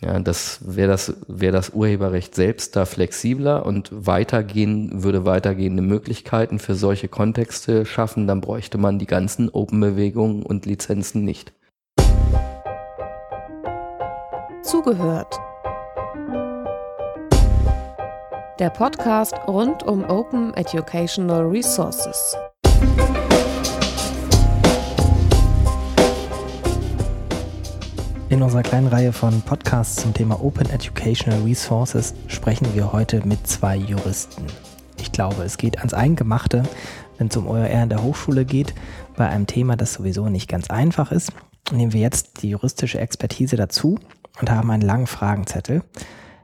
[0.00, 6.60] Ja, das wäre das, wäre das Urheberrecht selbst da flexibler und weitergehen, würde weitergehende Möglichkeiten
[6.60, 11.52] für solche Kontexte schaffen, dann bräuchte man die ganzen Open-Bewegungen und Lizenzen nicht.
[14.62, 15.36] Zugehört.
[18.60, 22.36] Der Podcast rund um Open Educational Resources.
[28.30, 33.46] In unserer kleinen Reihe von Podcasts zum Thema Open Educational Resources sprechen wir heute mit
[33.46, 34.44] zwei Juristen.
[35.00, 36.64] Ich glaube, es geht ans Eingemachte,
[37.16, 38.74] wenn es um OER in der Hochschule geht,
[39.16, 41.32] bei einem Thema, das sowieso nicht ganz einfach ist.
[41.72, 43.98] Nehmen wir jetzt die juristische Expertise dazu
[44.42, 45.82] und haben einen langen Fragenzettel.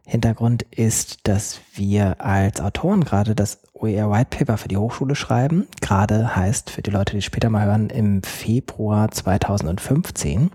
[0.06, 5.66] Hintergrund ist, dass wir als Autoren gerade das OER White Paper für die Hochschule schreiben.
[5.82, 10.50] Gerade heißt für die Leute, die später mal hören, im Februar 2015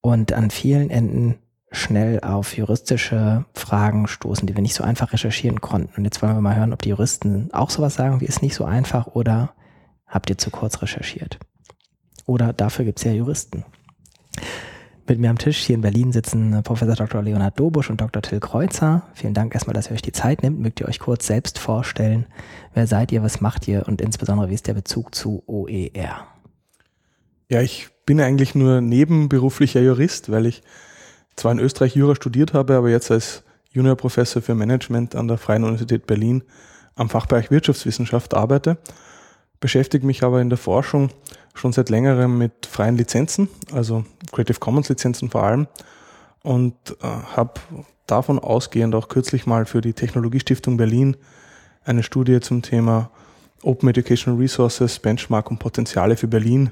[0.00, 1.38] und an vielen Enden
[1.72, 5.96] schnell auf juristische Fragen stoßen, die wir nicht so einfach recherchieren konnten.
[5.96, 8.54] Und jetzt wollen wir mal hören, ob die Juristen auch sowas sagen, wie ist nicht
[8.54, 9.54] so einfach oder
[10.06, 11.38] habt ihr zu kurz recherchiert?
[12.26, 13.64] Oder dafür gibt es ja Juristen.
[15.06, 17.22] Mit mir am Tisch hier in Berlin sitzen Professor Dr.
[17.22, 18.22] Leonhard Dobusch und Dr.
[18.22, 19.02] Till Kreuzer.
[19.14, 20.60] Vielen Dank erstmal, dass ihr euch die Zeit nimmt.
[20.60, 22.26] Mögt ihr euch kurz selbst vorstellen?
[22.74, 23.22] Wer seid ihr?
[23.22, 23.88] Was macht ihr?
[23.88, 26.28] Und insbesondere, wie ist der Bezug zu OER?
[27.48, 30.64] Ja, ich bin eigentlich nur nebenberuflicher Jurist, weil ich
[31.36, 35.62] zwar in Österreich Jura studiert habe, aber jetzt als Juniorprofessor für Management an der Freien
[35.62, 36.42] Universität Berlin
[36.96, 38.78] am Fachbereich Wirtschaftswissenschaft arbeite,
[39.60, 41.10] beschäftige mich aber in der Forschung
[41.54, 45.68] schon seit längerem mit freien Lizenzen, also Creative Commons Lizenzen vor allem,
[46.42, 47.60] und äh, habe
[48.08, 51.16] davon ausgehend auch kürzlich mal für die Technologiestiftung Berlin
[51.84, 53.12] eine Studie zum Thema
[53.62, 56.70] Open Educational Resources, Benchmark und Potenziale für Berlin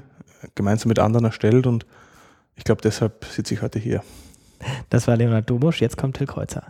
[0.55, 1.85] gemeinsam mit anderen erstellt und
[2.55, 4.03] ich glaube, deshalb sitze ich heute hier.
[4.89, 6.67] Das war Leonard Dobusch, jetzt kommt Till Kreuzer.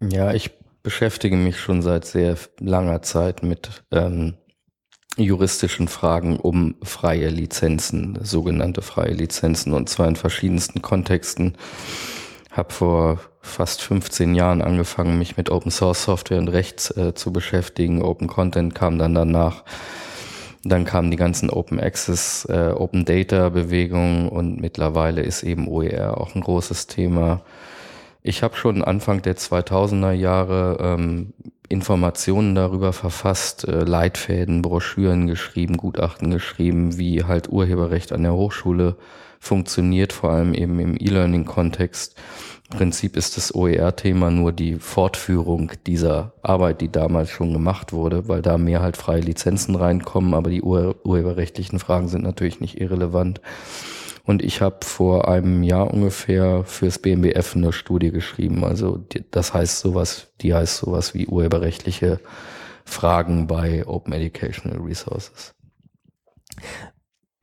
[0.00, 4.34] Ja, ich beschäftige mich schon seit sehr langer Zeit mit ähm,
[5.16, 11.56] juristischen Fragen um freie Lizenzen, sogenannte freie Lizenzen und zwar in verschiedensten Kontexten.
[12.52, 17.32] Habe vor fast 15 Jahren angefangen, mich mit Open Source Software und Rechts äh, zu
[17.32, 18.02] beschäftigen.
[18.02, 19.64] Open Content kam dann danach.
[20.68, 26.18] Dann kamen die ganzen Open Access, äh, Open Data Bewegungen und mittlerweile ist eben OER
[26.18, 27.42] auch ein großes Thema.
[28.22, 31.32] Ich habe schon Anfang der 2000er Jahre ähm,
[31.68, 38.96] Informationen darüber verfasst, äh, Leitfäden, Broschüren geschrieben, Gutachten geschrieben, wie halt Urheberrecht an der Hochschule
[39.38, 42.16] funktioniert, vor allem eben im E-Learning-Kontext.
[42.70, 48.42] Prinzip ist das OER-Thema nur die Fortführung dieser Arbeit, die damals schon gemacht wurde, weil
[48.42, 53.40] da mehr halt freie Lizenzen reinkommen, aber die ur urheberrechtlichen Fragen sind natürlich nicht irrelevant.
[54.24, 58.62] Und ich habe vor einem Jahr ungefähr fürs BMBF eine Studie geschrieben.
[58.62, 62.20] Also das heißt sowas, die heißt sowas wie urheberrechtliche
[62.84, 65.54] Fragen bei Open Educational Resources.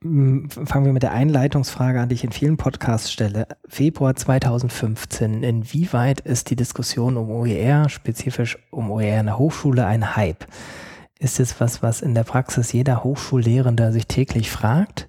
[0.06, 3.48] Fangen wir mit der Einleitungsfrage an, die ich in vielen Podcasts stelle.
[3.66, 5.42] Februar 2015.
[5.42, 10.46] Inwieweit ist die Diskussion um OER, spezifisch um OER in der Hochschule, ein Hype?
[11.18, 15.08] Ist es was, was in der Praxis jeder Hochschullehrende sich täglich fragt?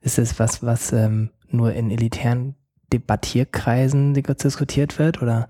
[0.00, 2.54] Ist es was, was ähm, nur in elitären
[2.92, 5.20] Debattierkreisen diskutiert wird?
[5.20, 5.48] Oder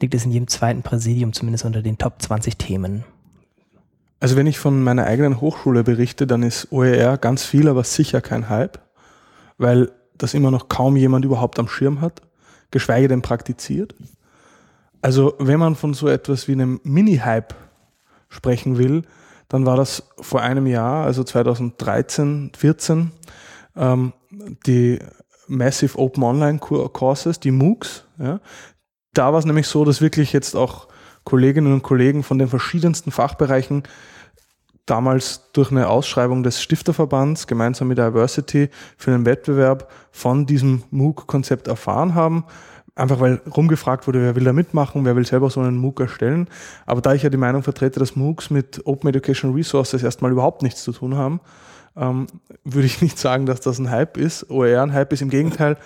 [0.00, 3.04] liegt es in jedem zweiten Präsidium zumindest unter den Top 20 Themen?
[4.20, 8.20] Also wenn ich von meiner eigenen Hochschule berichte, dann ist OER ganz viel, aber sicher
[8.20, 8.80] kein Hype,
[9.58, 12.22] weil das immer noch kaum jemand überhaupt am Schirm hat,
[12.70, 13.94] geschweige denn praktiziert.
[15.00, 17.54] Also wenn man von so etwas wie einem Mini-Hype
[18.28, 19.02] sprechen will,
[19.48, 23.12] dann war das vor einem Jahr, also 2013, 14,
[23.76, 24.12] ähm,
[24.66, 24.98] die
[25.46, 28.04] Massive Open Online Courses, die MOOCs.
[28.18, 28.40] Ja.
[29.14, 30.87] Da war es nämlich so, dass wirklich jetzt auch
[31.28, 33.82] Kolleginnen und Kollegen von den verschiedensten Fachbereichen
[34.86, 41.68] damals durch eine Ausschreibung des Stifterverbands gemeinsam mit Diversity für einen Wettbewerb von diesem MOOC-Konzept
[41.68, 42.44] erfahren haben.
[42.94, 46.48] Einfach weil rumgefragt wurde, wer will da mitmachen, wer will selber so einen MOOC erstellen.
[46.86, 50.62] Aber da ich ja die Meinung vertrete, dass MOOCs mit Open Education Resources erstmal überhaupt
[50.62, 51.40] nichts zu tun haben,
[51.94, 52.26] ähm,
[52.64, 54.48] würde ich nicht sagen, dass das ein Hype ist.
[54.48, 55.76] OER ein Hype ist im Gegenteil.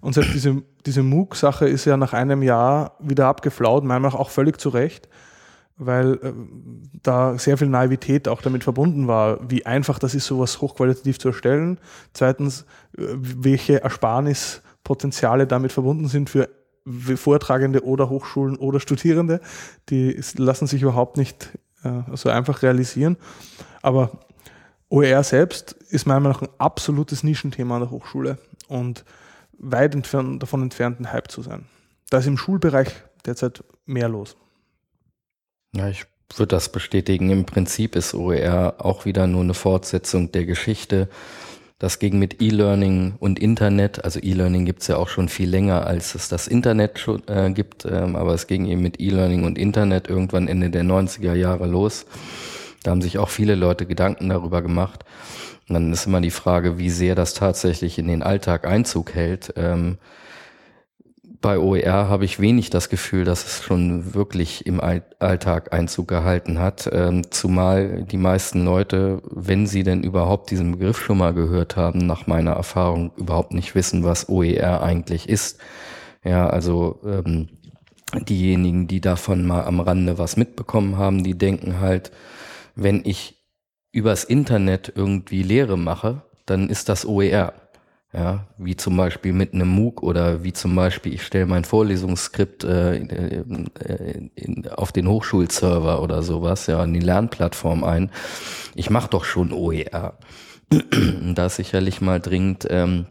[0.00, 4.58] Und selbst diese, diese MOOC-Sache ist ja nach einem Jahr wieder abgeflaut, meiner auch völlig
[4.58, 5.08] zu Recht,
[5.76, 6.32] weil äh,
[7.02, 11.28] da sehr viel Naivität auch damit verbunden war, wie einfach das ist, sowas hochqualitativ zu
[11.28, 11.78] erstellen.
[12.12, 12.62] Zweitens,
[12.96, 16.48] äh, welche Ersparnispotenziale damit verbunden sind für
[16.86, 19.40] Vortragende oder Hochschulen oder Studierende.
[19.90, 21.50] Die lassen sich überhaupt nicht
[21.84, 23.16] äh, so einfach realisieren.
[23.82, 24.10] Aber
[24.88, 28.38] OER selbst ist meiner Meinung nach ein absolutes Nischenthema an der Hochschule
[28.68, 29.04] und
[29.60, 31.66] weit entfernt, davon entfernt, ein Hype zu sein.
[32.10, 32.88] da ist im Schulbereich
[33.24, 34.36] derzeit mehr los.
[35.72, 37.30] Ja, ich würde das bestätigen.
[37.30, 41.08] Im Prinzip ist OER auch wieder nur eine Fortsetzung der Geschichte.
[41.78, 44.04] Das ging mit E-Learning und Internet.
[44.04, 47.86] Also E-Learning gibt's ja auch schon viel länger, als es das Internet schon äh, gibt.
[47.86, 52.06] Ähm, aber es ging eben mit E-Learning und Internet irgendwann Ende der 90er Jahre los.
[52.82, 55.04] Da haben sich auch viele Leute Gedanken darüber gemacht.
[55.70, 59.54] Und dann ist immer die Frage, wie sehr das tatsächlich in den Alltag Einzug hält.
[59.54, 59.98] Ähm,
[61.40, 66.58] bei OER habe ich wenig das Gefühl, dass es schon wirklich im Alltag Einzug gehalten
[66.58, 66.90] hat.
[66.92, 72.00] Ähm, zumal die meisten Leute, wenn sie denn überhaupt diesen Begriff schon mal gehört haben,
[72.00, 75.60] nach meiner Erfahrung überhaupt nicht wissen, was OER eigentlich ist.
[76.24, 77.48] Ja, also ähm,
[78.28, 82.10] diejenigen, die davon mal am Rande was mitbekommen haben, die denken halt,
[82.74, 83.39] wenn ich
[83.92, 87.54] übers Internet irgendwie Lehre mache, dann ist das OER.
[88.12, 92.64] Ja, wie zum Beispiel mit einem MOOC oder wie zum Beispiel, ich stelle mein Vorlesungsskript
[92.64, 98.10] äh, in, äh, in, auf den Hochschulserver oder sowas, ja, in die Lernplattform ein.
[98.74, 100.18] Ich mache doch schon OER.
[101.34, 103.06] da ist sicherlich mal dringend ähm,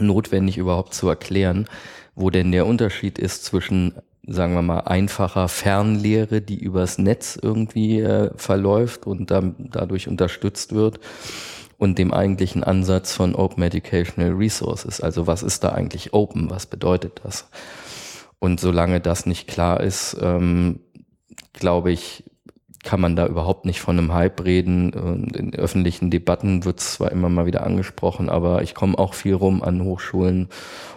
[0.00, 1.66] notwendig überhaupt zu erklären,
[2.14, 3.94] wo denn der Unterschied ist zwischen,
[4.28, 10.74] sagen wir mal, einfacher Fernlehre, die übers Netz irgendwie äh, verläuft und dann dadurch unterstützt
[10.74, 11.00] wird
[11.78, 15.00] und dem eigentlichen Ansatz von Open Educational Resources.
[15.00, 16.50] Also was ist da eigentlich Open?
[16.50, 17.48] Was bedeutet das?
[18.38, 20.80] Und solange das nicht klar ist, ähm,
[21.52, 22.24] glaube ich,
[22.88, 24.94] kann man da überhaupt nicht von einem Hype reden.
[25.34, 29.34] In öffentlichen Debatten wird es zwar immer mal wieder angesprochen, aber ich komme auch viel
[29.34, 30.48] rum an Hochschulen.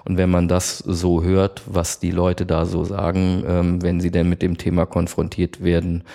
[0.06, 4.10] Und wenn man das so hört, was die Leute da so sagen, ähm, wenn sie
[4.10, 6.06] denn mit dem Thema konfrontiert werden,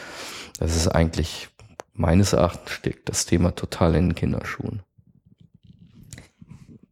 [0.59, 1.51] das ist eigentlich
[1.93, 4.81] meines Erachtens steckt das Thema total in den Kinderschuhen.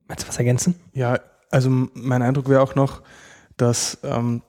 [0.08, 0.74] Meinst du was ergänzen?
[0.92, 1.20] Ja,
[1.50, 3.00] also mein Eindruck wäre auch noch,
[3.56, 4.42] dass ähm,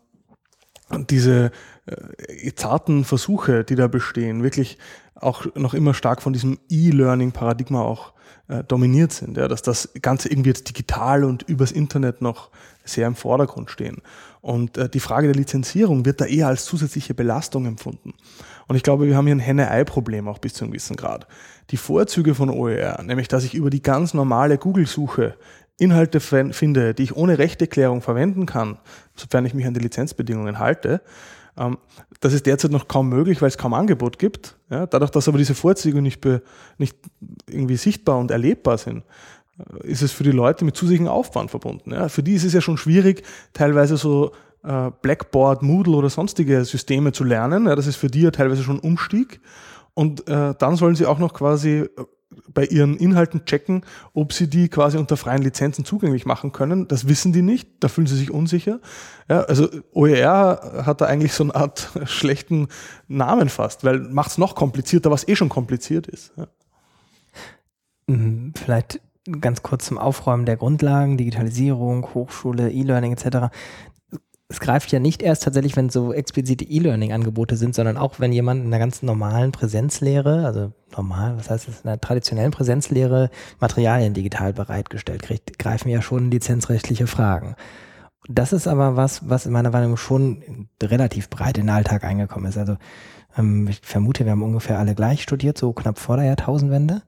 [1.10, 1.54] diese
[1.86, 4.78] äh, zarten Versuche, die da bestehen, wirklich
[5.16, 8.14] auch noch immer stark von diesem E-Learning-Paradigma auch
[8.48, 12.50] äh, dominiert sind, ja, dass das Ganze irgendwie jetzt digital und übers Internet noch
[12.84, 14.02] sehr im Vordergrund stehen.
[14.42, 18.14] Und äh, die Frage der Lizenzierung wird da eher als zusätzliche Belastung empfunden.
[18.68, 21.28] Und ich glaube, wir haben hier ein Henne-Ei-Problem auch bis zu einem gewissen Grad.
[21.72, 25.36] Die Vorzüge von OER, nämlich dass ich über die ganz normale Google-Suche
[25.78, 28.78] Inhalte finde, die ich ohne Rechteklärung verwenden kann,
[29.16, 31.02] sofern ich mich an die Lizenzbedingungen halte,
[32.20, 34.58] das ist derzeit noch kaum möglich, weil es kaum Angebot gibt.
[34.70, 36.42] Ja, dadurch, dass aber diese Vorzüge nicht, be,
[36.78, 36.98] nicht
[37.50, 39.04] irgendwie sichtbar und erlebbar sind,
[39.58, 41.92] äh, ist es für die Leute mit zusätzlichem Aufwand verbunden.
[41.92, 43.24] Ja, für die ist es ja schon schwierig,
[43.54, 44.32] teilweise so
[44.64, 47.68] äh, Blackboard, Moodle oder sonstige Systeme zu lernen.
[47.68, 49.40] Ja, das ist für die ja teilweise schon Umstieg.
[49.94, 51.86] Und äh, dann sollen sie auch noch quasi
[52.48, 53.82] bei ihren Inhalten checken,
[54.14, 56.88] ob sie die quasi unter freien Lizenzen zugänglich machen können.
[56.88, 58.80] Das wissen die nicht, da fühlen sie sich unsicher.
[59.30, 62.68] Ja, also OER hat da eigentlich so eine Art schlechten
[63.08, 66.34] Namen fast, weil macht es noch komplizierter, was eh schon kompliziert ist.
[66.38, 66.48] Ja.
[68.08, 69.02] Mhm, vielleicht
[69.42, 73.50] ganz kurz zum Aufräumen der Grundlagen, Digitalisierung, Hochschule, E-Learning etc
[74.48, 78.62] es greift ja nicht erst tatsächlich, wenn so explizite E-Learning-Angebote sind, sondern auch wenn jemand
[78.62, 84.14] in einer ganz normalen Präsenzlehre, also normal, was heißt das, in einer traditionellen Präsenzlehre Materialien
[84.14, 87.56] digital bereitgestellt kriegt, greifen ja schon lizenzrechtliche Fragen.
[88.28, 92.48] Das ist aber was, was in meiner Wahrnehmung schon relativ breit in den Alltag eingekommen
[92.48, 92.58] ist.
[92.58, 92.78] Also
[93.38, 97.02] ähm, ich vermute, wir haben ungefähr alle gleich studiert, so knapp vor der Jahrtausendwende,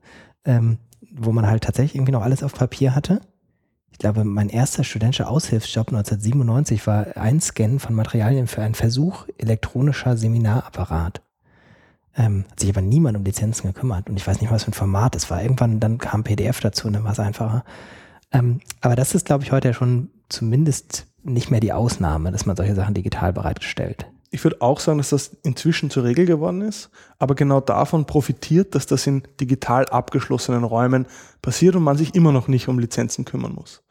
[0.44, 0.78] ähm,
[1.12, 3.20] wo man halt tatsächlich irgendwie noch alles auf Papier hatte
[3.98, 10.16] ich glaube, mein erster studentischer Aushilfsjob 1997 war Einscannen von Materialien für einen Versuch elektronischer
[10.16, 11.20] Seminarapparat.
[12.16, 14.74] Ähm, hat sich aber niemand um Lizenzen gekümmert und ich weiß nicht, was für ein
[14.74, 15.42] Format es war.
[15.42, 17.64] Irgendwann dann kam PDF dazu und dann war es einfacher.
[18.30, 22.46] Ähm, aber das ist, glaube ich, heute ja schon zumindest nicht mehr die Ausnahme, dass
[22.46, 24.06] man solche Sachen digital bereitstellt.
[24.30, 28.76] Ich würde auch sagen, dass das inzwischen zur Regel geworden ist, aber genau davon profitiert,
[28.76, 31.06] dass das in digital abgeschlossenen Räumen
[31.42, 33.82] passiert und man sich immer noch nicht um Lizenzen kümmern muss.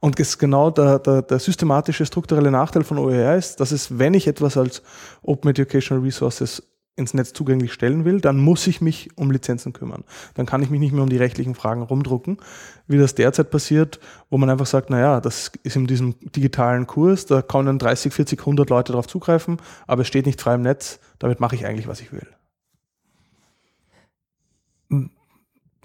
[0.00, 4.14] Und das genau der, der, der systematische strukturelle Nachteil von OER ist, dass es, wenn
[4.14, 4.82] ich etwas als
[5.22, 6.62] Open Educational Resources
[6.98, 10.04] ins Netz zugänglich stellen will, dann muss ich mich um Lizenzen kümmern.
[10.34, 12.38] Dann kann ich mich nicht mehr um die rechtlichen Fragen rumdrucken,
[12.88, 14.00] wie das derzeit passiert,
[14.30, 18.40] wo man einfach sagt, naja, das ist in diesem digitalen Kurs, da können 30, 40,
[18.40, 21.86] 100 Leute darauf zugreifen, aber es steht nicht frei im Netz, damit mache ich eigentlich,
[21.86, 22.26] was ich will.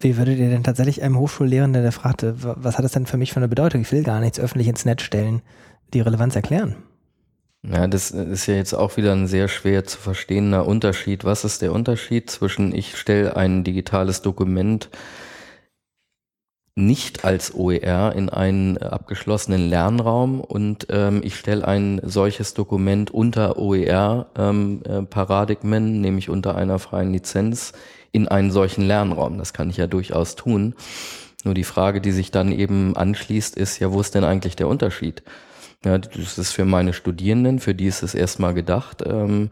[0.04, 3.32] Wie würdet ihr denn tatsächlich einem Hochschullehrenden, der fragte, was hat das denn für mich
[3.32, 3.80] für eine Bedeutung?
[3.82, 5.42] Ich will gar nichts öffentlich ins Netz stellen,
[5.94, 6.76] die Relevanz erklären?
[7.66, 11.24] Ja, das ist ja jetzt auch wieder ein sehr schwer zu verstehender Unterschied.
[11.24, 14.90] Was ist der Unterschied zwischen ich stelle ein digitales Dokument
[16.76, 23.58] nicht als OER in einen abgeschlossenen Lernraum und ähm, ich stelle ein solches Dokument unter
[23.58, 27.72] OER-Paradigmen, ähm, äh, nämlich unter einer freien Lizenz,
[28.14, 29.38] in einen solchen Lernraum.
[29.38, 30.76] Das kann ich ja durchaus tun.
[31.44, 34.70] Nur die Frage, die sich dann eben anschließt, ist ja, wo ist denn eigentlich der
[34.70, 35.24] Unterschied?
[35.84, 39.04] Ja, das ist für meine Studierenden, für die ist es erstmal gedacht.
[39.06, 39.50] Ähm,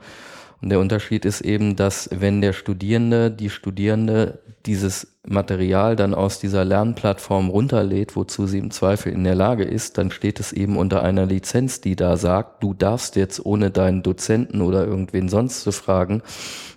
[0.61, 6.39] und der Unterschied ist eben, dass wenn der Studierende, die Studierende dieses Material dann aus
[6.39, 10.77] dieser Lernplattform runterlädt, wozu sie im Zweifel in der Lage ist, dann steht es eben
[10.77, 15.63] unter einer Lizenz, die da sagt, du darfst jetzt ohne deinen Dozenten oder irgendwen sonst
[15.63, 16.21] zu fragen,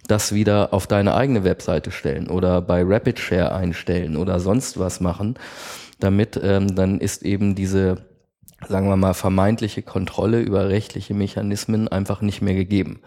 [0.07, 5.35] das wieder auf deine eigene Webseite stellen oder bei RapidShare einstellen oder sonst was machen.
[6.01, 7.99] Damit ähm, dann ist eben diese
[8.69, 13.01] sagen wir mal, vermeintliche Kontrolle über rechtliche Mechanismen einfach nicht mehr gegeben.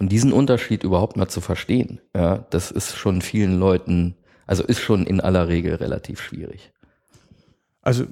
[0.00, 4.16] Und diesen Unterschied überhaupt mal zu verstehen, ja, das ist schon vielen Leuten,
[4.46, 6.72] also ist schon in aller Regel relativ schwierig.
[7.82, 8.06] Also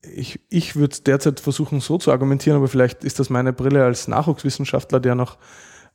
[0.00, 4.06] ich, ich würde derzeit versuchen, so zu argumentieren, aber vielleicht ist das meine Brille als
[4.06, 5.36] Nachwuchswissenschaftler, der noch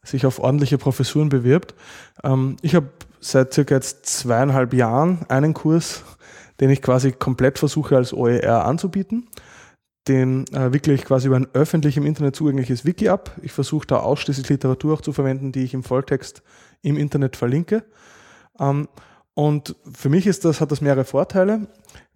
[0.03, 1.73] sich auf ordentliche Professuren bewirbt.
[2.21, 2.89] Ähm, ich habe
[3.21, 6.03] seit circa jetzt zweieinhalb Jahren einen Kurs,
[6.59, 9.29] den ich quasi komplett versuche als OER anzubieten
[10.09, 13.37] den äh, wickle ich quasi über ein öffentlich im Internet zugängliches Wiki ab.
[13.43, 16.41] Ich versuche da ausschließlich Literatur auch zu verwenden, die ich im Volltext
[16.81, 17.83] im Internet verlinke.
[18.59, 18.89] Ähm,
[19.35, 21.67] und für mich ist das, hat das mehrere Vorteile.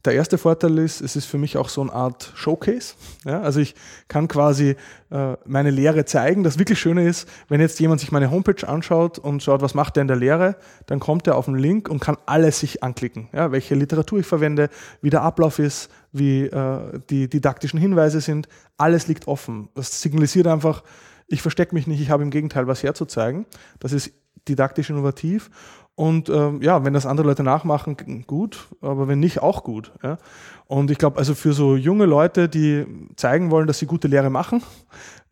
[0.05, 2.95] Der erste Vorteil ist, es ist für mich auch so eine Art Showcase.
[3.23, 3.73] Ja, also ich
[4.09, 4.75] kann quasi
[5.09, 6.43] äh, meine Lehre zeigen.
[6.43, 9.95] Das wirklich Schöne ist, wenn jetzt jemand sich meine Homepage anschaut und schaut, was macht
[9.95, 10.57] der in der Lehre,
[10.87, 13.29] dann kommt er auf den Link und kann alles sich anklicken.
[13.31, 14.69] Ja, welche Literatur ich verwende,
[15.01, 18.49] wie der Ablauf ist, wie äh, die didaktischen Hinweise sind.
[18.77, 19.69] Alles liegt offen.
[19.73, 20.83] Das signalisiert einfach,
[21.27, 23.45] ich verstecke mich nicht, ich habe im Gegenteil was herzuzeigen.
[23.79, 24.11] Das ist
[24.49, 25.49] didaktisch innovativ
[25.95, 29.91] und ähm, ja, wenn das andere Leute nachmachen, gut, aber wenn nicht, auch gut.
[30.01, 30.17] Ja.
[30.65, 32.85] Und ich glaube, also für so junge Leute, die
[33.15, 34.63] zeigen wollen, dass sie gute Lehre machen,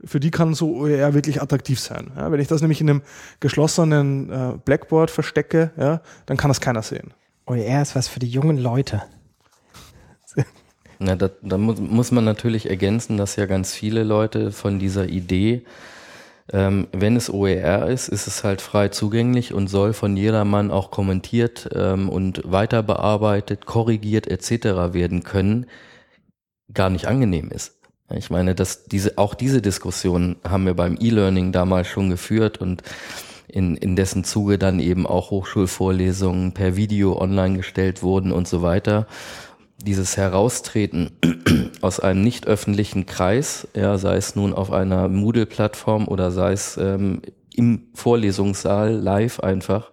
[0.03, 2.11] für die kann so OER wirklich attraktiv sein.
[2.15, 2.31] Ja.
[2.31, 3.01] Wenn ich das nämlich in einem
[3.39, 7.13] geschlossenen äh, Blackboard verstecke, ja, dann kann das keiner sehen.
[7.47, 9.01] OER ist was für die jungen Leute.
[10.99, 15.07] Na, da, da muss, muss man natürlich ergänzen, dass ja ganz viele Leute von dieser
[15.07, 15.63] Idee
[16.53, 20.91] ähm, wenn es OER ist, ist es halt frei zugänglich und soll von jedermann auch
[20.91, 24.93] kommentiert ähm, und weiter bearbeitet, korrigiert etc.
[24.93, 25.67] werden können,
[26.73, 27.77] gar nicht angenehm ist.
[28.13, 32.83] Ich meine, dass diese, auch diese Diskussion haben wir beim E-Learning damals schon geführt und
[33.47, 38.61] in, in dessen Zuge dann eben auch Hochschulvorlesungen per Video online gestellt wurden und so
[38.61, 39.07] weiter
[39.83, 41.11] dieses Heraustreten
[41.81, 46.77] aus einem nicht öffentlichen Kreis, ja, sei es nun auf einer Moodle-Plattform oder sei es
[46.77, 47.21] ähm,
[47.55, 49.91] im Vorlesungssaal live einfach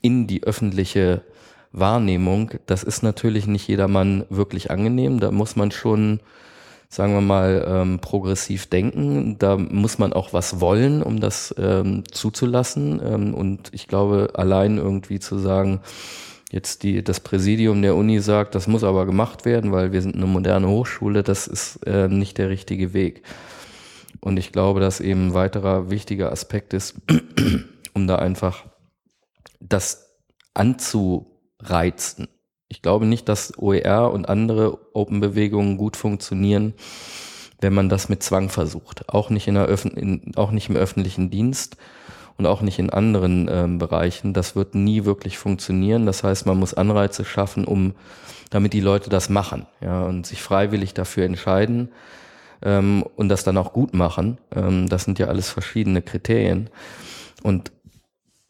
[0.00, 1.22] in die öffentliche
[1.72, 5.20] Wahrnehmung, das ist natürlich nicht jedermann wirklich angenehm.
[5.20, 6.20] Da muss man schon,
[6.88, 9.38] sagen wir mal, ähm, progressiv denken.
[9.38, 13.00] Da muss man auch was wollen, um das ähm, zuzulassen.
[13.04, 15.80] Ähm, und ich glaube, allein irgendwie zu sagen,
[16.50, 20.16] jetzt die, das Präsidium der Uni sagt, das muss aber gemacht werden, weil wir sind
[20.16, 23.22] eine moderne Hochschule, das ist äh, nicht der richtige Weg.
[24.20, 26.96] Und ich glaube, dass eben ein weiterer wichtiger Aspekt ist,
[27.94, 28.64] um da einfach
[29.60, 30.16] das
[30.54, 32.28] anzureizen.
[32.68, 36.74] Ich glaube nicht, dass OER und andere Open-Bewegungen gut funktionieren,
[37.60, 39.08] wenn man das mit Zwang versucht.
[39.08, 41.76] Auch nicht, in der Öffn in, auch nicht im öffentlichen Dienst
[42.38, 44.32] und auch nicht in anderen ähm, Bereichen.
[44.32, 46.06] Das wird nie wirklich funktionieren.
[46.06, 47.94] Das heißt, man muss Anreize schaffen, um
[48.50, 51.90] damit die Leute das machen, ja, und sich freiwillig dafür entscheiden
[52.62, 54.38] ähm, und das dann auch gut machen.
[54.54, 56.70] Ähm, das sind ja alles verschiedene Kriterien.
[57.42, 57.72] Und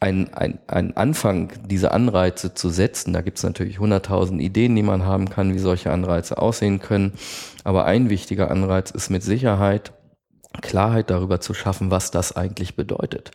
[0.00, 4.83] ein, ein, ein Anfang, diese Anreize zu setzen, da gibt es natürlich hunderttausend Ideen, die
[4.83, 7.14] man haben kann, wie solche Anreize aussehen können.
[7.64, 9.92] Aber ein wichtiger Anreiz ist mit Sicherheit,
[10.61, 13.33] Klarheit darüber zu schaffen, was das eigentlich bedeutet.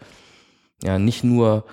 [0.83, 1.65] Ja, nicht nur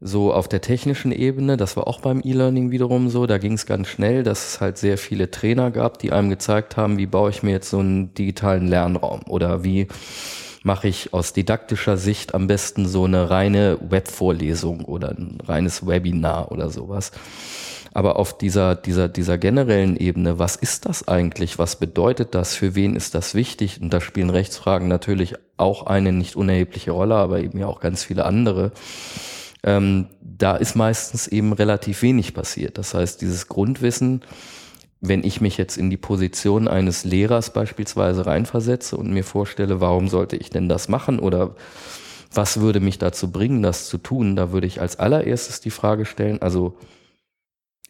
[0.00, 3.64] so auf der technischen Ebene, das war auch beim E-Learning wiederum so, da ging es
[3.64, 7.30] ganz schnell, dass es halt sehr viele Trainer gab, die einem gezeigt haben, wie baue
[7.30, 9.88] ich mir jetzt so einen digitalen Lernraum oder wie
[10.62, 16.52] mache ich aus didaktischer Sicht am besten so eine reine Webvorlesung oder ein reines Webinar
[16.52, 17.12] oder sowas.
[17.94, 21.60] Aber auf dieser, dieser, dieser generellen Ebene, was ist das eigentlich?
[21.60, 22.56] Was bedeutet das?
[22.56, 23.80] Für wen ist das wichtig?
[23.80, 28.02] Und da spielen Rechtsfragen natürlich auch eine nicht unerhebliche Rolle, aber eben ja auch ganz
[28.02, 28.72] viele andere.
[29.62, 32.78] Ähm, da ist meistens eben relativ wenig passiert.
[32.78, 34.22] Das heißt, dieses Grundwissen,
[35.00, 40.08] wenn ich mich jetzt in die Position eines Lehrers beispielsweise reinversetze und mir vorstelle, warum
[40.08, 41.54] sollte ich denn das machen oder
[42.32, 46.04] was würde mich dazu bringen, das zu tun, da würde ich als allererstes die Frage
[46.04, 46.76] stellen, also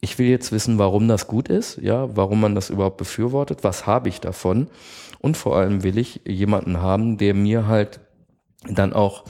[0.04, 3.86] ich will jetzt wissen, warum das gut ist, ja, warum man das überhaupt befürwortet, was
[3.86, 4.68] habe ich davon
[5.18, 8.00] und vor allem will ich jemanden haben, der mir halt
[8.68, 9.24] dann auch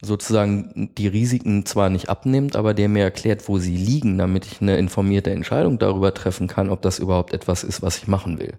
[0.00, 4.60] sozusagen die Risiken zwar nicht abnimmt, aber der mir erklärt, wo sie liegen, damit ich
[4.60, 8.54] eine informierte Entscheidung darüber treffen kann, ob das überhaupt etwas ist, was ich machen will.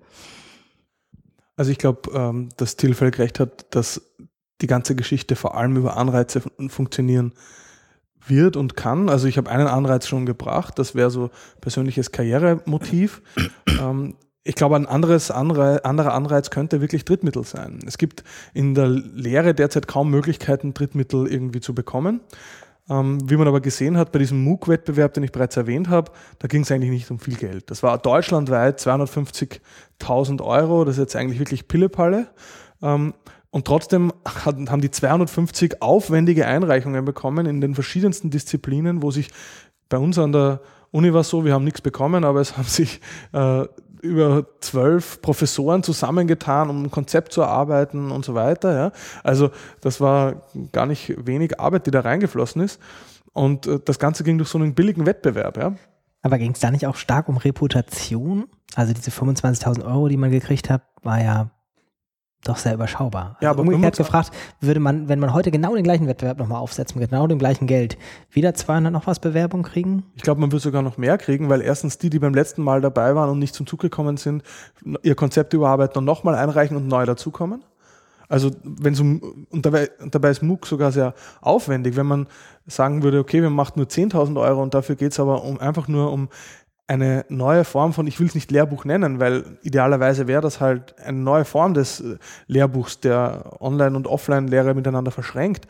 [1.55, 4.01] Also ich glaube, ähm, dass Till völlig recht hat, dass
[4.61, 7.33] die ganze Geschichte vor allem über Anreize funktionieren
[8.29, 9.09] wird und kann.
[9.09, 11.29] Also ich habe einen Anreiz schon gebracht, das wäre so
[11.61, 13.21] persönliches Karrieremotiv.
[13.79, 17.79] Ähm, ich glaube, ein anderes Anreiz, anderer Anreiz könnte wirklich Drittmittel sein.
[17.85, 22.21] Es gibt in der Lehre derzeit kaum Möglichkeiten, Drittmittel irgendwie zu bekommen.
[22.89, 26.47] Ähm, wie man aber gesehen hat bei diesem MOOC-Wettbewerb, den ich bereits erwähnt habe, da
[26.47, 27.69] ging es eigentlich nicht um viel Geld.
[27.69, 32.27] Das war deutschlandweit 250.000 Euro, das ist jetzt eigentlich wirklich Pillepalle.
[32.81, 33.13] Ähm,
[33.51, 34.13] und trotzdem
[34.45, 39.29] haben die 250 aufwendige Einreichungen bekommen in den verschiedensten Disziplinen, wo sich
[39.89, 43.01] bei uns an der Uni war so, wir haben nichts bekommen, aber es haben sich
[43.33, 43.65] äh,
[44.01, 48.73] über zwölf Professoren zusammengetan, um ein Konzept zu erarbeiten und so weiter.
[48.73, 48.91] Ja.
[49.23, 49.49] Also
[49.81, 52.79] das war gar nicht wenig Arbeit, die da reingeflossen ist.
[53.33, 55.57] Und äh, das Ganze ging durch so einen billigen Wettbewerb.
[55.57, 55.75] Ja.
[56.21, 58.47] Aber ging es da nicht auch stark um Reputation?
[58.75, 61.51] Also diese 25.000 Euro, die man gekriegt hat, war ja
[62.43, 63.37] doch sehr überschaubar.
[63.41, 64.31] Ja, also aber umgekehrt gefragt,
[64.61, 67.67] würde man, wenn man heute genau den gleichen Wettbewerb nochmal aufsetzt, mit genau dem gleichen
[67.67, 67.97] Geld,
[68.31, 70.03] wieder 200 noch was Bewerbung kriegen?
[70.15, 72.81] Ich glaube, man würde sogar noch mehr kriegen, weil erstens die, die beim letzten Mal
[72.81, 74.43] dabei waren und nicht zum Zug gekommen sind,
[75.03, 77.63] ihr Konzept überarbeiten und nochmal einreichen und neu dazukommen.
[78.29, 82.27] Also wenn so, und dabei, dabei ist MOOC sogar sehr aufwendig, wenn man
[82.67, 85.87] sagen würde, okay, wir machen nur 10.000 Euro und dafür geht es aber um, einfach
[85.87, 86.29] nur um
[86.89, 90.97] eine neue Form von, ich will es nicht Lehrbuch nennen, weil idealerweise wäre das halt
[90.99, 92.17] eine neue Form des äh,
[92.47, 95.67] Lehrbuchs, der Online- und Offline-Lehre miteinander verschränkt,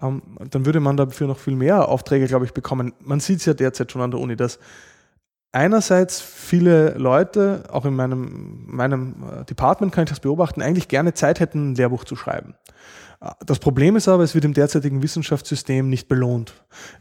[0.00, 2.92] ähm, dann würde man dafür noch viel mehr Aufträge, glaube ich, bekommen.
[3.00, 4.58] Man sieht es ja derzeit schon an der Uni, dass
[5.52, 11.14] einerseits viele Leute, auch in meinem, meinem äh, Department kann ich das beobachten, eigentlich gerne
[11.14, 12.54] Zeit hätten, ein Lehrbuch zu schreiben.
[13.22, 16.52] Äh, das Problem ist aber, es wird im derzeitigen Wissenschaftssystem nicht belohnt.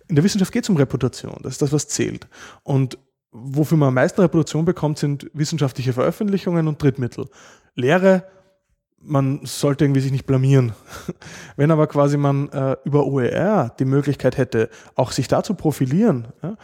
[0.07, 2.29] In der Wissenschaft geht es um Reputation, das ist das, was zählt.
[2.63, 2.97] Und
[3.31, 7.25] wofür man am meisten Reproduktion bekommt, sind wissenschaftliche Veröffentlichungen und Drittmittel.
[7.75, 8.23] Lehre,
[8.99, 10.73] man sollte irgendwie sich nicht blamieren.
[11.55, 16.29] Wenn aber quasi man äh, über OER die Möglichkeit hätte, auch sich da zu profilieren,
[16.41, 16.55] ja,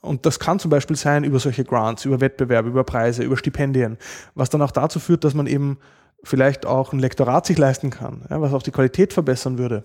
[0.00, 3.98] und das kann zum Beispiel sein über solche Grants, über Wettbewerbe, über Preise, über Stipendien,
[4.34, 5.78] was dann auch dazu führt, dass man eben
[6.24, 9.84] vielleicht auch ein Lektorat sich leisten kann, ja, was auch die Qualität verbessern würde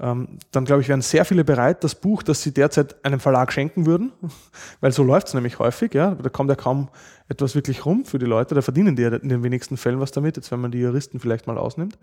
[0.00, 3.52] ähm, dann glaube ich, wären sehr viele bereit, das Buch, das sie derzeit einem Verlag
[3.52, 4.12] schenken würden,
[4.80, 6.88] weil so läuft es nämlich häufig, ja, da kommt ja kaum
[7.28, 10.10] etwas wirklich rum für die Leute, da verdienen die ja in den wenigsten Fällen was
[10.10, 11.98] damit, jetzt wenn man die Juristen vielleicht mal ausnimmt,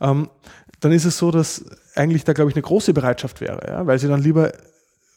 [0.00, 0.28] ähm,
[0.80, 3.98] dann ist es so, dass eigentlich da, glaube ich, eine große Bereitschaft wäre, ja, weil
[3.98, 4.52] sie dann lieber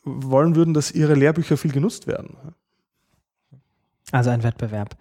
[0.03, 2.37] wollen würden, dass ihre Lehrbücher viel genutzt werden.
[4.11, 4.95] Also ein Wettbewerb.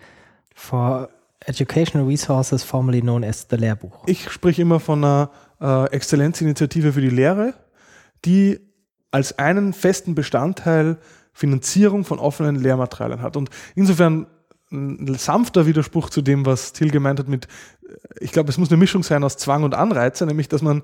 [0.55, 1.09] For
[1.47, 4.07] Educational Resources, formerly known as the Lehrbuch.
[4.07, 7.55] Ich spreche immer von einer äh, Exzellenzinitiative für die Lehre,
[8.25, 8.61] die
[9.11, 10.99] als einen festen Bestandteil
[11.33, 13.37] Finanzierung von offenen Lehrmaterialien hat.
[13.37, 14.27] Und insofern
[14.71, 18.71] ein sanfter Widerspruch zu dem, was Till gemeint hat mit, äh, ich glaube, es muss
[18.71, 20.83] eine Mischung sein aus Zwang und Anreize, nämlich dass man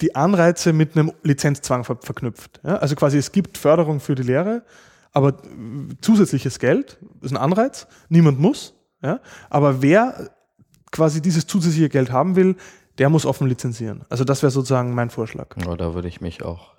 [0.00, 2.60] die Anreize mit einem Lizenzzwang ver verknüpft.
[2.64, 2.76] Ja?
[2.76, 4.62] Also quasi es gibt Förderung für die Lehre,
[5.12, 5.36] aber
[6.00, 9.20] zusätzliches Geld ist ein Anreiz, niemand muss, ja?
[9.50, 10.30] aber wer
[10.90, 12.56] quasi dieses zusätzliche Geld haben will,
[12.98, 14.04] der muss offen lizenzieren.
[14.08, 15.56] Also das wäre sozusagen mein Vorschlag.
[15.64, 16.72] Ja, da würde ich mich auch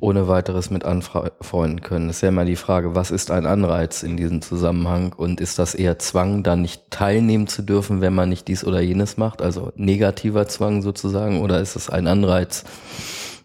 [0.00, 2.08] ohne weiteres mit anfreunden können.
[2.08, 5.58] Es ist ja immer die Frage, was ist ein Anreiz in diesem Zusammenhang und ist
[5.58, 9.42] das eher Zwang, da nicht teilnehmen zu dürfen, wenn man nicht dies oder jenes macht,
[9.42, 12.64] also negativer Zwang sozusagen, oder ist es ein Anreiz,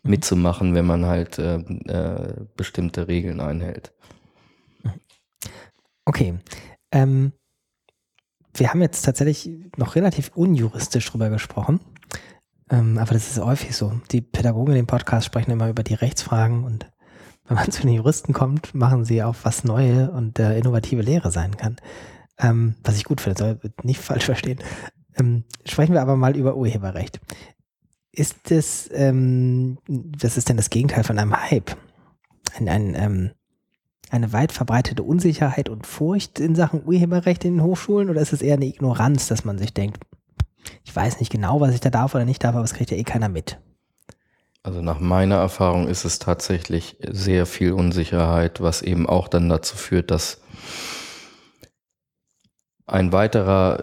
[0.03, 3.93] mitzumachen, wenn man halt äh, äh, bestimmte Regeln einhält?
[6.05, 6.35] Okay.
[6.91, 7.31] Ähm,
[8.55, 11.79] wir haben jetzt tatsächlich noch relativ unjuristisch drüber gesprochen.
[12.69, 13.93] Ähm, aber das ist häufig so.
[14.11, 16.89] Die Pädagogen in dem Podcast sprechen immer über die Rechtsfragen und
[17.47, 21.31] wenn man zu den Juristen kommt, machen sie auf was neue und äh, innovative Lehre
[21.31, 21.77] sein kann.
[22.39, 24.59] Ähm, was ich gut finde, soll nicht falsch verstehen.
[25.15, 27.19] Ähm, sprechen wir aber mal über Urheberrecht.
[28.11, 31.75] Ist es, ähm, was ist denn das Gegenteil von einem Hype?
[32.55, 33.31] Ein, ein ähm,
[34.13, 38.43] eine weit verbreitete Unsicherheit und Furcht in Sachen Urheberrecht in den Hochschulen oder ist es
[38.43, 40.03] eher eine Ignoranz, dass man sich denkt,
[40.85, 42.97] ich weiß nicht genau, was ich da darf oder nicht darf, aber es kriegt ja
[42.97, 43.59] eh keiner mit?
[44.61, 49.75] Also nach meiner Erfahrung ist es tatsächlich sehr viel Unsicherheit, was eben auch dann dazu
[49.75, 50.41] führt, dass
[52.85, 53.81] ein weiterer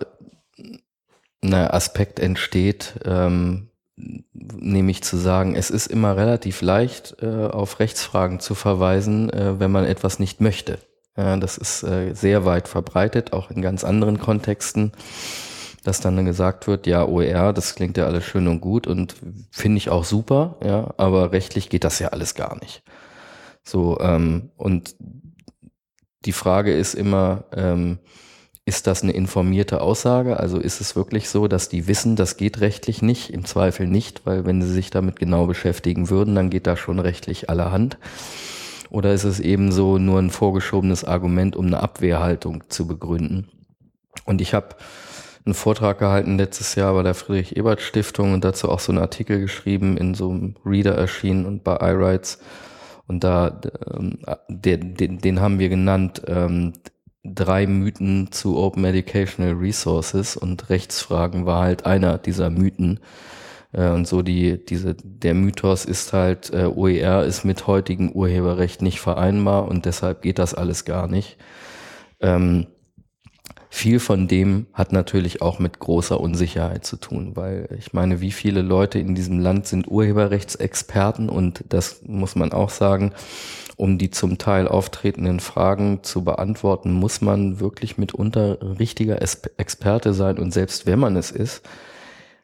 [1.42, 3.69] na, Aspekt entsteht, ähm,
[4.32, 9.70] nämlich zu sagen, es ist immer relativ leicht, äh, auf Rechtsfragen zu verweisen, äh, wenn
[9.70, 10.78] man etwas nicht möchte.
[11.16, 14.92] Ja, das ist äh, sehr weit verbreitet, auch in ganz anderen Kontexten,
[15.84, 19.16] dass dann gesagt wird, ja, OER, das klingt ja alles schön und gut und
[19.50, 22.82] finde ich auch super, ja, aber rechtlich geht das ja alles gar nicht.
[23.62, 24.94] So, ähm, und
[26.24, 27.98] die Frage ist immer, ähm,
[28.70, 30.38] ist das eine informierte Aussage?
[30.38, 33.30] Also ist es wirklich so, dass die wissen, das geht rechtlich nicht?
[33.30, 37.00] Im Zweifel nicht, weil wenn sie sich damit genau beschäftigen würden, dann geht da schon
[37.00, 37.98] rechtlich allerhand.
[38.88, 43.48] Oder ist es eben so nur ein vorgeschobenes Argument, um eine Abwehrhaltung zu begründen?
[44.24, 44.76] Und ich habe
[45.44, 49.00] einen Vortrag gehalten letztes Jahr bei der Friedrich Ebert Stiftung und dazu auch so einen
[49.00, 52.38] Artikel geschrieben, in so einem Reader erschienen und bei iWrites.
[53.08, 53.60] Und da,
[53.92, 56.74] ähm, den, den, den haben wir genannt, ähm,
[57.24, 63.00] drei Mythen zu Open Educational Resources und Rechtsfragen war halt einer dieser Mythen.
[63.72, 68.82] Äh, und so die, diese, der Mythos ist halt, äh, OER ist mit heutigem Urheberrecht
[68.82, 71.36] nicht vereinbar und deshalb geht das alles gar nicht.
[72.20, 72.66] Ähm,
[73.72, 78.32] viel von dem hat natürlich auch mit großer Unsicherheit zu tun, weil ich meine, wie
[78.32, 83.12] viele Leute in diesem Land sind Urheberrechtsexperten und das muss man auch sagen,
[83.80, 90.38] um die zum Teil auftretenden Fragen zu beantworten, muss man wirklich mitunter richtiger Experte sein.
[90.38, 91.62] Und selbst wenn man es ist,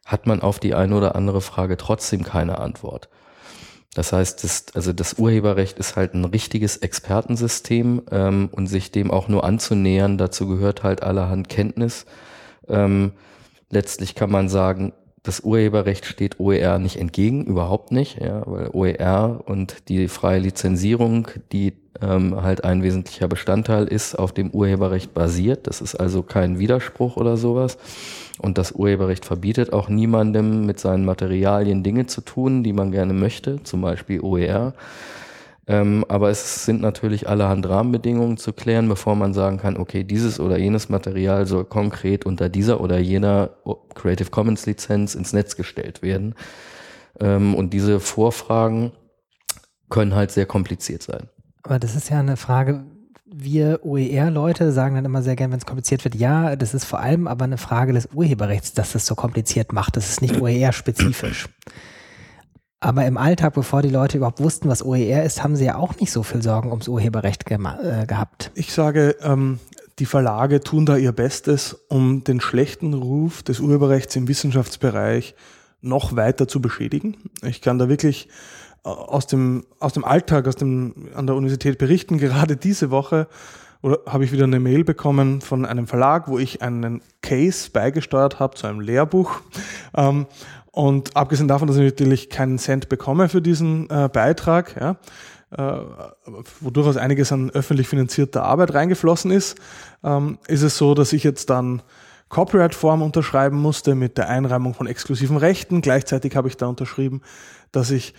[0.07, 3.11] hat man auf die eine oder andere Frage trotzdem keine Antwort.
[3.92, 9.11] Das heißt, das, also das Urheberrecht ist halt ein richtiges Expertensystem ähm, und sich dem
[9.11, 12.07] auch nur anzunähern, dazu gehört halt allerhand Kenntnis.
[12.66, 13.12] Ähm,
[13.68, 14.94] letztlich kann man sagen,
[15.27, 21.29] das Urheberrecht steht OER nicht entgegen, überhaupt nicht, ja, weil OER und die freie Lizenzierung,
[21.53, 25.67] die ähm, halt ein wesentlicher Bestandteil ist, auf dem Urheberrecht basiert.
[25.67, 27.77] Das ist also kein Widerspruch oder sowas.
[28.39, 33.12] Und das Urheberrecht verbietet auch niemandem mit seinen Materialien Dinge zu tun, die man gerne
[33.12, 34.75] möchte, zum Beispiel OER.
[35.68, 40.38] Ähm, aber es sind natürlich allerhand Rahmenbedingungen zu klären, bevor man sagen kann, okay, dieses
[40.38, 43.50] oder jenes Material soll konkret unter dieser oder jener
[43.94, 46.35] Creative Commons Lizenz ins Netz gestellt werden.
[47.18, 48.92] Ähm, und diese Vorfragen
[49.90, 51.29] können halt sehr kompliziert sein.
[51.62, 52.85] Aber das ist ja eine Frage,
[53.24, 57.00] wir OER-Leute sagen dann immer sehr gern, wenn es kompliziert wird, ja, das ist vor
[57.00, 59.96] allem aber eine Frage des Urheberrechts, dass es so kompliziert macht.
[59.96, 61.48] Das ist nicht OER-spezifisch.
[62.87, 65.96] Aber im Alltag, bevor die Leute überhaupt wussten, was OER ist, haben sie ja auch
[65.96, 68.53] nicht so viel Sorgen ums Urheberrecht äh, gehabt.
[68.55, 69.59] Ich sage, ähm,
[69.99, 75.35] die Verlage tun da ihr Bestes, um den schlechten Ruf des Urheberrechts im Wissenschaftsbereich
[75.81, 77.16] noch weiter zu beschädigen.
[77.42, 78.29] Ich kann da wirklich
[78.85, 82.18] äh, aus dem, aus dem Alltag, aus dem, an der Universität berichten.
[82.18, 83.27] Gerade diese Woche
[83.83, 88.38] oder habe ich wieder eine Mail bekommen von einem Verlag, wo ich einen Case beigesteuert
[88.38, 89.40] habe zu einem Lehrbuch.
[89.96, 90.27] Ähm,
[90.77, 94.97] und abgesehen davon, dass ich natürlich keinen Cent bekomme für diesen äh, Beitrag, ja,
[95.51, 95.81] äh,
[96.61, 99.57] wo durchaus einiges an öffentlich finanzierter Arbeit reingeflossen ist,
[100.05, 101.81] ähm, ist es so, dass ich jetzt dann
[102.29, 105.81] Copyright-Form unterschreiben musste mit der Einräumung von exklusiven Rechten.
[105.81, 107.23] Gleichzeitig habe ich da unterschrieben,
[107.73, 108.12] dass ich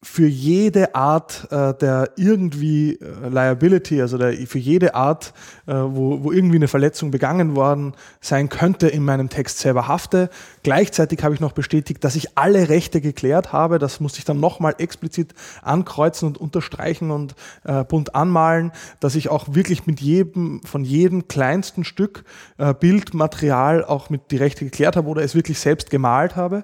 [0.00, 5.32] für jede Art äh, der irgendwie äh, Liability, also der, für jede Art,
[5.66, 10.30] äh, wo, wo irgendwie eine Verletzung begangen worden sein könnte, in meinem Text selber hafte.
[10.62, 13.80] Gleichzeitig habe ich noch bestätigt, dass ich alle Rechte geklärt habe.
[13.80, 17.34] Das musste ich dann nochmal explizit ankreuzen und unterstreichen und
[17.64, 22.22] äh, bunt anmalen, dass ich auch wirklich mit jedem, von jedem kleinsten Stück
[22.58, 26.62] äh, Bildmaterial auch mit die Rechte geklärt habe oder es wirklich selbst gemalt habe.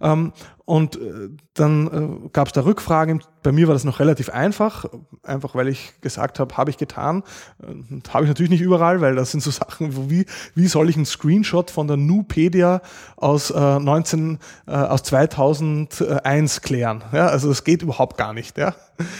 [0.00, 0.32] Ähm,
[0.66, 3.22] und äh, dann äh, gab es da Rückfragen.
[3.42, 4.86] Bei mir war das noch relativ einfach,
[5.22, 7.22] einfach weil ich gesagt habe, habe ich getan.
[8.08, 10.96] Habe ich natürlich nicht überall, weil das sind so Sachen, wo wie, wie soll ich
[10.96, 12.80] einen Screenshot von der Nupedia
[13.16, 17.04] aus, äh, 19, äh, aus 2001 klären?
[17.12, 18.56] Ja, also das geht überhaupt gar nicht.
[18.56, 18.74] Ja.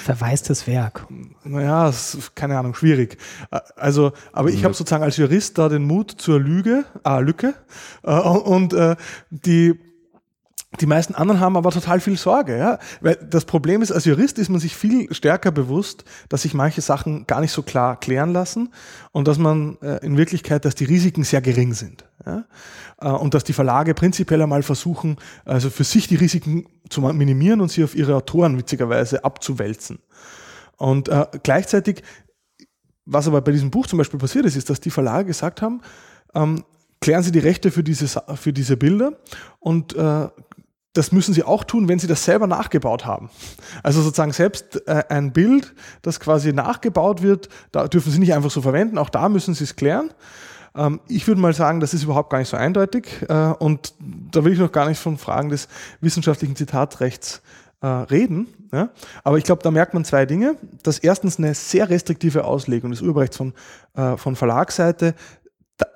[0.04, 1.06] Verwaistes Werk.
[1.42, 3.18] Naja, ist, keine Ahnung, schwierig.
[3.50, 7.52] Äh, also, aber ich habe sozusagen als Jurist da den Mut zur Lüge, äh, Lücke
[8.02, 8.96] äh, und äh,
[9.28, 9.78] die
[10.80, 12.78] die meisten anderen haben aber total viel Sorge, ja.
[13.00, 16.80] Weil das Problem ist, als Jurist ist man sich viel stärker bewusst, dass sich manche
[16.80, 18.70] Sachen gar nicht so klar klären lassen
[19.12, 22.04] und dass man äh, in Wirklichkeit, dass die Risiken sehr gering sind.
[22.26, 22.44] Ja?
[23.00, 27.60] Äh, und dass die Verlage prinzipiell einmal versuchen, also für sich die Risiken zu minimieren
[27.60, 30.00] und sie auf ihre Autoren witzigerweise abzuwälzen.
[30.76, 32.02] Und äh, gleichzeitig,
[33.04, 35.82] was aber bei diesem Buch zum Beispiel passiert ist, ist, dass die Verlage gesagt haben,
[36.34, 36.64] ähm,
[37.04, 39.18] klären Sie die Rechte für diese, für diese Bilder
[39.60, 40.28] und äh,
[40.94, 43.28] das müssen sie auch tun, wenn sie das selber nachgebaut haben.
[43.83, 48.50] Also sozusagen selbst äh, ein Bild, das quasi nachgebaut wird, da dürfen sie nicht einfach
[48.50, 50.11] so verwenden, auch da müssen sie es klären.
[50.76, 54.44] Ähm, ich würde mal sagen, das ist überhaupt gar nicht so eindeutig äh, und da
[54.44, 55.68] will ich noch gar nicht von Fragen des
[56.00, 57.42] wissenschaftlichen Zitatrechts
[57.80, 58.46] äh, reden.
[58.72, 58.90] Ja?
[59.24, 60.57] Aber ich glaube, da merkt man zwei Dinge.
[60.83, 63.52] Das erstens eine sehr restriktive Auslegung des Urheberrechts von,
[63.94, 65.14] äh, von Verlagsseite.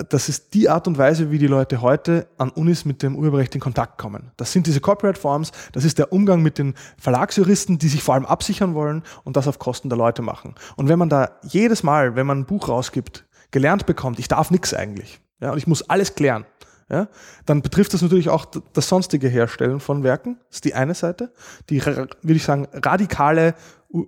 [0.08, 3.54] Das ist die Art und Weise, wie die Leute heute an Unis mit dem Urheberrecht
[3.54, 4.32] in Kontakt kommen.
[4.36, 8.14] Das sind diese Corporate Forms, das ist der Umgang mit den Verlagsjuristen, die sich vor
[8.14, 10.56] allem absichern wollen und das auf Kosten der Leute machen.
[10.74, 14.50] Und wenn man da jedes Mal, wenn man ein Buch rausgibt, gelernt bekommt, ich darf
[14.50, 16.44] nichts eigentlich, ja, und ich muss alles klären,
[16.90, 17.08] ja,
[17.46, 20.38] dann betrifft das natürlich auch das sonstige Herstellen von Werken.
[20.48, 21.32] Das ist die eine Seite.
[21.68, 23.54] Die, würde ich sagen, radikale
[23.92, 23.98] äh,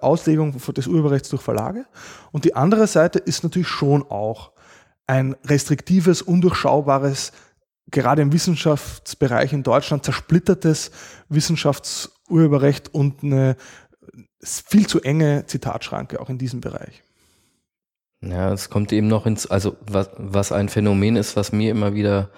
[0.00, 1.84] Auslegung des Urheberrechts durch Verlage.
[2.32, 4.51] Und die andere Seite ist natürlich schon auch
[5.12, 7.32] ein restriktives, undurchschaubares,
[7.90, 10.90] gerade im Wissenschaftsbereich in Deutschland zersplittertes
[11.28, 13.56] Wissenschaftsurheberrecht und eine
[14.42, 17.02] viel zu enge Zitatschranke auch in diesem Bereich.
[18.22, 21.92] Ja, es kommt eben noch ins, also was, was ein Phänomen ist, was mir immer
[21.92, 22.30] wieder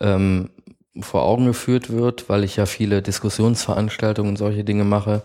[0.00, 0.50] ähm,
[1.00, 5.22] vor Augen geführt wird, weil ich ja viele Diskussionsveranstaltungen und solche Dinge mache,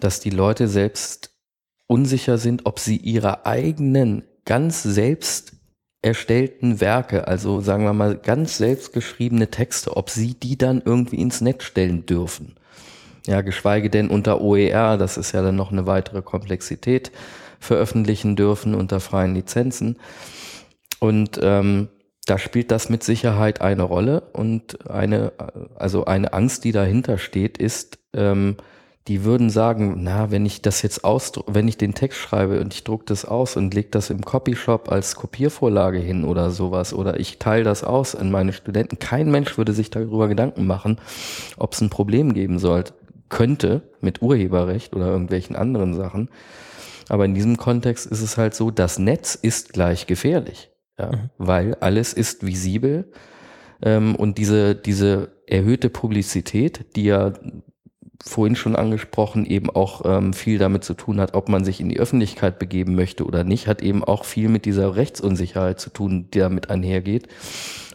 [0.00, 1.30] dass die Leute selbst
[1.86, 5.57] unsicher sind, ob sie ihre eigenen ganz selbst
[6.02, 11.20] erstellten Werke, also sagen wir mal ganz selbst geschriebene Texte, ob sie die dann irgendwie
[11.20, 12.54] ins Netz stellen dürfen.
[13.26, 17.12] Ja, geschweige denn unter OER, das ist ja dann noch eine weitere Komplexität
[17.60, 19.98] veröffentlichen dürfen unter freien Lizenzen.
[21.00, 21.88] Und ähm,
[22.26, 25.32] da spielt das mit Sicherheit eine Rolle und eine,
[25.76, 28.56] also eine Angst, die dahinter steht, ist, ähm,
[29.08, 32.74] die würden sagen, na, wenn ich das jetzt ausdruck, wenn ich den Text schreibe und
[32.74, 37.18] ich druck das aus und leg das im Copyshop als Kopiervorlage hin oder sowas oder
[37.18, 40.98] ich teile das aus an meine Studenten, kein Mensch würde sich darüber Gedanken machen,
[41.56, 42.92] ob es ein Problem geben sollte,
[43.30, 46.28] könnte mit Urheberrecht oder irgendwelchen anderen Sachen.
[47.08, 51.30] Aber in diesem Kontext ist es halt so, das Netz ist gleich gefährlich, ja, mhm.
[51.38, 53.10] weil alles ist visibel
[53.80, 57.32] ähm, und diese, diese erhöhte Publizität, die ja
[58.24, 61.88] vorhin schon angesprochen, eben auch ähm, viel damit zu tun hat, ob man sich in
[61.88, 66.28] die Öffentlichkeit begeben möchte oder nicht, hat eben auch viel mit dieser Rechtsunsicherheit zu tun,
[66.32, 67.28] die damit einhergeht.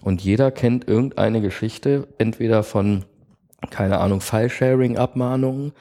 [0.01, 3.05] Und jeder kennt irgendeine Geschichte, entweder von,
[3.69, 5.73] keine Ahnung, File-Sharing-Abmahnungen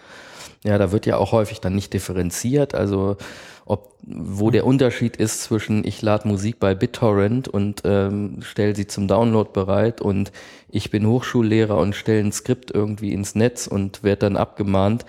[0.65, 3.17] ja, da wird ja auch häufig dann nicht differenziert, also
[3.65, 8.89] ob wo der Unterschied ist zwischen ich lade Musik bei BitTorrent und ähm, stelle sie
[8.89, 10.33] zum Download bereit und
[10.69, 15.05] ich bin Hochschullehrer und stelle ein Skript irgendwie ins Netz und werde dann abgemahnt.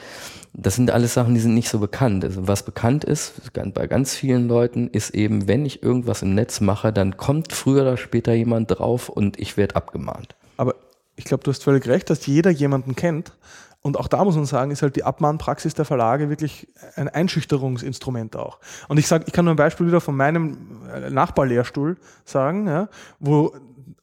[0.54, 2.24] Das sind alles Sachen, die sind nicht so bekannt.
[2.24, 3.34] Also was bekannt ist
[3.74, 7.82] bei ganz vielen Leuten, ist eben, wenn ich irgendwas im Netz mache, dann kommt früher
[7.82, 10.36] oder später jemand drauf und ich werde abgemahnt.
[10.58, 10.76] Aber
[11.16, 13.34] ich glaube, du hast völlig recht, dass jeder jemanden kennt.
[13.82, 18.38] Und auch da muss man sagen, ist halt die Abmahnpraxis der Verlage wirklich ein Einschüchterungsinstrument
[18.38, 18.60] auch.
[18.88, 22.88] Und ich sage, ich kann nur ein Beispiel wieder von meinem äh, Nachbarlehrstuhl sagen, ja,
[23.20, 23.54] wo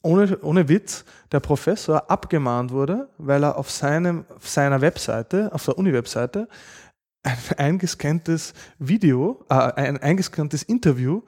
[0.02, 5.64] ohne, ohne Witz der Professor abgemahnt wurde, weil er auf, seinem, auf seiner Webseite, auf
[5.64, 6.48] der Uni-Webseite,
[7.22, 11.22] ein eingescanntes Video, äh, ein eingescanntes Interview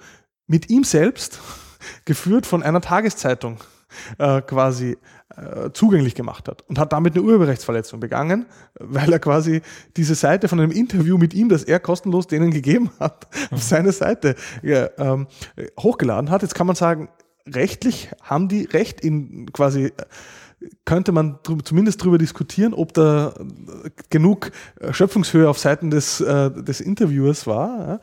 [0.46, 1.40] mit ihm selbst,
[2.04, 3.58] geführt von einer Tageszeitung,
[4.18, 4.98] äh, quasi
[5.36, 8.46] äh, zugänglich gemacht hat und hat damit eine Urheberrechtsverletzung begangen,
[8.78, 9.62] weil er quasi
[9.96, 13.56] diese Seite von einem Interview mit ihm, das er kostenlos denen gegeben hat, auf mhm.
[13.56, 15.26] seine Seite ja, ähm,
[15.80, 16.42] hochgeladen hat.
[16.42, 17.08] Jetzt kann man sagen,
[17.46, 19.92] rechtlich haben die Recht in quasi äh,
[20.84, 23.34] könnte man zumindest darüber diskutieren, ob da
[24.10, 24.52] genug
[24.92, 27.88] Schöpfungshöhe auf Seiten des, äh, des Interviewers war.
[27.88, 28.00] Ja.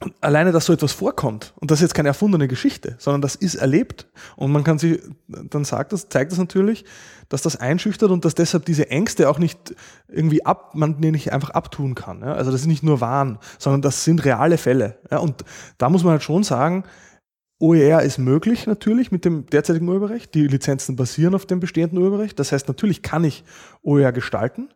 [0.00, 3.34] Aber alleine, dass so etwas vorkommt, und das ist jetzt keine erfundene Geschichte, sondern das
[3.34, 4.06] ist erlebt.
[4.36, 6.84] Und man kann sich, dann sagt das, zeigt das natürlich,
[7.28, 9.74] dass das einschüchtert und dass deshalb diese Ängste auch nicht
[10.08, 12.20] irgendwie ab, man die nicht einfach abtun kann.
[12.20, 12.34] Ja?
[12.34, 14.98] Also das ist nicht nur Wahn, sondern das sind reale Fälle.
[15.10, 15.18] Ja?
[15.18, 15.44] Und
[15.78, 16.84] da muss man halt schon sagen,
[17.60, 20.32] OER ist möglich natürlich mit dem derzeitigen Urheberrecht.
[20.32, 22.38] Die Lizenzen basieren auf dem bestehenden Urheberrecht.
[22.38, 23.42] Das heißt, natürlich kann ich
[23.82, 24.68] OER gestalten.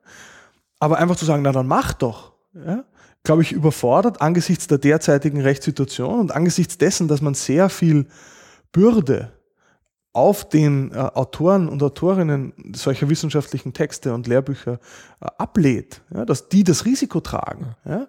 [0.80, 2.32] Aber einfach zu sagen, na dann mach doch.
[2.54, 2.84] Ja?
[3.24, 8.06] Glaube ich, überfordert angesichts der derzeitigen Rechtssituation und angesichts dessen, dass man sehr viel
[8.72, 9.32] Bürde
[10.12, 14.78] auf den äh, Autoren und Autorinnen solcher wissenschaftlichen Texte und Lehrbücher
[15.20, 18.08] äh, ablädt, ja, dass die das Risiko tragen, ja,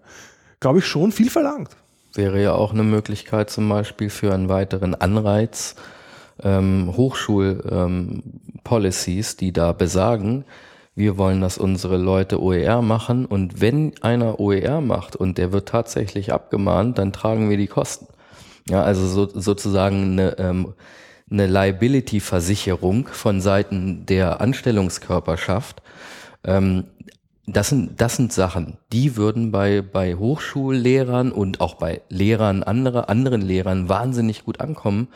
[0.59, 1.69] glaube ich, schon viel verlangt.
[2.13, 5.75] Wäre ja auch eine Möglichkeit zum Beispiel für einen weiteren Anreiz,
[6.41, 10.45] ähm, Hochschul-Policies, ähm, die da besagen,
[10.95, 15.69] wir wollen, dass unsere Leute OER machen und wenn einer OER macht und der wird
[15.69, 18.07] tatsächlich abgemahnt, dann tragen wir die Kosten.
[18.69, 20.73] Ja, also so, sozusagen eine, ähm,
[21.29, 25.81] eine Liability-Versicherung von Seiten der Anstellungskörperschaft.
[26.43, 26.85] Ähm,
[27.45, 33.09] das sind, das sind Sachen, die würden bei, bei Hochschullehrern und auch bei Lehrern anderer,
[33.09, 35.09] anderen Lehrern wahnsinnig gut ankommen,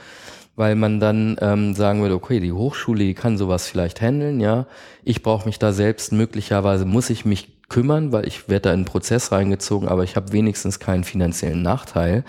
[0.58, 4.66] weil man dann ähm, sagen würde, okay, die Hochschule, die kann sowas vielleicht handeln, ja.
[5.04, 8.78] Ich brauche mich da selbst, möglicherweise muss ich mich kümmern, weil ich werde da in
[8.78, 12.24] einen Prozess reingezogen, aber ich habe wenigstens keinen finanziellen Nachteil.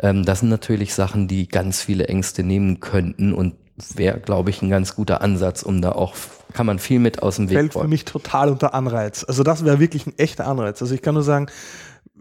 [0.00, 3.54] Ähm, das sind natürlich Sachen, die ganz viele Ängste nehmen könnten und
[3.94, 6.14] wäre, glaube ich, ein ganz guter Ansatz, um da auch,
[6.52, 9.24] kann man viel mit aus dem Weg Fällt für mich total unter Anreiz.
[9.24, 10.82] Also das wäre wirklich ein echter Anreiz.
[10.82, 11.46] Also ich kann nur sagen,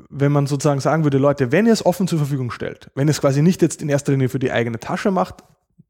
[0.10, 3.12] wenn man sozusagen sagen würde, Leute, wenn ihr es offen zur Verfügung stellt, wenn ihr
[3.12, 5.44] es quasi nicht jetzt in erster Linie für die eigene Tasche macht,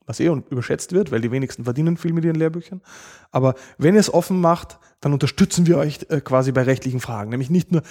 [0.05, 2.81] was eh überschätzt wird, weil die wenigsten verdienen viel mit ihren Lehrbüchern,
[3.31, 7.29] aber wenn ihr es offen macht, dann unterstützen wir euch äh, quasi bei rechtlichen Fragen.
[7.29, 7.83] Nämlich nicht nur,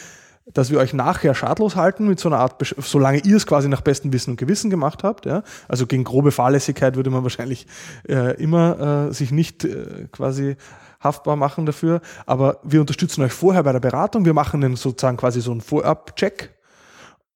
[0.52, 3.82] dass wir euch nachher schadlos halten mit so einer Art, solange ihr es quasi nach
[3.82, 5.26] bestem Wissen und Gewissen gemacht habt.
[5.26, 5.42] Ja?
[5.68, 7.66] Also gegen grobe Fahrlässigkeit würde man wahrscheinlich
[8.08, 10.56] äh, immer äh, sich nicht äh, quasi
[11.00, 12.00] haftbar machen dafür.
[12.26, 14.24] Aber wir unterstützen euch vorher bei der Beratung.
[14.24, 16.54] Wir machen dann sozusagen quasi so einen Vorab-Check.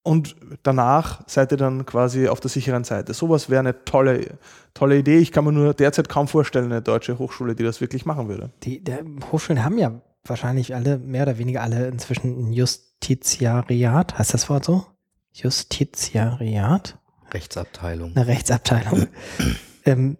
[0.05, 3.15] Und danach seid ihr dann quasi auf der sicheren Seite.
[3.15, 4.39] Sowas wäre eine tolle,
[4.75, 5.19] tolle Idee.
[5.19, 8.51] Ich kann mir nur derzeit kaum vorstellen, eine deutsche Hochschule, die das wirklich machen würde.
[8.65, 14.19] Die der Hochschulen haben ja wahrscheinlich alle, mehr oder weniger alle inzwischen ein Justitiariat.
[14.19, 14.87] Heißt das Wort so?
[15.33, 16.99] Justitiariat?
[17.33, 18.17] Rechtsabteilung.
[18.17, 19.07] Eine Rechtsabteilung.
[19.85, 20.19] ähm,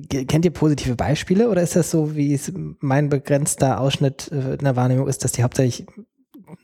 [0.00, 4.64] kennt ihr positive Beispiele oder ist das so, wie es mein begrenzter Ausschnitt äh, in
[4.64, 5.86] der Wahrnehmung ist, dass die hauptsächlich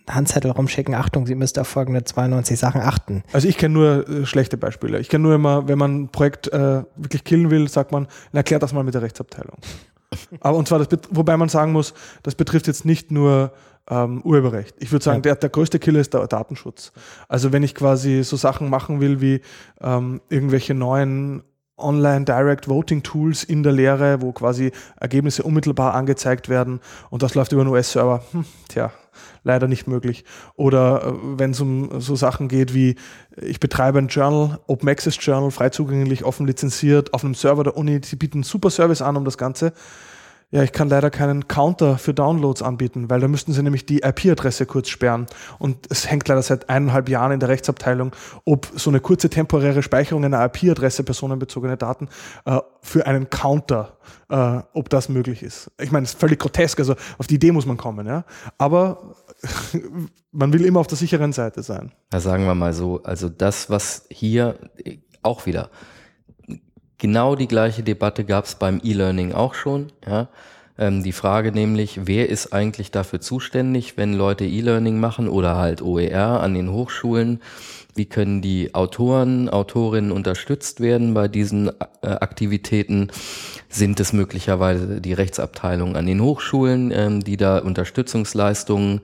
[0.08, 3.22] Handzettel rumschicken, Achtung, Sie müssten auf folgende 92 Sachen achten.
[3.32, 4.98] Also ich kenne nur äh, schlechte Beispiele.
[5.00, 8.62] Ich kenne nur immer, wenn man ein Projekt äh, wirklich killen will, sagt man, erklärt
[8.62, 9.58] das mal mit der Rechtsabteilung.
[10.40, 13.52] Aber und zwar, das, wobei man sagen muss, das betrifft jetzt nicht nur
[13.90, 14.76] ähm, Urheberrecht.
[14.78, 15.22] Ich würde sagen, ja.
[15.22, 16.92] der, der größte Killer ist der Datenschutz.
[17.28, 19.40] Also wenn ich quasi so Sachen machen will wie
[19.80, 21.42] ähm, irgendwelche neuen
[21.78, 27.34] Online Direct Voting Tools in der Lehre, wo quasi Ergebnisse unmittelbar angezeigt werden und das
[27.34, 28.22] läuft über einen US-Server.
[28.32, 28.92] Hm, tja,
[29.44, 30.24] leider nicht möglich.
[30.54, 32.96] Oder äh, wenn es um so Sachen geht wie,
[33.36, 37.76] ich betreibe ein Journal, Open Access Journal, frei zugänglich, offen lizenziert, auf einem Server der
[37.76, 39.72] Uni, sie bieten einen super Service an, um das Ganze
[40.50, 43.98] ja, ich kann leider keinen Counter für Downloads anbieten, weil da müssten sie nämlich die
[43.98, 45.26] IP-Adresse kurz sperren.
[45.58, 48.12] Und es hängt leider seit eineinhalb Jahren in der Rechtsabteilung,
[48.46, 52.08] ob so eine kurze temporäre Speicherung einer IP-Adresse personenbezogene Daten
[52.46, 53.98] äh, für einen Counter,
[54.30, 55.70] äh, ob das möglich ist.
[55.78, 58.24] Ich meine, es ist völlig grotesk, also auf die Idee muss man kommen, ja.
[58.56, 59.16] Aber
[60.32, 61.92] man will immer auf der sicheren Seite sein.
[62.10, 64.58] Ja, sagen wir mal so, also das, was hier
[65.22, 65.68] auch wieder
[66.98, 69.92] Genau die gleiche Debatte gab es beim E-Learning auch schon.
[70.06, 70.28] Ja.
[70.78, 75.82] Ähm, die Frage nämlich, wer ist eigentlich dafür zuständig, wenn Leute E-Learning machen oder halt
[75.82, 77.40] OER an den Hochschulen?
[77.94, 83.10] Wie können die Autoren, Autorinnen unterstützt werden bei diesen äh, Aktivitäten?
[83.68, 89.00] Sind es möglicherweise die Rechtsabteilungen an den Hochschulen, ähm, die da Unterstützungsleistungen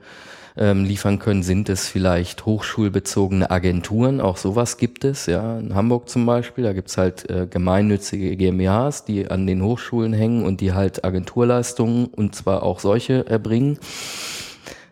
[0.57, 1.43] ähm, liefern können.
[1.43, 4.21] Sind es vielleicht hochschulbezogene Agenturen?
[4.21, 5.59] Auch sowas gibt es, ja.
[5.59, 10.45] In Hamburg zum Beispiel, da gibt's halt äh, gemeinnützige GmbHs, die an den Hochschulen hängen
[10.45, 13.79] und die halt Agenturleistungen und zwar auch solche erbringen.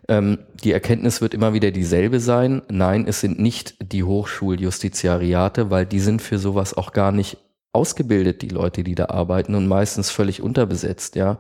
[0.10, 2.62] Ähm, die Erkenntnis wird immer wieder dieselbe sein.
[2.70, 7.38] Nein, es sind nicht die Hochschuljustiziariate, weil die sind für sowas auch gar nicht
[7.72, 11.40] ausgebildet, die Leute, die da arbeiten und meistens völlig unterbesetzt, ja.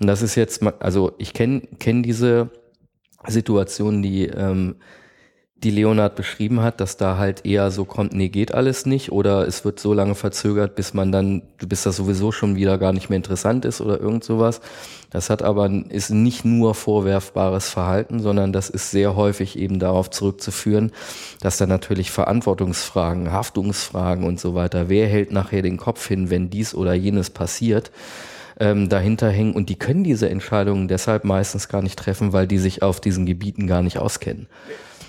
[0.00, 2.50] Und das ist jetzt, also ich kenne kenn diese
[3.28, 4.76] Situation, die, ähm,
[5.64, 9.48] die Leonard beschrieben hat, dass da halt eher so kommt, nee, geht alles nicht oder
[9.48, 13.08] es wird so lange verzögert, bis man dann, bis das sowieso schon wieder gar nicht
[13.08, 14.60] mehr interessant ist oder irgend sowas.
[15.10, 20.10] Das hat aber, ist nicht nur vorwerfbares Verhalten, sondern das ist sehr häufig eben darauf
[20.10, 20.92] zurückzuführen,
[21.40, 26.50] dass da natürlich Verantwortungsfragen, Haftungsfragen und so weiter, wer hält nachher den Kopf hin, wenn
[26.50, 27.90] dies oder jenes passiert,
[28.58, 32.58] ähm, dahinter hängen und die können diese Entscheidungen deshalb meistens gar nicht treffen, weil die
[32.58, 34.46] sich auf diesen Gebieten gar nicht auskennen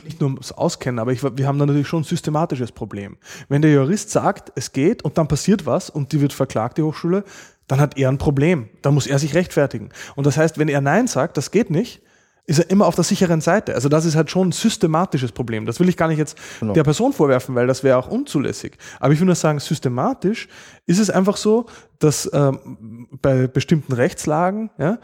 [0.05, 3.17] nicht nur das Auskennen, aber ich, wir haben da natürlich schon ein systematisches Problem.
[3.49, 6.83] Wenn der Jurist sagt, es geht und dann passiert was und die wird verklagt, die
[6.83, 7.23] Hochschule,
[7.67, 8.69] dann hat er ein Problem.
[8.81, 9.89] Dann muss er sich rechtfertigen.
[10.15, 12.01] Und das heißt, wenn er Nein sagt, das geht nicht,
[12.47, 13.73] ist er immer auf der sicheren Seite.
[13.73, 15.65] Also das ist halt schon ein systematisches Problem.
[15.65, 16.73] Das will ich gar nicht jetzt genau.
[16.73, 18.77] der Person vorwerfen, weil das wäre auch unzulässig.
[18.99, 20.47] Aber ich will nur sagen, systematisch
[20.85, 21.65] ist es einfach so,
[21.97, 24.99] dass ähm, bei bestimmten Rechtslagen ja,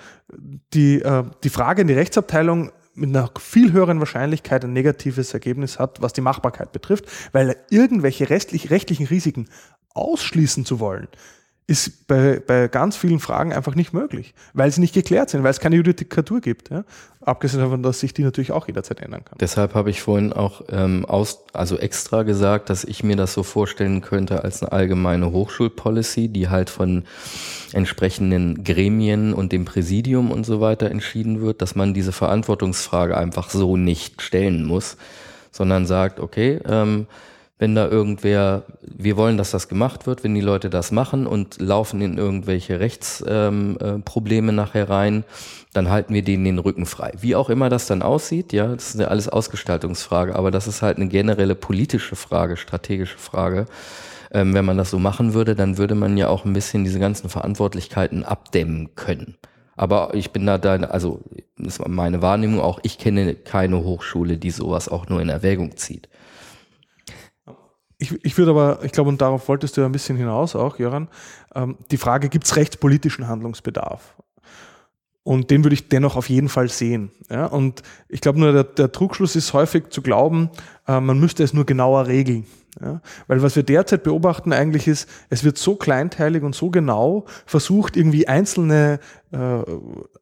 [0.74, 5.80] die, äh, die Frage in die Rechtsabteilung mit einer viel höheren Wahrscheinlichkeit ein negatives Ergebnis
[5.80, 9.48] hat, was die Machbarkeit betrifft, weil irgendwelche rechtlich, rechtlichen Risiken
[9.94, 11.08] ausschließen zu wollen,
[11.72, 15.52] ist bei, bei ganz vielen Fragen einfach nicht möglich, weil sie nicht geklärt sind, weil
[15.52, 16.70] es keine Judikatur gibt.
[16.70, 16.84] Ja?
[17.22, 19.38] Abgesehen davon, dass sich die natürlich auch jederzeit ändern kann.
[19.40, 23.44] Deshalb habe ich vorhin auch ähm, aus, also extra gesagt, dass ich mir das so
[23.44, 27.06] vorstellen könnte als eine allgemeine Hochschulpolicy, die halt von
[27.72, 33.50] entsprechenden Gremien und dem Präsidium und so weiter entschieden wird, dass man diese Verantwortungsfrage einfach
[33.50, 34.98] so nicht stellen muss,
[35.52, 37.08] sondern sagt, okay, ähm,
[37.62, 41.62] wenn da irgendwer, wir wollen, dass das gemacht wird, wenn die Leute das machen und
[41.62, 45.24] laufen in irgendwelche Rechtsprobleme ähm, äh, nachher rein,
[45.72, 47.12] dann halten wir denen den Rücken frei.
[47.22, 50.82] Wie auch immer das dann aussieht, ja, das ist ja alles Ausgestaltungsfrage, aber das ist
[50.82, 53.68] halt eine generelle politische Frage, strategische Frage.
[54.32, 56.98] Ähm, wenn man das so machen würde, dann würde man ja auch ein bisschen diese
[56.98, 59.36] ganzen Verantwortlichkeiten abdämmen können.
[59.76, 61.22] Aber ich bin da, da also
[61.60, 65.78] das ist meine Wahrnehmung auch, ich kenne keine Hochschule, die sowas auch nur in Erwägung
[65.78, 66.10] zieht.
[68.02, 70.80] Ich, ich würde aber, ich glaube, und darauf wolltest du ja ein bisschen hinaus auch,
[70.80, 71.08] Jöran,
[71.54, 74.16] ähm, die Frage, gibt es rechtspolitischen Handlungsbedarf?
[75.22, 77.12] Und den würde ich dennoch auf jeden Fall sehen.
[77.30, 77.46] Ja?
[77.46, 80.50] Und ich glaube nur, der, der Trugschluss ist häufig zu glauben,
[80.88, 82.48] äh, man müsste es nur genauer regeln.
[82.80, 83.02] Ja?
[83.28, 87.98] Weil was wir derzeit beobachten eigentlich ist, es wird so kleinteilig und so genau versucht,
[87.98, 89.00] irgendwie einzelne
[89.32, 89.64] äh,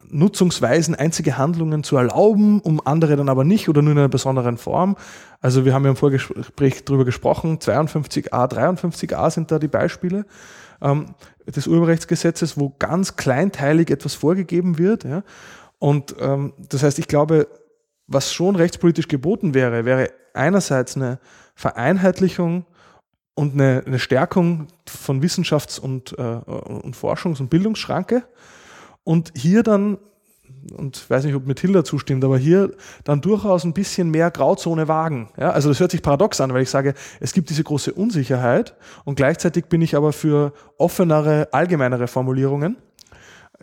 [0.09, 4.57] Nutzungsweisen, einzige Handlungen zu erlauben, um andere dann aber nicht oder nur in einer besonderen
[4.57, 4.95] Form.
[5.41, 10.25] Also wir haben ja im Vorgespräch darüber gesprochen, 52a, 53a sind da die Beispiele
[10.81, 11.13] ähm,
[11.45, 15.03] des Urheberrechtsgesetzes, wo ganz kleinteilig etwas vorgegeben wird.
[15.03, 15.23] Ja?
[15.77, 17.47] Und ähm, das heißt, ich glaube,
[18.07, 21.19] was schon rechtspolitisch geboten wäre, wäre einerseits eine
[21.59, 22.65] Vereinheitlichung
[23.35, 28.23] und eine, eine Stärkung von Wissenschafts- und, äh, und Forschungs- und Bildungsschranke.
[29.03, 29.97] Und hier dann
[30.71, 32.71] und ich weiß nicht, ob Mathilda zustimmt, aber hier
[33.03, 35.29] dann durchaus ein bisschen mehr Grauzone wagen.
[35.37, 38.75] Ja, also das hört sich paradox an, weil ich sage, es gibt diese große Unsicherheit
[39.03, 42.77] und gleichzeitig bin ich aber für offenere, allgemeinere Formulierungen.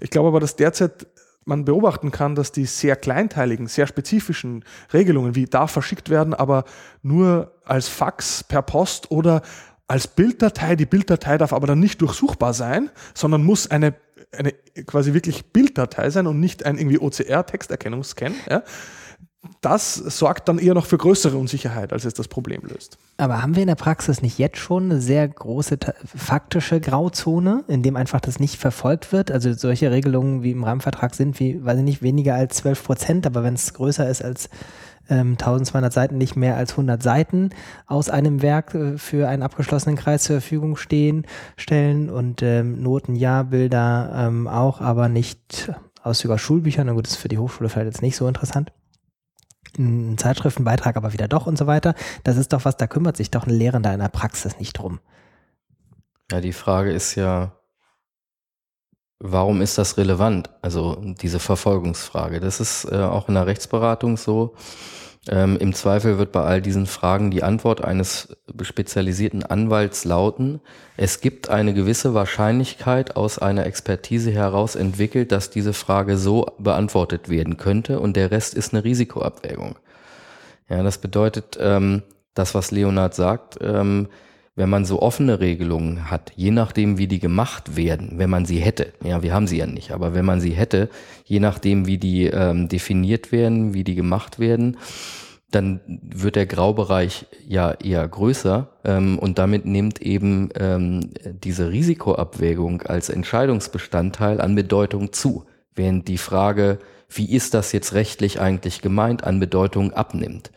[0.00, 1.06] Ich glaube aber, dass derzeit
[1.46, 6.64] man beobachten kann, dass die sehr kleinteiligen, sehr spezifischen Regelungen, wie darf verschickt werden, aber
[7.02, 9.42] nur als Fax per Post oder
[9.86, 10.74] als Bilddatei.
[10.74, 13.94] Die Bilddatei darf aber dann nicht durchsuchbar sein, sondern muss eine
[14.32, 14.52] eine
[14.86, 18.34] quasi wirklich Bilddatei sein und nicht ein irgendwie OCR-Texterkennungsscan.
[18.50, 18.62] Ja?
[19.60, 22.98] Das sorgt dann eher noch für größere Unsicherheit, als es das Problem löst.
[23.16, 27.82] Aber haben wir in der Praxis nicht jetzt schon eine sehr große faktische Grauzone, in
[27.82, 29.30] dem einfach das nicht verfolgt wird?
[29.30, 33.26] Also solche Regelungen wie im Rahmenvertrag sind wie, weiß ich nicht, weniger als 12 Prozent,
[33.26, 34.48] aber wenn es größer ist als
[35.08, 37.50] ähm, 1200 Seiten nicht mehr als 100 Seiten
[37.86, 41.26] aus einem Werk äh, für einen abgeschlossenen Kreis zur Verfügung stehen,
[41.56, 45.72] stellen und ähm, Noten ja, Bilder ähm, auch, aber nicht
[46.02, 46.86] aus über Schulbüchern.
[46.86, 48.72] Na gut, das ist für die Hochschule vielleicht jetzt nicht so interessant.
[49.78, 51.94] Ein Zeitschriftenbeitrag aber wieder doch und so weiter.
[52.24, 55.00] Das ist doch was, da kümmert sich doch ein Lehrender in der Praxis nicht drum.
[56.30, 57.52] Ja, die Frage ist ja,
[59.18, 60.50] warum ist das relevant?
[60.62, 62.40] Also diese Verfolgungsfrage.
[62.40, 64.54] Das ist äh, auch in der Rechtsberatung so.
[65.28, 70.60] Ähm, Im Zweifel wird bei all diesen Fragen die Antwort eines spezialisierten Anwalts lauten,
[70.96, 77.28] es gibt eine gewisse Wahrscheinlichkeit aus einer Expertise heraus entwickelt, dass diese Frage so beantwortet
[77.28, 79.76] werden könnte und der Rest ist eine Risikoabwägung.
[80.68, 82.02] Ja, das bedeutet, ähm,
[82.34, 84.08] das, was Leonard sagt, ähm,
[84.56, 88.58] wenn man so offene Regelungen hat, je nachdem, wie die gemacht werden, wenn man sie
[88.58, 90.88] hätte, ja, wir haben sie ja nicht, aber wenn man sie hätte,
[91.24, 94.78] je nachdem, wie die ähm, definiert werden, wie die gemacht werden,
[95.50, 102.82] dann wird der Graubereich ja eher größer ähm, und damit nimmt eben ähm, diese Risikoabwägung
[102.82, 105.44] als Entscheidungsbestandteil an Bedeutung zu,
[105.74, 106.78] während die Frage,
[107.10, 110.50] wie ist das jetzt rechtlich eigentlich gemeint, an Bedeutung abnimmt.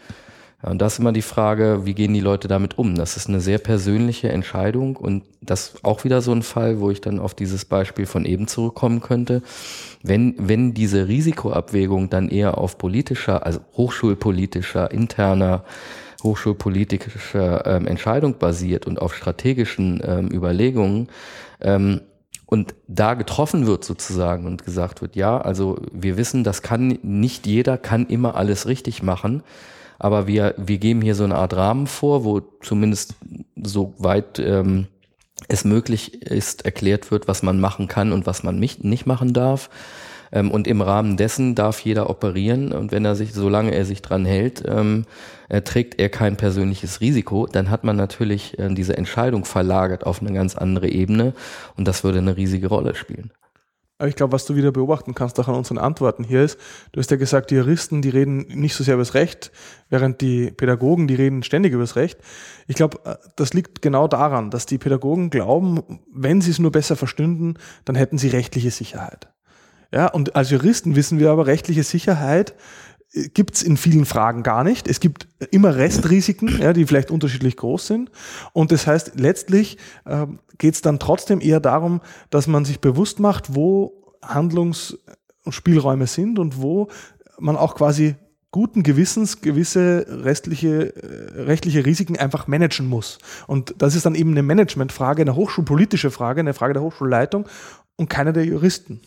[0.61, 2.95] Und das ist immer die Frage, wie gehen die Leute damit um?
[2.95, 6.99] Das ist eine sehr persönliche Entscheidung und das auch wieder so ein Fall, wo ich
[6.99, 9.41] dann auf dieses Beispiel von eben zurückkommen könnte.
[10.03, 15.63] Wenn, wenn diese Risikoabwägung dann eher auf politischer, also hochschulpolitischer, interner,
[16.23, 21.07] hochschulpolitischer ähm, Entscheidung basiert und auf strategischen ähm, Überlegungen,
[21.61, 22.01] ähm,
[22.45, 27.45] und da getroffen wird sozusagen und gesagt wird, ja, also wir wissen, das kann nicht
[27.45, 29.43] jeder kann immer alles richtig machen,
[29.99, 33.15] aber wir, wir geben hier so eine Art Rahmen vor, wo zumindest
[33.61, 34.87] so weit ähm,
[35.47, 39.69] es möglich ist, erklärt wird, was man machen kann und was man nicht, machen darf.
[40.31, 42.71] Ähm, und im Rahmen dessen darf jeder operieren.
[42.71, 45.05] Und wenn er sich, solange er sich dran hält, ähm,
[45.49, 50.21] äh, trägt er kein persönliches Risiko, dann hat man natürlich äh, diese Entscheidung verlagert auf
[50.21, 51.33] eine ganz andere Ebene.
[51.77, 53.31] Und das würde eine riesige Rolle spielen.
[54.05, 56.57] Ich glaube, was du wieder beobachten kannst, auch an unseren Antworten hier ist,
[56.93, 59.51] du hast ja gesagt, die Juristen, die reden nicht so sehr über das Recht,
[59.89, 62.17] während die Pädagogen, die reden ständig über das Recht.
[62.67, 66.71] Ich glaube, äh, das liegt genau daran, dass die Pädagogen glauben, wenn sie es nur
[66.71, 69.27] besser verstünden, dann hätten sie rechtliche Sicherheit.
[69.91, 72.53] Ja, und als Juristen wissen wir aber, rechtliche Sicherheit
[73.13, 74.87] äh, gibt es in vielen Fragen gar nicht.
[74.87, 78.11] Es gibt immer Restrisiken, ja, die vielleicht unterschiedlich groß sind.
[78.53, 83.19] Und das heißt, letztlich äh, geht es dann trotzdem eher darum, dass man sich bewusst
[83.19, 86.89] macht, wo Handlungsspielräume sind und wo
[87.39, 88.15] man auch quasi
[88.51, 93.19] guten Gewissens gewisse restliche, äh, rechtliche Risiken einfach managen muss.
[93.47, 97.47] Und das ist dann eben eine Managementfrage, eine hochschulpolitische Frage, eine Frage der Hochschulleitung
[97.95, 99.01] und keine der Juristen.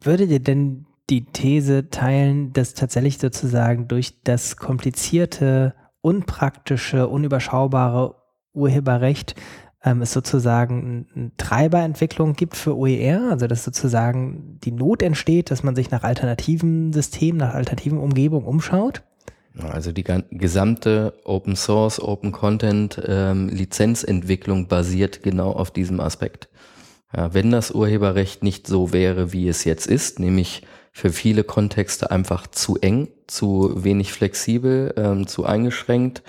[0.00, 8.16] Würdet ihr denn die These teilen, dass tatsächlich sozusagen durch das komplizierte, unpraktische, unüberschaubare
[8.54, 9.34] Urheberrecht
[9.84, 15.62] ähm, es sozusagen eine Treiberentwicklung gibt für OER, also dass sozusagen die Not entsteht, dass
[15.62, 19.02] man sich nach alternativen Systemen, nach alternativen Umgebungen umschaut?
[19.58, 26.48] Also die gesamte Open Source, Open Content ähm, Lizenzentwicklung basiert genau auf diesem Aspekt.
[27.14, 30.62] Ja, wenn das Urheberrecht nicht so wäre, wie es jetzt ist, nämlich
[30.92, 36.22] für viele Kontexte einfach zu eng, zu wenig flexibel, ähm, zu eingeschränkt,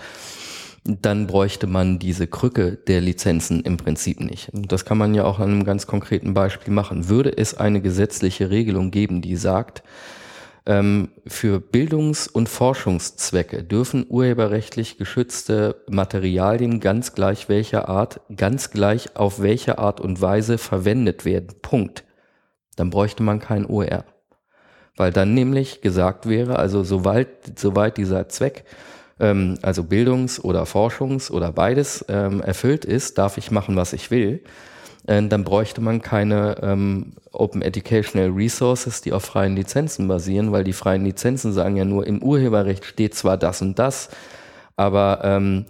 [0.86, 4.49] dann bräuchte man diese Krücke der Lizenzen im Prinzip nicht.
[4.53, 7.07] das kann man ja auch an einem ganz konkreten Beispiel machen.
[7.07, 9.84] Würde es eine gesetzliche Regelung geben, die sagt,
[10.66, 19.16] ähm, für Bildungs- und Forschungszwecke dürfen urheberrechtlich geschützte Materialien ganz gleich welcher Art, ganz gleich
[19.18, 21.49] auf welche Art und Weise verwendet werden.
[21.61, 22.05] Punkt.
[22.78, 24.05] Dann bräuchte man kein OER.
[24.96, 28.64] Weil dann nämlich gesagt wäre, also soweit, soweit dieser Zweck
[29.20, 34.12] ähm, also Bildungs- oder Forschungs- oder beides ähm, erfüllt ist, darf ich machen, was ich
[34.12, 34.41] will,
[35.08, 40.64] äh, dann bräuchte man keine ähm, Open Educational Resources, die auf freien Lizenzen basieren, weil
[40.64, 44.10] die freien Lizenzen sagen ja nur, im Urheberrecht steht zwar das und das,
[44.76, 45.66] aber ähm,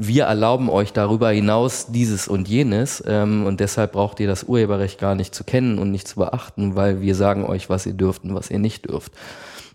[0.00, 5.00] wir erlauben euch darüber hinaus dieses und jenes ähm, und deshalb braucht ihr das Urheberrecht
[5.00, 8.22] gar nicht zu kennen und nicht zu beachten, weil wir sagen euch, was ihr dürft
[8.22, 9.12] und was ihr nicht dürft.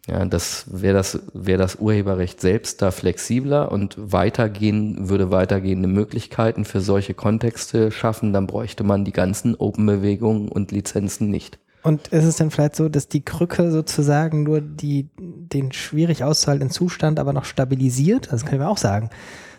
[0.08, 6.64] Ja, das wäre das, wäre das Urheberrecht selbst da flexibler und weitergehen, würde weitergehende Möglichkeiten
[6.64, 11.60] für solche Kontexte schaffen, dann bräuchte man die ganzen Open-Bewegungen und Lizenzen nicht.
[11.84, 16.72] Und ist es denn vielleicht so, dass die Krücke sozusagen nur die, den schwierig auszuhaltenden
[16.72, 18.32] Zustand aber noch stabilisiert?
[18.32, 19.10] Das können wir auch sagen.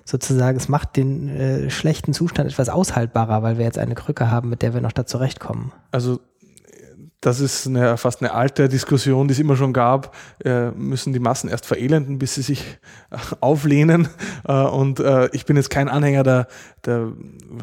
[0.05, 4.51] Sozusagen, es macht den äh, schlechten Zustand etwas aushaltbarer, weil wir jetzt eine Krücke haben,
[4.51, 5.73] mit der wir noch da zurechtkommen.
[5.91, 6.21] Also
[7.25, 10.15] das ist eine, fast eine alte Diskussion, die es immer schon gab.
[10.45, 12.63] Äh, müssen die Massen erst verelenden, bis sie sich
[13.41, 14.09] auflehnen?
[14.47, 16.49] Äh, und äh, ich bin jetzt kein Anhänger der,
[16.85, 17.13] der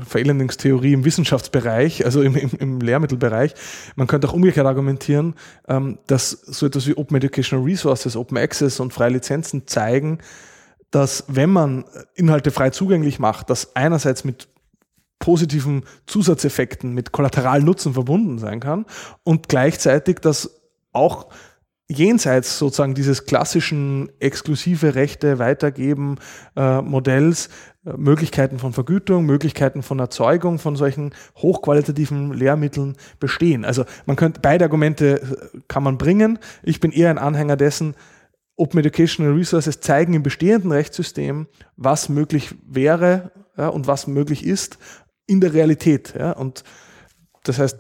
[0.08, 3.54] Verelendungstheorie im Wissenschaftsbereich, also im, im, im Lehrmittelbereich.
[3.96, 5.36] Man könnte auch umgekehrt argumentieren,
[5.68, 10.18] ähm, dass so etwas wie Open Educational Resources, Open Access und freie Lizenzen zeigen,
[10.92, 11.86] dass wenn man
[12.16, 14.50] Inhalte frei zugänglich macht, das einerseits mit
[15.20, 18.86] positiven Zusatzeffekten, mit Kollateralnutzen verbunden sein kann
[19.24, 20.62] und gleichzeitig das
[20.92, 21.28] auch
[21.92, 26.18] jenseits sozusagen dieses klassischen exklusive Rechte weitergeben
[26.56, 27.50] äh, Modells
[27.86, 33.66] äh, Möglichkeiten von Vergütung, Möglichkeiten von Erzeugung von solchen hochqualitativen Lehrmitteln bestehen.
[33.66, 36.40] Also man könnte beide Argumente äh, kann man bringen.
[36.64, 37.96] Ich bin eher ein Anhänger dessen,
[38.56, 41.48] Open Educational Resources zeigen im bestehenden Rechtssystem,
[41.78, 44.78] was möglich wäre ja, und was möglich ist
[45.26, 46.14] in der Realität.
[46.18, 46.32] Ja?
[46.32, 46.64] Und
[47.44, 47.80] das heißt.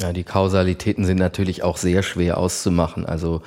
[0.00, 3.06] Ja, die Kausalitäten sind natürlich auch sehr schwer auszumachen.
[3.06, 3.42] Also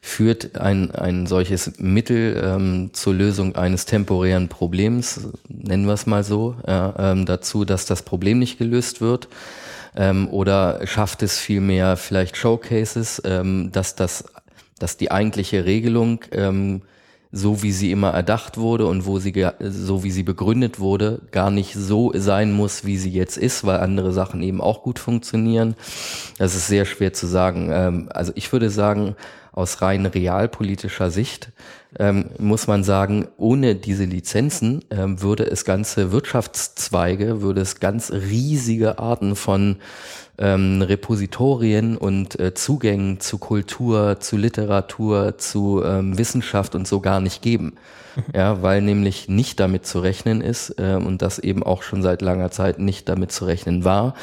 [0.00, 6.22] führt ein, ein solches Mittel ähm, zur Lösung eines temporären Problems, nennen wir es mal
[6.22, 9.28] so, ja, ähm, dazu, dass das Problem nicht gelöst wird?
[9.96, 14.24] Ähm, oder schafft es vielmehr vielleicht Showcases, ähm, dass das,
[14.78, 16.82] dass die eigentliche Regelung ähm,
[17.30, 21.50] so wie sie immer erdacht wurde und wo sie so wie sie begründet wurde, gar
[21.50, 25.74] nicht so sein muss, wie sie jetzt ist, weil andere Sachen eben auch gut funktionieren.
[26.38, 27.68] Das ist sehr schwer zu sagen.
[27.70, 29.14] Ähm, also ich würde sagen,
[29.52, 31.50] aus rein realpolitischer Sicht
[31.98, 38.12] ähm, muss man sagen, ohne diese Lizenzen ähm, würde es ganze Wirtschaftszweige, würde es ganz
[38.12, 39.76] riesige Arten von
[40.38, 47.20] ähm, Repositorien und äh, Zugängen zu Kultur, zu Literatur, zu ähm, Wissenschaft und so gar
[47.20, 47.74] nicht geben.
[48.34, 52.20] Ja, weil nämlich nicht damit zu rechnen ist äh, und das eben auch schon seit
[52.20, 54.14] langer Zeit nicht damit zu rechnen war,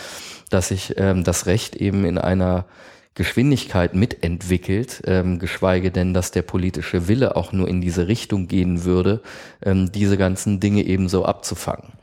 [0.50, 2.66] dass sich ähm, das Recht eben in einer
[3.14, 8.84] Geschwindigkeit mitentwickelt, ähm, geschweige denn, dass der politische Wille auch nur in diese Richtung gehen
[8.84, 9.22] würde,
[9.64, 11.94] ähm, diese ganzen Dinge ebenso abzufangen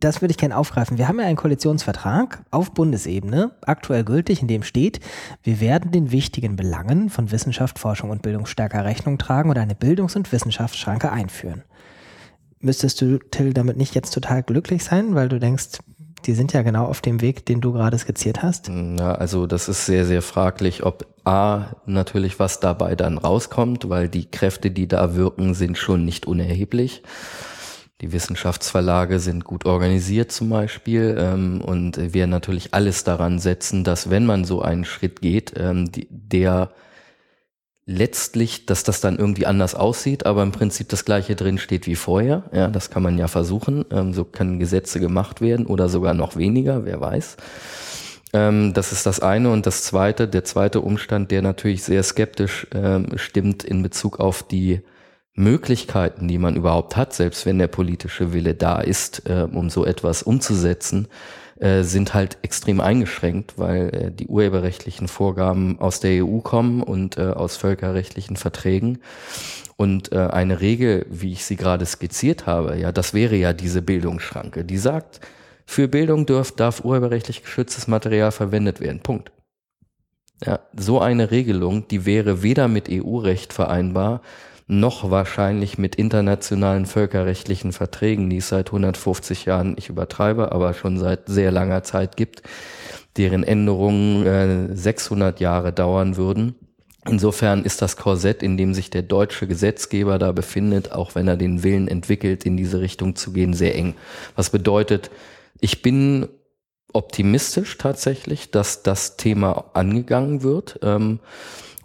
[0.00, 0.98] das würde ich gerne aufgreifen.
[0.98, 5.00] Wir haben ja einen Koalitionsvertrag auf Bundesebene, aktuell gültig, in dem steht,
[5.42, 9.74] wir werden den wichtigen Belangen von Wissenschaft, Forschung und Bildung stärker Rechnung tragen und eine
[9.74, 11.62] Bildungs- und Wissenschaftsschranke einführen.
[12.60, 15.78] Müsstest du, Till, damit nicht jetzt total glücklich sein, weil du denkst,
[16.26, 18.68] die sind ja genau auf dem Weg, den du gerade skizziert hast?
[18.70, 24.08] Na, also das ist sehr, sehr fraglich, ob A, natürlich was dabei dann rauskommt, weil
[24.08, 27.02] die Kräfte, die da wirken, sind schon nicht unerheblich.
[28.00, 34.08] Die Wissenschaftsverlage sind gut organisiert zum Beispiel ähm, und wir natürlich alles daran setzen, dass
[34.08, 36.70] wenn man so einen Schritt geht, ähm, die, der
[37.84, 41.96] letztlich, dass das dann irgendwie anders aussieht, aber im Prinzip das gleiche drin steht wie
[41.96, 42.44] vorher.
[42.52, 43.84] Ja, das kann man ja versuchen.
[43.90, 47.36] Ähm, so können Gesetze gemacht werden oder sogar noch weniger, wer weiß.
[48.32, 49.50] Ähm, das ist das eine.
[49.50, 54.42] Und das zweite, der zweite Umstand, der natürlich sehr skeptisch ähm, stimmt in Bezug auf
[54.42, 54.80] die
[55.34, 59.84] Möglichkeiten, die man überhaupt hat, selbst wenn der politische Wille da ist, äh, um so
[59.84, 61.08] etwas umzusetzen,
[61.60, 67.16] äh, sind halt extrem eingeschränkt, weil äh, die urheberrechtlichen Vorgaben aus der EU kommen und
[67.16, 68.98] äh, aus völkerrechtlichen Verträgen.
[69.76, 73.82] Und äh, eine Regel, wie ich sie gerade skizziert habe, ja, das wäre ja diese
[73.82, 75.20] Bildungsschranke, die sagt,
[75.64, 79.00] für Bildung darf, darf urheberrechtlich geschütztes Material verwendet werden.
[79.00, 79.30] Punkt.
[80.44, 84.22] Ja, so eine Regelung, die wäre weder mit EU-Recht vereinbar,
[84.70, 90.96] noch wahrscheinlich mit internationalen völkerrechtlichen Verträgen, die es seit 150 Jahren, ich übertreibe, aber schon
[90.96, 92.42] seit sehr langer Zeit gibt,
[93.16, 96.54] deren Änderungen äh, 600 Jahre dauern würden.
[97.08, 101.36] Insofern ist das Korsett, in dem sich der deutsche Gesetzgeber da befindet, auch wenn er
[101.36, 103.94] den Willen entwickelt, in diese Richtung zu gehen, sehr eng.
[104.36, 105.10] Was bedeutet,
[105.60, 106.28] ich bin
[106.92, 110.78] optimistisch tatsächlich, dass das Thema angegangen wird.
[110.82, 111.18] Ähm,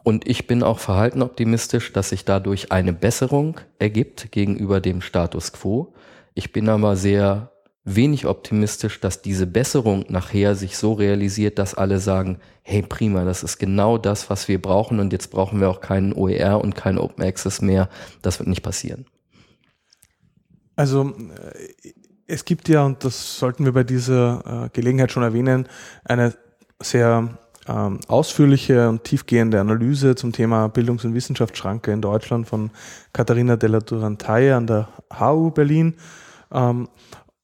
[0.05, 5.51] und ich bin auch verhalten optimistisch, dass sich dadurch eine Besserung ergibt gegenüber dem Status
[5.51, 5.95] quo.
[6.35, 7.51] Ich bin aber sehr
[7.85, 13.41] wenig optimistisch, dass diese Besserung nachher sich so realisiert, dass alle sagen, hey prima, das
[13.41, 16.99] ist genau das, was wir brauchen und jetzt brauchen wir auch keinen OER und keinen
[16.99, 17.89] Open Access mehr.
[18.21, 19.07] Das wird nicht passieren.
[20.75, 21.93] Also äh,
[22.27, 25.67] es gibt ja, und das sollten wir bei dieser äh, Gelegenheit schon erwähnen,
[26.03, 26.35] eine
[26.79, 32.71] sehr ähm, ausführliche und tiefgehende Analyse zum Thema Bildungs- und Wissenschaftsschranke in Deutschland von
[33.13, 34.87] Katharina della Durantaye an der
[35.19, 35.95] HU Berlin.
[36.51, 36.87] Ähm,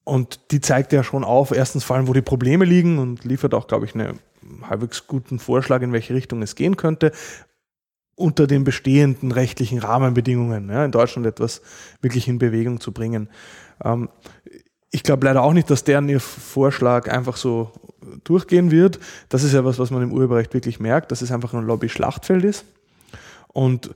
[0.03, 3.53] und die zeigt ja schon auf, erstens vor allem, wo die Probleme liegen und liefert
[3.53, 4.19] auch, glaube ich, einen
[4.63, 7.11] halbwegs guten Vorschlag, in welche Richtung es gehen könnte
[8.15, 11.61] unter den bestehenden rechtlichen Rahmenbedingungen ja, in Deutschland etwas
[12.01, 13.29] wirklich in Bewegung zu bringen.
[13.83, 14.09] Ähm,
[14.91, 17.71] ich glaube leider auch nicht, dass deren ihr Vorschlag einfach so
[18.23, 18.99] durchgehen wird.
[19.29, 22.43] Das ist ja was, was man im Urheberrecht wirklich merkt, dass es einfach ein Lobby-Schlachtfeld
[22.43, 22.65] ist.
[23.47, 23.93] Und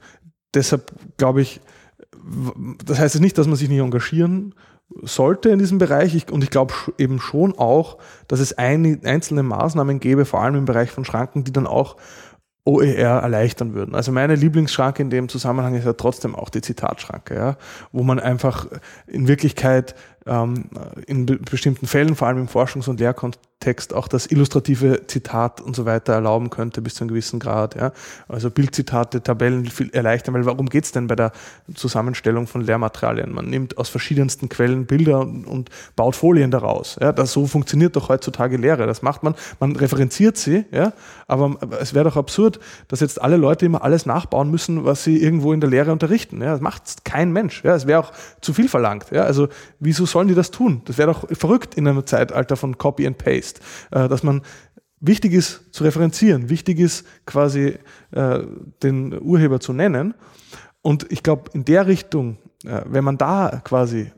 [0.53, 1.61] deshalb glaube ich,
[2.83, 4.55] das heißt jetzt nicht, dass man sich nicht engagieren
[5.01, 6.15] sollte in diesem Bereich.
[6.15, 7.97] Ich, und ich glaube eben schon auch,
[8.27, 11.97] dass es ein, einzelne Maßnahmen gäbe, vor allem im Bereich von Schranken, die dann auch
[12.65, 13.93] OER erleichtern würden.
[13.93, 17.57] Also meine Lieblingsschranke in dem Zusammenhang ist ja trotzdem auch die Zitatschranke, ja,
[17.91, 18.67] wo man einfach
[19.05, 19.93] in Wirklichkeit
[20.25, 20.69] ähm,
[21.05, 23.45] in be bestimmten Fällen, vor allem im Forschungs- und Lehrkontext,
[23.93, 27.75] auch das illustrative Zitat und so weiter erlauben könnte bis zu einem gewissen Grad.
[27.75, 27.91] Ja?
[28.27, 31.31] Also Bildzitate, Tabellen viel erleichtern, weil warum geht's denn bei der
[31.73, 33.33] Zusammenstellung von Lehrmaterialien?
[33.33, 36.97] Man nimmt aus verschiedensten Quellen Bilder und, und baut Folien daraus.
[37.01, 37.11] Ja?
[37.11, 38.85] Das, so funktioniert doch heutzutage Lehre.
[38.85, 40.93] Das macht man, man referenziert sie, ja?
[41.27, 45.21] aber es wäre doch absurd, dass jetzt alle Leute immer alles nachbauen müssen, was sie
[45.21, 46.41] irgendwo in der Lehre unterrichten.
[46.41, 46.51] Ja?
[46.51, 47.63] Das macht kein Mensch.
[47.63, 47.75] Ja?
[47.75, 48.11] Es wäre auch
[48.41, 49.07] zu viel verlangt.
[49.11, 49.23] Ja?
[49.23, 49.47] Also
[49.79, 50.81] wieso sollen die das tun?
[50.85, 53.54] Das wäre doch verrückt in einem Zeitalter von Copy and Paste,
[53.91, 54.41] äh, dass man
[54.99, 57.77] wichtig ist zu referenzieren, wichtig ist quasi
[58.11, 58.39] äh,
[58.83, 60.13] den Urheber zu nennen.
[60.81, 64.11] Und ich glaube, in der Richtung, äh, wenn man da quasi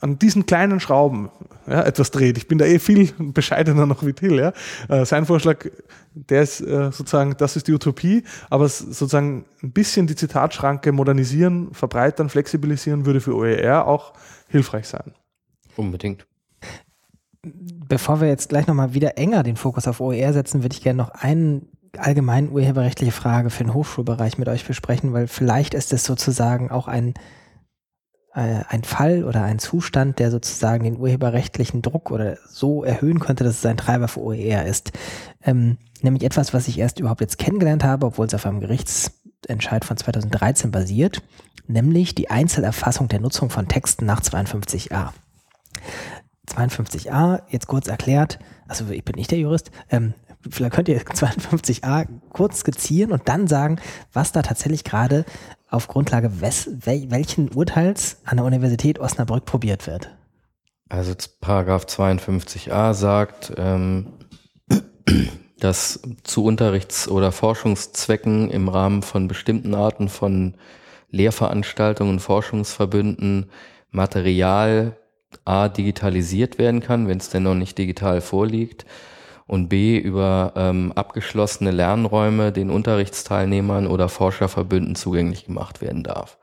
[0.00, 1.30] an diesen kleinen Schrauben
[1.66, 2.36] ja, etwas dreht.
[2.36, 4.34] Ich bin da eh viel bescheidener noch wie Till.
[4.34, 4.52] Ja.
[4.88, 5.66] Äh, sein Vorschlag,
[6.14, 11.72] der ist äh, sozusagen, das ist die Utopie, aber sozusagen ein bisschen die Zitatschranke modernisieren,
[11.72, 14.12] verbreitern, flexibilisieren würde für OER auch
[14.48, 15.14] hilfreich sein.
[15.76, 16.26] Unbedingt.
[17.88, 20.98] Bevor wir jetzt gleich nochmal wieder enger den Fokus auf OER setzen, würde ich gerne
[20.98, 21.68] noch einen
[21.98, 26.88] allgemeinen urheberrechtliche Frage für den Hochschulbereich mit euch besprechen, weil vielleicht ist es sozusagen auch
[26.88, 27.14] ein,
[28.34, 33.44] äh, ein Fall oder ein Zustand, der sozusagen den urheberrechtlichen Druck oder so erhöhen könnte,
[33.44, 34.92] dass es ein Treiber für OER ist.
[35.42, 39.84] Ähm, nämlich etwas, was ich erst überhaupt jetzt kennengelernt habe, obwohl es auf einem Gerichtsentscheid
[39.84, 41.22] von 2013 basiert,
[41.66, 45.10] nämlich die Einzelerfassung der Nutzung von Texten nach 52a.
[46.48, 48.38] 52a, jetzt kurz erklärt,
[48.68, 50.14] also ich bin nicht der Jurist, ähm,
[50.48, 53.80] vielleicht könnt ihr 52a kurz skizzieren und dann sagen,
[54.12, 55.24] was da tatsächlich gerade
[55.68, 60.10] auf Grundlage wes, wel, welchen Urteils an der Universität Osnabrück probiert wird.
[60.88, 64.12] Also Paragraph 52a sagt, ähm,
[65.58, 70.54] dass zu Unterrichts- oder Forschungszwecken im Rahmen von bestimmten Arten von
[71.10, 73.50] Lehrveranstaltungen, Forschungsverbünden
[73.90, 74.96] Material
[75.44, 78.86] A digitalisiert werden kann, wenn es denn noch nicht digital vorliegt
[79.46, 86.38] und B über ähm, abgeschlossene Lernräume den Unterrichtsteilnehmern oder Forscherverbünden zugänglich gemacht werden darf.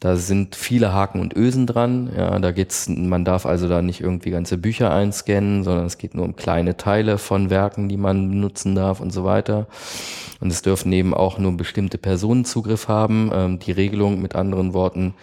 [0.00, 2.10] Da sind viele Haken und Ösen dran.
[2.14, 6.14] Ja, da geht's, man darf also da nicht irgendwie ganze Bücher einscannen, sondern es geht
[6.14, 9.66] nur um kleine Teile von Werken, die man benutzen darf und so weiter.
[10.40, 13.30] Und es dürfen eben auch nur bestimmte Personen Zugriff haben.
[13.32, 15.14] Ähm, die Regelung mit anderen Worten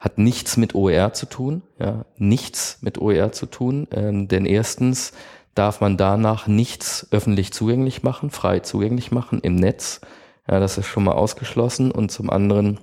[0.00, 5.12] hat nichts mit OER zu tun, ja, nichts mit OER zu tun, ähm, denn erstens
[5.54, 10.00] darf man danach nichts öffentlich zugänglich machen, frei zugänglich machen im Netz.
[10.48, 11.90] Ja, das ist schon mal ausgeschlossen.
[11.90, 12.80] Und zum anderen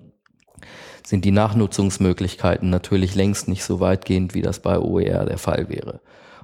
[1.05, 6.01] sind die Nachnutzungsmöglichkeiten natürlich längst nicht so weitgehend, wie das bei OER der Fall wäre.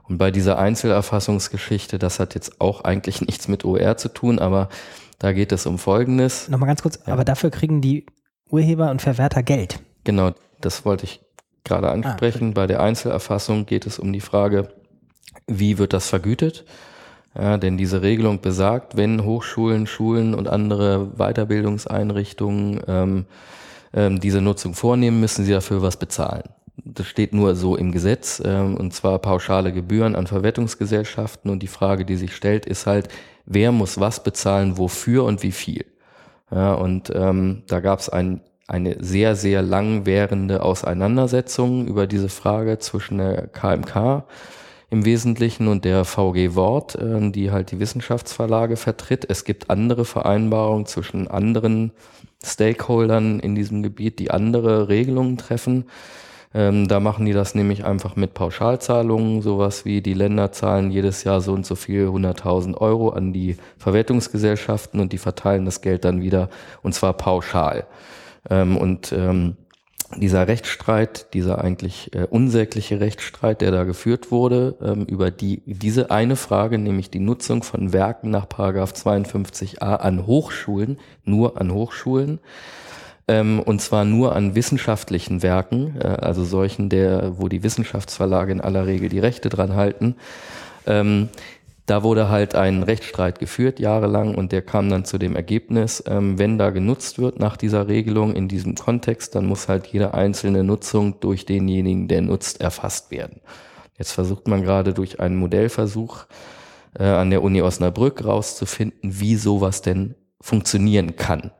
[0.08, 4.70] Und bei dieser Einzelerfassungsgeschichte, das hat jetzt auch eigentlich nichts mit OER zu tun, aber
[5.20, 6.50] da geht es um Folgendes.
[6.50, 7.14] Nochmal ganz kurz, ja.
[7.14, 8.06] aber dafür kriegen die
[8.50, 9.80] Urheber und Verwerter Geld.
[10.04, 10.32] Genau,
[10.66, 11.22] das wollte ich
[11.64, 12.50] gerade ah, ansprechen.
[12.50, 14.70] Ah, Bei der Einzelerfassung geht es um die Frage,
[15.48, 16.66] wie wird das vergütet?
[17.36, 23.26] Ja, denn diese Regelung besagt, wenn Hochschulen, Schulen und andere Weiterbildungseinrichtungen ähm,
[23.94, 26.50] ähm, diese Nutzung vornehmen, müssen sie dafür was bezahlen.
[26.86, 31.50] Das steht nur so im Gesetz, ähm, und zwar pauschale Gebühren an Verwertungsgesellschaften.
[31.50, 33.10] Und die Frage, die sich stellt, ist halt,
[33.46, 35.86] wer muss was bezahlen, wofür und wie viel?
[36.52, 42.80] Ja, und ähm, da gab es ein eine sehr, sehr langwährende Auseinandersetzung über diese Frage
[42.80, 44.24] zwischen der KMK
[44.90, 49.26] im Wesentlichen und der VG Wort, äh, die halt die Wissenschaftsverlage vertritt.
[49.28, 51.92] Es gibt andere Vereinbarungen zwischen anderen
[52.46, 55.86] Stakeholdern in diesem Gebiet, die andere Regelungen treffen.
[56.54, 61.24] Ähm, da machen die das nämlich einfach mit Pauschalzahlungen, sowas wie die Länder zahlen jedes
[61.24, 66.06] Jahr so und so viel 100.000 Euro an die Verwertungsgesellschaften und die verteilen das Geld
[66.06, 66.50] dann wieder
[66.84, 67.88] und zwar pauschal.
[68.50, 69.58] Ähm, und ähm,
[70.18, 76.12] dieser Rechtsstreit, dieser eigentlich äh, unsägliche Rechtsstreit, der da geführt wurde, ähm, über die, diese
[76.12, 82.40] eine Frage, nämlich die Nutzung von Werken nach Paragraph 52a an Hochschulen, nur an Hochschulen,
[83.28, 88.62] ähm, und zwar nur an wissenschaftlichen Werken, äh, also solchen, der, wo die Wissenschaftsverlage in
[88.62, 90.16] aller Regel die Rechte dran halten.
[90.86, 91.30] Ähm,
[91.86, 96.40] da wurde halt ein Rechtsstreit geführt jahrelang und der kam dann zu dem Ergebnis, ähm,
[96.40, 100.64] wenn da genutzt wird nach dieser Regelung in diesem Kontext, dann muss halt jede einzelne
[100.64, 103.42] Nutzung durch denjenigen, der nutzt, erfasst werden.
[103.98, 106.26] Jetzt versucht man gerade durch einen Modellversuch
[106.98, 111.52] äh, an der Uni Osnabrück rauszufinden, wie sowas denn funktionieren kann.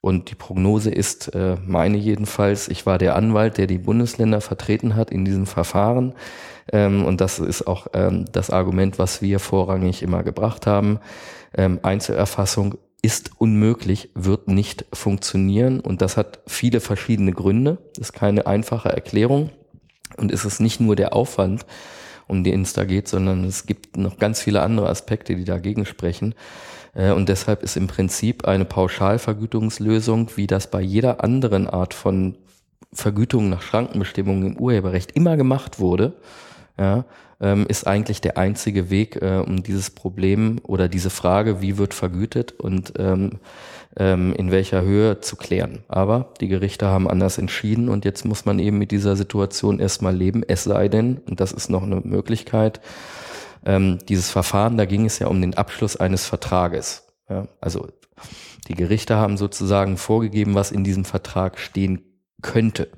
[0.00, 4.96] Und die Prognose ist, äh, meine jedenfalls, ich war der Anwalt, der die Bundesländer vertreten
[4.96, 6.14] hat in diesem Verfahren.
[6.72, 11.00] Ähm, und das ist auch ähm, das Argument, was wir vorrangig immer gebracht haben.
[11.56, 15.80] Ähm, Einzelerfassung ist unmöglich, wird nicht funktionieren.
[15.80, 17.78] Und das hat viele verschiedene Gründe.
[17.96, 19.50] Das ist keine einfache Erklärung.
[20.16, 21.66] Und es ist nicht nur der Aufwand,
[22.26, 25.84] um den es da geht, sondern es gibt noch ganz viele andere Aspekte, die dagegen
[25.84, 26.34] sprechen.
[26.94, 32.38] Äh, und deshalb ist im Prinzip eine Pauschalvergütungslösung, wie das bei jeder anderen Art von
[32.92, 36.14] Vergütung nach Schrankenbestimmungen im Urheberrecht immer gemacht wurde,
[36.78, 37.04] ja,
[37.40, 41.94] ähm, ist eigentlich der einzige Weg, äh, um dieses Problem oder diese Frage, wie wird
[41.94, 43.38] vergütet und ähm,
[43.96, 45.84] ähm, in welcher Höhe zu klären.
[45.88, 50.16] Aber die Gerichte haben anders entschieden und jetzt muss man eben mit dieser Situation erstmal
[50.16, 52.80] leben, es sei denn, und das ist noch eine Möglichkeit,
[53.64, 57.06] ähm, dieses Verfahren, da ging es ja um den Abschluss eines Vertrages.
[57.28, 57.88] Ja, also
[58.68, 62.02] die Gerichte haben sozusagen vorgegeben, was in diesem Vertrag stehen
[62.42, 62.88] könnte.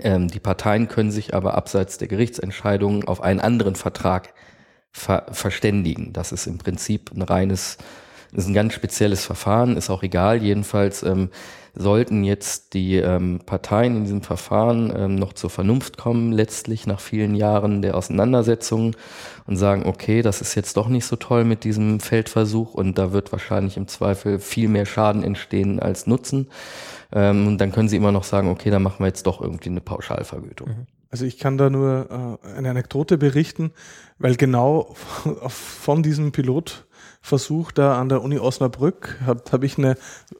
[0.00, 4.34] Ähm, die Parteien können sich aber abseits der Gerichtsentscheidungen auf einen anderen Vertrag
[4.92, 6.12] ver verständigen.
[6.12, 7.78] Das ist im Prinzip ein reines,
[8.32, 10.42] ist ein ganz spezielles Verfahren, ist auch egal.
[10.42, 11.30] Jedenfalls ähm,
[11.74, 17.00] sollten jetzt die ähm, Parteien in diesem Verfahren ähm, noch zur Vernunft kommen, letztlich nach
[17.00, 18.96] vielen Jahren der Auseinandersetzungen
[19.46, 23.12] und sagen, okay, das ist jetzt doch nicht so toll mit diesem Feldversuch und da
[23.12, 26.48] wird wahrscheinlich im Zweifel viel mehr Schaden entstehen als Nutzen.
[27.14, 29.70] Ähm, und dann können sie immer noch sagen, okay, dann machen wir jetzt doch irgendwie
[29.70, 30.68] eine Pauschalvergütung.
[30.68, 30.86] Mhm.
[31.10, 33.70] Also ich kann da nur äh, eine Anekdote berichten,
[34.18, 34.94] weil genau
[35.48, 36.86] von diesem Pilot
[37.24, 39.96] Versuch da an der Uni Osnabrück habe hab ich eine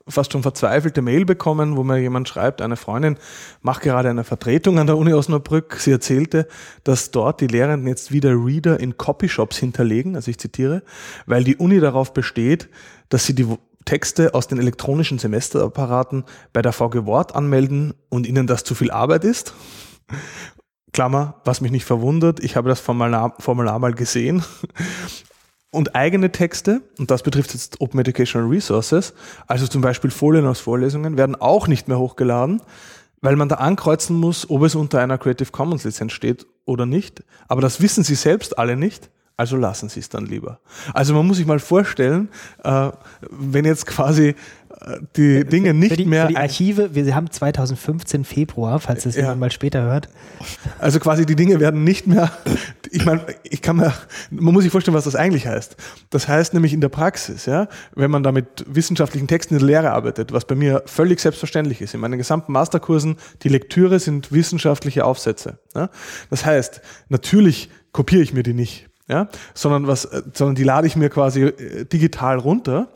[0.06, 3.16] fast schon verzweifelte Mail bekommen, wo mir jemand schreibt, eine Freundin
[3.62, 5.76] macht gerade eine Vertretung an der Uni Osnabrück.
[5.76, 6.46] Sie erzählte,
[6.82, 10.82] dass dort die Lehrenden jetzt wieder Reader in Copyshops hinterlegen, also ich zitiere,
[11.24, 12.68] weil die Uni darauf besteht,
[13.08, 13.46] dass sie die
[13.84, 18.90] Texte aus den elektronischen Semesterapparaten bei der VG Wort anmelden und ihnen das zu viel
[18.90, 19.54] Arbeit ist.
[20.92, 24.44] Klammer, was mich nicht verwundert, ich habe das Formular, Formular mal gesehen
[25.70, 29.12] und eigene Texte, und das betrifft jetzt Open Educational Resources,
[29.48, 32.62] also zum Beispiel Folien aus Vorlesungen, werden auch nicht mehr hochgeladen,
[33.20, 37.24] weil man da ankreuzen muss, ob es unter einer Creative Commons Lizenz steht oder nicht.
[37.48, 40.60] Aber das wissen sie selbst alle nicht, also lassen sie es dann lieber.
[40.92, 42.28] Also man muss sich mal vorstellen,
[42.62, 42.90] äh,
[43.30, 44.34] wenn jetzt quasi
[45.16, 46.26] die Dinge nicht für die, mehr.
[46.26, 49.22] Für die Archive, wir haben 2015 Februar, falls es Ja.
[49.22, 50.08] jemand mal später hört.
[50.78, 52.30] Also quasi die Dinge werden nicht mehr,
[52.90, 53.92] ich meine, ich kann mir,
[54.30, 55.76] man muss sich vorstellen, was das eigentlich heißt.
[56.10, 59.66] Das heißt nämlich in der Praxis, ja, wenn man da mit wissenschaftlichen Texten in der
[59.66, 61.94] Lehre arbeitet, was bei mir völlig selbstverständlich ist.
[61.94, 65.58] In meinen gesamten Masterkursen, die Lektüre sind wissenschaftliche Aufsätze.
[65.74, 65.88] Ja.
[66.30, 70.86] Das heißt, natürlich kopiere ich mir die nicht, ja, sondern was, äh, sondern die lade
[70.86, 72.88] ich mir quasi äh, digital runter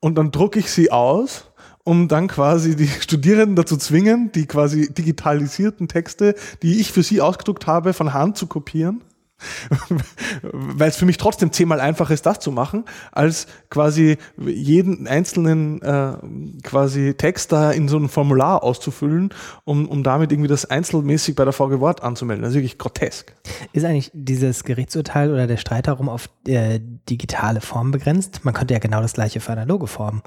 [0.00, 1.50] und dann drucke ich sie aus
[1.86, 7.20] um dann quasi die Studierenden dazu zwingen, die quasi digitalisierten Texte, die ich für sie
[7.20, 9.02] ausgedruckt habe, von Hand zu kopieren.
[10.42, 15.82] Weil es für mich trotzdem zehnmal einfacher ist, das zu machen, als quasi jeden einzelnen
[15.82, 16.14] äh,
[16.62, 19.30] quasi Text da in so ein Formular auszufüllen,
[19.64, 22.42] um, um damit irgendwie das einzelmäßig bei der VG Wort anzumelden.
[22.42, 23.34] Das ist wirklich grotesk.
[23.72, 28.44] Ist eigentlich dieses Gerichtsurteil oder der Streit darum auf äh, digitale Form begrenzt?
[28.44, 30.22] Man könnte ja genau das gleiche für analoge Form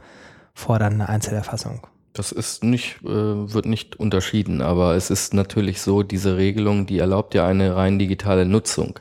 [0.53, 1.88] fordern, eine Einzelerfassung.
[2.14, 6.99] Das ist nicht, äh, wird nicht unterschieden, aber es ist natürlich so, diese Regelung, die
[6.99, 8.99] erlaubt ja eine rein digitale Nutzung.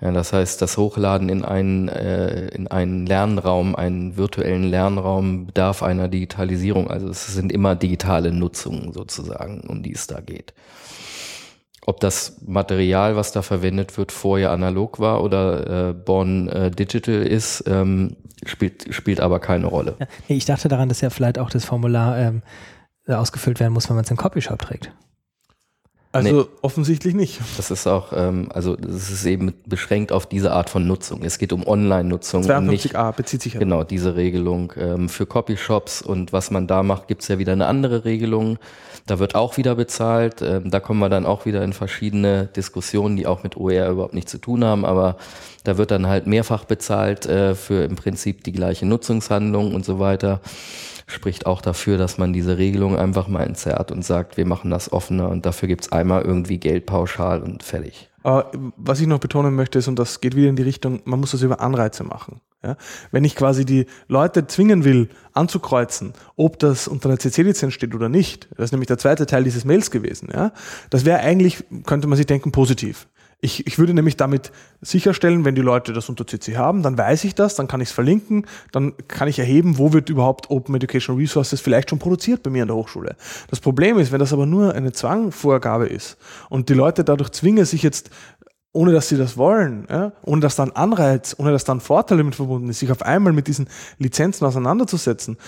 [0.00, 5.82] Ja, das heißt, das Hochladen in einen, äh, in einen Lernraum, einen virtuellen Lernraum bedarf
[5.82, 6.90] einer Digitalisierung.
[6.90, 10.54] Also es sind immer digitale Nutzungen sozusagen, um die es da geht.
[11.86, 17.22] Ob das Material, was da verwendet wird, vorher analog war oder äh, born äh, digital
[17.26, 19.96] ist, ähm, spielt, spielt aber keine Rolle.
[19.98, 22.42] Ja, nee, ich dachte daran, dass ja vielleicht auch das Formular ähm,
[23.06, 24.92] ausgefüllt werden muss, wenn man es in Copyshop trägt.
[26.12, 27.40] Also offensichtlich nicht.
[27.56, 31.22] Das ist auch, ähm, also es ist eben beschränkt auf diese Art von Nutzung.
[31.22, 33.60] Es geht um Online-Nutzung und nicht 52a bezieht sich ja.
[33.60, 37.66] genau diese Regelung ähm, für Copyshops und was man da macht, gibt's ja wieder eine
[37.66, 38.58] andere Regelung.
[39.06, 40.42] Da wird auch wieder bezahlt.
[40.42, 44.14] Ähm, da kommen wir dann auch wieder in verschiedene Diskussionen, die auch mit OER überhaupt
[44.14, 45.16] nichts zu tun haben, aber
[45.64, 49.98] da wird dann halt mehrfach bezahlt äh, für im Prinzip die gleiche Nutzungshandlung und so
[49.98, 50.40] weiter
[51.10, 54.92] spricht auch dafür, dass man diese Regelung einfach mal entzerrt und sagt, wir machen das
[54.92, 58.08] offener und dafür gibt's einmal irgendwie Geld pauschal und fertig.
[58.22, 61.20] Aber was ich noch betonen möchte ist, und das geht wieder in die Richtung, man
[61.20, 62.40] muss das über Anreize machen.
[62.62, 62.76] Ja?
[63.10, 68.08] Wenn ich quasi die Leute zwingen will, anzukreuzen, ob das unter einer CC-Lizenz steht oder
[68.08, 70.52] nicht, das ist nämlich der zweite Teil dieses Mails gewesen, ja?
[70.90, 73.06] das wäre eigentlich, könnte man sich denken, positiv.
[73.42, 74.52] Ich, ich würde nämlich damit
[74.82, 77.88] sicherstellen, wenn die Leute das unter CC haben, dann weiß ich das, dann kann ich
[77.88, 82.42] es verlinken, dann kann ich erheben, wo wird überhaupt Open Educational Resources vielleicht schon produziert
[82.42, 83.16] bei mir an der Hochschule.
[83.48, 86.18] Das Problem ist, wenn das aber nur eine Zwangvorgabe ist
[86.50, 88.10] und die Leute dadurch zwingen, sich jetzt
[88.72, 92.36] ohne dass sie das wollen, ja, ohne dass dann Anreiz, ohne dass dann Vorteil damit
[92.36, 93.68] verbunden ist, sich auf einmal mit diesen
[93.98, 95.38] Lizenzen auseinanderzusetzen,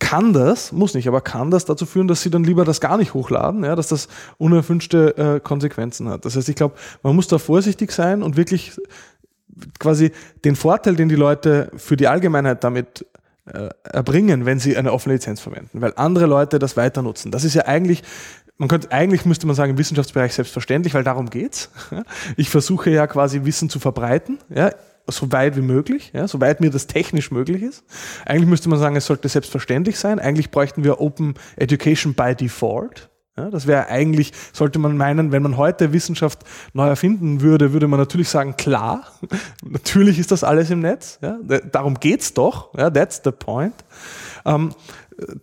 [0.00, 2.96] kann das, muss nicht, aber kann das dazu führen, dass sie dann lieber das gar
[2.96, 6.24] nicht hochladen, ja, dass das unerwünschte äh, Konsequenzen hat.
[6.24, 6.74] Das heißt, ich glaube,
[7.04, 8.72] man muss da vorsichtig sein und wirklich
[9.78, 10.10] quasi
[10.44, 13.06] den Vorteil, den die Leute für die Allgemeinheit damit
[13.46, 17.30] äh, erbringen, wenn sie eine offene Lizenz verwenden, weil andere Leute das weiter nutzen.
[17.30, 18.02] Das ist ja eigentlich
[18.58, 21.70] man könnte, eigentlich müsste man sagen, im Wissenschaftsbereich selbstverständlich, weil darum geht's.
[22.36, 24.70] Ich versuche ja quasi Wissen zu verbreiten, ja,
[25.08, 27.84] so weit wie möglich, ja, so weit mir das technisch möglich ist.
[28.24, 30.20] Eigentlich müsste man sagen, es sollte selbstverständlich sein.
[30.20, 33.10] Eigentlich bräuchten wir Open Education by Default.
[33.36, 36.40] Ja, das wäre eigentlich, sollte man meinen, wenn man heute Wissenschaft
[36.74, 39.06] neu erfinden würde, würde man natürlich sagen, klar,
[39.64, 41.18] natürlich ist das alles im Netz.
[41.22, 41.38] Ja,
[41.72, 42.74] darum geht's doch.
[42.76, 43.74] Ja, that's the point.
[44.44, 44.74] Ähm,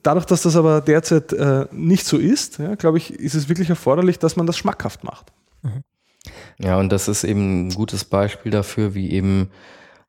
[0.03, 3.69] dadurch, dass das aber derzeit äh, nicht so ist, ja, glaube ich, ist es wirklich
[3.69, 5.31] erforderlich, dass man das schmackhaft macht.
[6.57, 9.49] Ja, und das ist eben ein gutes Beispiel dafür, wie eben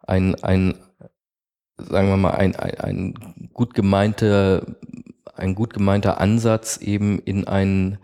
[0.06, 0.74] ein, ein
[1.76, 3.14] sagen wir mal, ein, ein, ein
[3.52, 4.66] gut gemeinter,
[5.34, 7.98] ein gut gemeinter Ansatz eben in ein,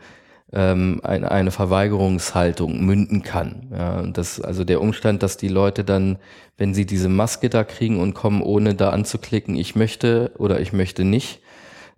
[0.52, 3.68] ähm, eine, eine Verweigerungshaltung münden kann.
[3.72, 6.18] Ja, und das, also der Umstand, dass die Leute dann,
[6.56, 10.72] wenn sie diese Maske da kriegen und kommen, ohne da anzuklicken, ich möchte oder ich
[10.72, 11.40] möchte nicht,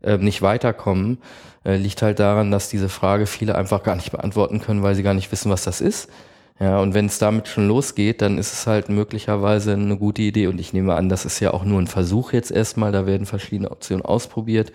[0.03, 1.19] äh, nicht weiterkommen,
[1.65, 5.03] äh, liegt halt daran, dass diese Frage viele einfach gar nicht beantworten können, weil sie
[5.03, 6.09] gar nicht wissen, was das ist.
[6.61, 10.49] Ja, und wenn es damit schon losgeht, dann ist es halt möglicherweise eine gute Idee.
[10.49, 12.91] Und ich nehme an, das ist ja auch nur ein Versuch jetzt erstmal.
[12.91, 14.73] Da werden verschiedene Optionen ausprobiert.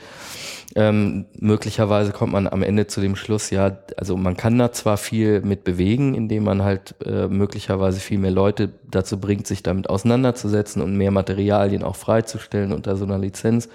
[0.76, 4.98] Ähm, möglicherweise kommt man am Ende zu dem Schluss, ja, also man kann da zwar
[4.98, 9.90] viel mit bewegen, indem man halt äh, möglicherweise viel mehr Leute dazu bringt, sich damit
[9.90, 13.70] auseinanderzusetzen und mehr Materialien auch freizustellen unter so einer Lizenz.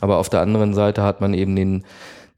[0.00, 1.84] Aber auf der anderen Seite hat man eben den,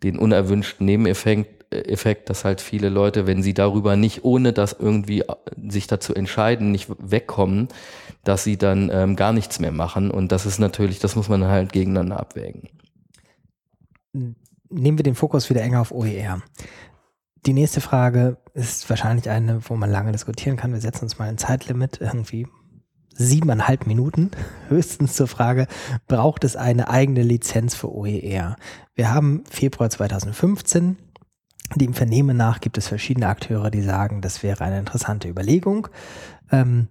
[0.03, 5.25] den unerwünschten Nebeneffekt, Effekt, dass halt viele Leute, wenn sie darüber nicht, ohne das irgendwie
[5.69, 7.69] sich dazu entscheiden, nicht wegkommen,
[8.25, 10.11] dass sie dann ähm, gar nichts mehr machen.
[10.11, 12.69] Und das ist natürlich, das muss man halt gegeneinander abwägen.
[14.13, 16.43] Nehmen wir den Fokus wieder enger auf OER.
[17.45, 20.73] Die nächste Frage ist wahrscheinlich eine, wo man lange diskutieren kann.
[20.73, 22.47] Wir setzen uns mal ein Zeitlimit irgendwie
[23.15, 24.31] siebeneinhalb Minuten
[24.69, 25.67] höchstens zur Frage,
[26.07, 28.57] braucht es eine eigene Lizenz für OER?
[28.95, 30.97] Wir haben Februar 2015.
[31.75, 35.89] Dem Vernehmen nach gibt es verschiedene Akteure, die sagen, das wäre eine interessante Überlegung,
[36.51, 36.89] ähm,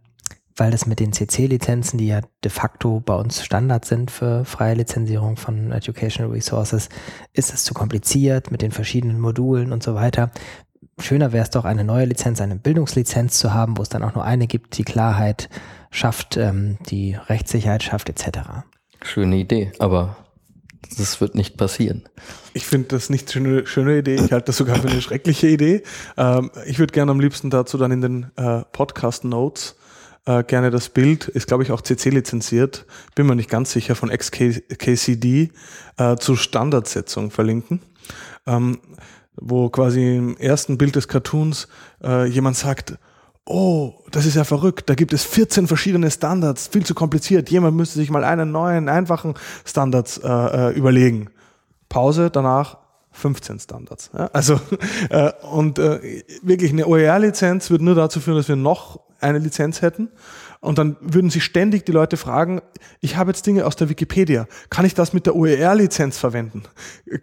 [0.55, 4.75] weil das mit den CC-Lizenzen, die ja de facto bei uns Standard sind für freie
[4.75, 6.89] Lizenzierung von Educational Resources,
[7.33, 10.31] ist es zu kompliziert mit den verschiedenen Modulen und so weiter
[11.01, 14.15] schöner wäre es doch, eine neue Lizenz, eine Bildungslizenz zu haben, wo es dann auch
[14.15, 15.49] nur eine gibt, die Klarheit
[15.89, 18.39] schafft, ähm, die Rechtssicherheit schafft, etc.
[19.03, 20.17] Schöne Idee, aber
[20.97, 22.03] das wird nicht passieren.
[22.53, 24.15] Ich finde das nicht eine schöne Idee.
[24.15, 25.83] Ich halte das sogar für eine schreckliche Idee.
[26.17, 29.75] Ähm, ich würde gerne am liebsten dazu dann in den äh, Podcast Notes
[30.25, 33.95] äh, gerne das Bild, ist glaube ich auch CC lizenziert, bin mir nicht ganz sicher,
[33.95, 35.51] von XKCD
[35.97, 37.81] äh, zur Standardsetzung verlinken.
[38.45, 38.79] Ähm,
[39.35, 41.67] wo quasi im ersten Bild des Cartoons
[42.03, 42.97] äh, jemand sagt,
[43.45, 47.75] oh, das ist ja verrückt, da gibt es 14 verschiedene Standards, viel zu kompliziert, jemand
[47.75, 49.33] müsste sich mal einen neuen, einfachen
[49.65, 51.29] Standards äh, äh überlegen.
[51.89, 52.77] Pause, danach
[53.11, 54.11] 15 Standards.
[54.13, 54.29] Ja?
[54.33, 54.59] Also
[55.09, 59.81] äh, und äh, wirklich eine OER-Lizenz würde nur dazu führen, dass wir noch eine Lizenz
[59.81, 60.09] hätten
[60.59, 62.61] und dann würden sich ständig die Leute fragen,
[62.99, 66.63] ich habe jetzt Dinge aus der Wikipedia, kann ich das mit der OER-Lizenz verwenden?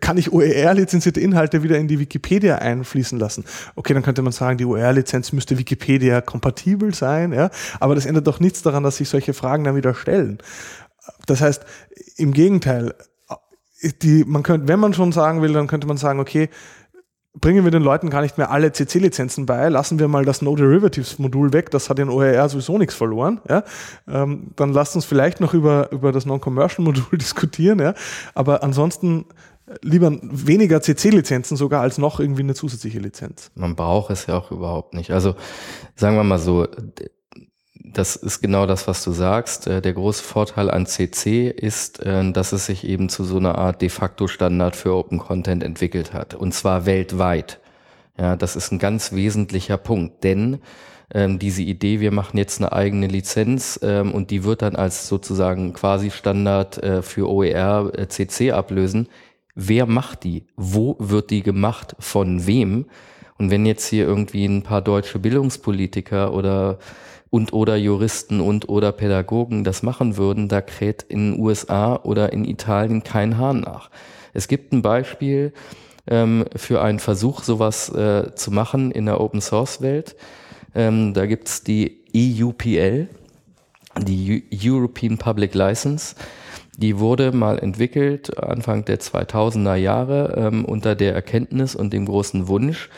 [0.00, 3.44] Kann ich OER-lizenzierte Inhalte wieder in die Wikipedia einfließen lassen?
[3.76, 8.26] Okay, dann könnte man sagen, die OER-Lizenz müsste Wikipedia kompatibel sein, ja, aber das ändert
[8.26, 10.38] doch nichts daran, dass sich solche Fragen dann wieder stellen.
[11.26, 11.64] Das heißt,
[12.16, 12.94] im Gegenteil,
[14.02, 16.48] die, man könnte, wenn man schon sagen will, dann könnte man sagen, okay,
[17.40, 21.52] bringen wir den Leuten gar nicht mehr alle CC-Lizenzen bei, lassen wir mal das No-Derivatives-Modul
[21.52, 23.40] weg, das hat in OER sowieso nichts verloren.
[23.48, 23.64] Ja?
[24.08, 27.94] Ähm, dann lasst uns vielleicht noch über, über das Non-Commercial-Modul diskutieren, ja?
[28.34, 29.26] aber ansonsten
[29.82, 33.50] lieber weniger CC-Lizenzen sogar als noch irgendwie eine zusätzliche Lizenz.
[33.54, 35.10] Man braucht es ja auch überhaupt nicht.
[35.10, 35.34] Also
[35.94, 36.66] sagen wir mal so,
[37.92, 39.66] das ist genau das, was du sagst.
[39.66, 43.56] Äh, der große Vorteil an CC ist, äh, dass es sich eben zu so einer
[43.56, 46.34] Art de facto Standard für Open Content entwickelt hat.
[46.34, 47.60] Und zwar weltweit.
[48.18, 50.58] Ja, das ist ein ganz wesentlicher Punkt, denn
[51.14, 55.08] ähm, diese Idee, wir machen jetzt eine eigene Lizenz ähm, und die wird dann als
[55.08, 59.08] sozusagen quasi Standard äh, für OER äh, CC ablösen.
[59.54, 60.44] Wer macht die?
[60.56, 61.96] Wo wird die gemacht?
[61.98, 62.86] Von wem?
[63.38, 66.78] Und wenn jetzt hier irgendwie ein paar deutsche Bildungspolitiker oder
[67.30, 72.32] und oder Juristen und oder Pädagogen das machen würden, da kräht in den USA oder
[72.32, 73.90] in Italien kein Hahn nach.
[74.32, 75.52] Es gibt ein Beispiel
[76.06, 80.16] ähm, für einen Versuch, sowas äh, zu machen in der Open Source Welt.
[80.74, 83.08] Ähm, da gibt's die EUPL,
[84.00, 86.14] die European Public License.
[86.76, 92.46] Die wurde mal entwickelt Anfang der 2000er Jahre ähm, unter der Erkenntnis und dem großen
[92.46, 92.88] Wunsch,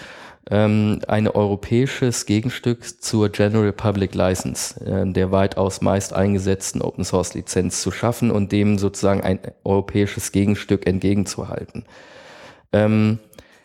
[0.51, 7.35] ähm, ein europäisches Gegenstück zur General Public License, äh, der weitaus meist eingesetzten Open Source
[7.35, 11.85] Lizenz zu schaffen und dem sozusagen ein europäisches Gegenstück entgegenzuhalten.
[12.73, 13.21] Ähm,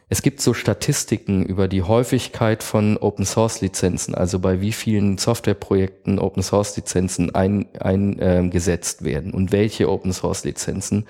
[0.08, 5.18] es gibt so Statistiken über die Häufigkeit von Open Source Lizenzen, also bei wie vielen
[5.18, 11.08] Softwareprojekten Open Source Lizenzen eingesetzt ein, äh, werden und welche Open Source Lizenzen.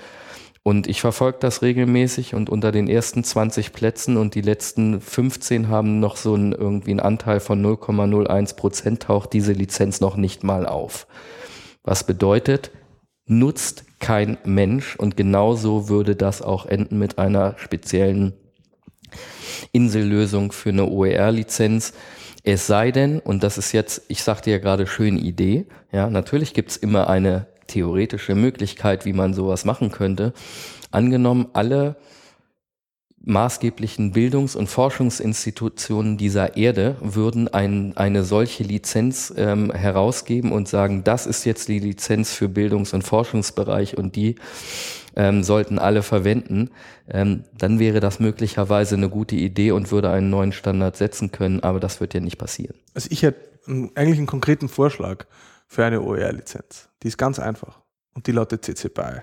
[0.67, 5.69] Und ich verfolge das regelmäßig und unter den ersten 20 Plätzen und die letzten 15
[5.69, 10.43] haben noch so einen, irgendwie einen Anteil von 0,01 Prozent, taucht diese Lizenz noch nicht
[10.43, 11.05] mal auf.
[11.83, 12.71] Was bedeutet,
[13.27, 18.33] nutzt kein Mensch und genauso würde das auch enden mit einer speziellen
[19.71, 21.93] Insellösung für eine OER-Lizenz.
[22.43, 26.55] Es sei denn, und das ist jetzt, ich sagte ja gerade, schöne Idee, ja, natürlich
[26.55, 30.33] gibt's immer eine theoretische Möglichkeit, wie man sowas machen könnte.
[30.91, 31.95] Angenommen, alle
[33.25, 41.03] maßgeblichen Bildungs- und Forschungsinstitutionen dieser Erde würden ein, eine solche Lizenz ähm, herausgeben und sagen,
[41.03, 44.35] das ist jetzt die Lizenz für Bildungs- und Forschungsbereich und die
[45.15, 46.69] ähm, sollten alle verwenden,
[47.09, 51.61] ähm, dann wäre das möglicherweise eine gute Idee und würde einen neuen Standard setzen können,
[51.61, 52.75] aber das wird ja nicht passieren.
[52.93, 55.25] Also ich hätte eigentlich einen konkreten Vorschlag
[55.67, 56.89] für eine OER-Lizenz.
[57.03, 57.81] Die ist ganz einfach
[58.13, 59.21] und die lautet CC BY.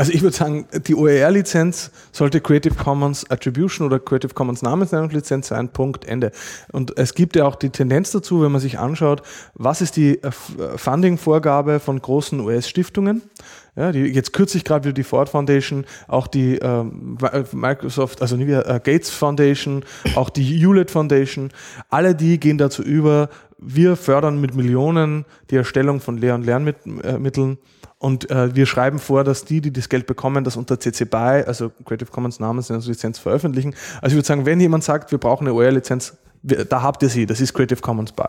[0.00, 5.68] Also ich würde sagen, die OER-Lizenz sollte Creative Commons Attribution oder Creative Commons Namensnennungslizenz sein,
[5.68, 6.32] Punkt, Ende.
[6.72, 9.20] Und es gibt ja auch die Tendenz dazu, wenn man sich anschaut,
[9.52, 10.18] was ist die
[10.76, 13.20] Funding-Vorgabe von großen US-Stiftungen?
[13.80, 17.16] Ja, die, jetzt kürzlich gerade wieder die Ford Foundation, auch die ähm,
[17.52, 21.48] Microsoft, also äh, Gates Foundation, auch die Hewlett Foundation,
[21.88, 27.56] alle die gehen dazu über, wir fördern mit Millionen die Erstellung von Lehr- und Lernmitteln
[27.96, 31.44] und äh, wir schreiben vor, dass die, die das Geld bekommen, das unter CC BY,
[31.46, 33.74] also Creative Commons Namenslizenz veröffentlichen.
[34.02, 37.24] Also ich würde sagen, wenn jemand sagt, wir brauchen eine OER-Lizenz, da habt ihr sie,
[37.24, 38.24] das ist Creative Commons BY.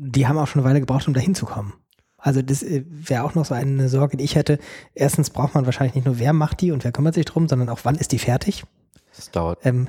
[0.00, 1.72] die haben auch schon eine Weile gebraucht, um da hinzukommen.
[2.18, 4.58] Also das äh, wäre auch noch so eine Sorge, die ich hätte.
[4.94, 7.68] Erstens braucht man wahrscheinlich nicht nur, wer macht die und wer kümmert sich drum, sondern
[7.68, 8.64] auch, wann ist die fertig?
[9.16, 9.58] Das dauert.
[9.64, 9.88] Ähm,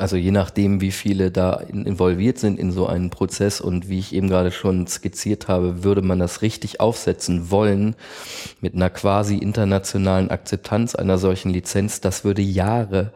[0.00, 4.14] also je nachdem, wie viele da involviert sind in so einen Prozess und wie ich
[4.14, 7.94] eben gerade schon skizziert habe, würde man das richtig aufsetzen wollen
[8.62, 13.12] mit einer quasi internationalen Akzeptanz einer solchen Lizenz, das würde Jahre,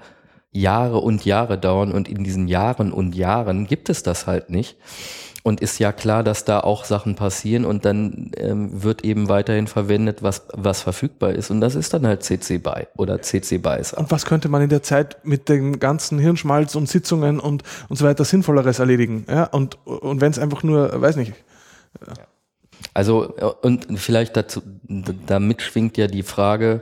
[0.53, 4.77] Jahre und Jahre dauern und in diesen Jahren und Jahren gibt es das halt nicht.
[5.47, 9.67] Und ist ja klar, dass da auch Sachen passieren und dann ähm, wird eben weiterhin
[9.67, 11.51] verwendet, was, was verfügbar ist.
[11.51, 13.83] Und das ist dann halt CC BY oder CC BY.
[13.97, 17.97] Und was könnte man in der Zeit mit dem ganzen Hirnschmalz und Sitzungen und, und
[17.97, 19.27] so weiter Sinnvolleres erledigen?
[19.29, 19.45] Ja?
[19.45, 21.35] Und, und wenn es einfach nur, weiß nicht.
[22.01, 22.15] Ja.
[22.95, 24.63] Also, und vielleicht dazu,
[25.27, 26.81] damit schwingt ja die Frage,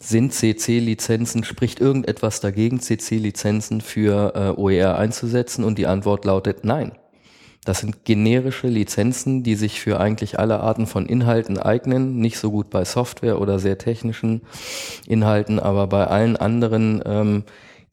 [0.00, 5.64] sind CC-Lizenzen, spricht irgendetwas dagegen, CC-Lizenzen für äh, OER einzusetzen?
[5.64, 6.92] Und die Antwort lautet nein.
[7.64, 12.18] Das sind generische Lizenzen, die sich für eigentlich alle Arten von Inhalten eignen.
[12.18, 14.42] Nicht so gut bei Software oder sehr technischen
[15.06, 17.44] Inhalten, aber bei allen anderen ähm,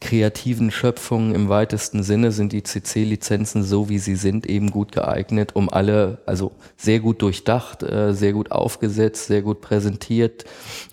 [0.02, 5.56] kreativen Schöpfungen im weitesten Sinne sind die CC-Lizenzen so, wie sie sind, eben gut geeignet,
[5.56, 10.44] um alle, also sehr gut durchdacht, äh, sehr gut aufgesetzt, sehr gut präsentiert,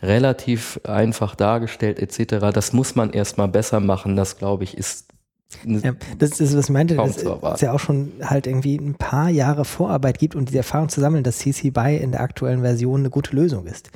[0.03, 2.53] relativ einfach dargestellt etc.
[2.53, 4.15] Das muss man erstmal besser machen.
[4.15, 5.08] Das, glaube ich, ist
[5.65, 9.31] ja, das ist, was ich meinte, dass es ja auch schon halt irgendwie ein paar
[9.31, 13.01] Jahre Vorarbeit gibt und diese Erfahrung zu sammeln, dass CC BY in der aktuellen Version
[13.01, 13.91] eine gute Lösung ist.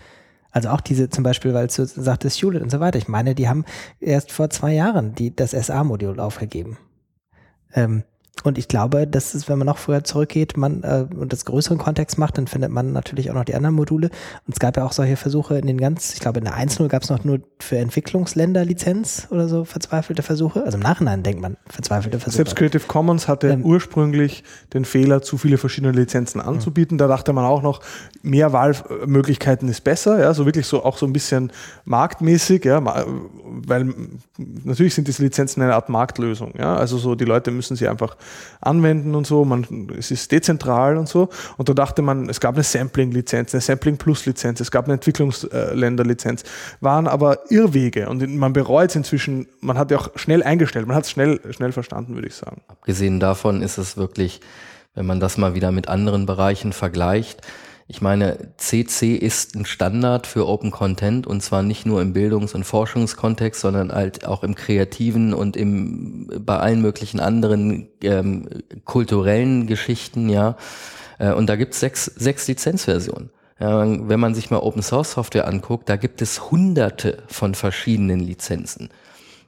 [0.51, 2.99] Also auch diese zum Beispiel, weil du sagtest, Hewlett und so weiter.
[2.99, 3.65] Ich meine, die haben
[4.01, 6.79] erst vor zwei Jahren die, das SA-Modul aufgegeben.
[7.75, 8.05] Ähm,
[8.45, 11.79] und ich glaube, dass es, wenn man noch früher zurückgeht, man äh, und das größeren
[11.79, 14.09] Kontext macht, dann findet man natürlich auch noch die anderen Module.
[14.47, 16.89] Und es gab ja auch solche Versuche in den ganz, ich glaube in der 1.0
[16.89, 20.65] gab es noch nur für Entwicklungsländer Lizenz oder so verzweifelte Versuche.
[20.65, 22.39] Also im Nachhinein denkt man verzweifelte Versuche.
[22.39, 24.43] Selbst Creative Commons hatte ähm, ursprünglich
[24.75, 26.99] den Fehler, zu viele verschiedene Lizenzen anzubieten.
[26.99, 27.81] Da dachte man auch noch,
[28.23, 31.53] mehr Wahlmöglichkeiten ist besser, ja, so wirklich so auch so ein bisschen
[31.85, 33.95] marktmäßig, ja, weil
[34.65, 36.75] natürlich sind diese Lizenzen eine Art Marktlösung, ja.
[36.75, 38.17] Also so die Leute müssen sie einfach
[38.61, 39.45] anwenden und so.
[39.45, 41.29] Man, es ist dezentral und so.
[41.57, 46.45] Und da dachte man, es gab eine Sampling-Lizenz, eine Sampling-Plus-Lizenz, es gab eine Entwicklungsländer-Lizenz.
[46.81, 49.47] Waren aber Irrwege und man bereut es inzwischen.
[49.61, 50.87] Man hat ja auch schnell eingestellt.
[50.87, 52.63] Man hat es schnell, schnell verstanden, würde ich sagen.
[52.69, 54.41] Abgesehen davon ist es wirklich,
[54.95, 57.41] wenn man das mal wieder mit anderen Bereichen vergleicht,
[57.89, 62.55] ich meine, CC ist ein Standard für Open Content und zwar nicht nur im Bildungs-
[62.55, 68.49] und Forschungskontext, sondern halt auch im kreativen und im bei allen möglichen anderen ähm,
[68.85, 70.57] kulturellen Geschichten, ja.
[71.19, 73.31] Äh, und da gibt's sechs, sechs Lizenzversionen.
[73.59, 78.89] Wenn man sich mal Open Source Software anguckt, da gibt es hunderte von verschiedenen Lizenzen.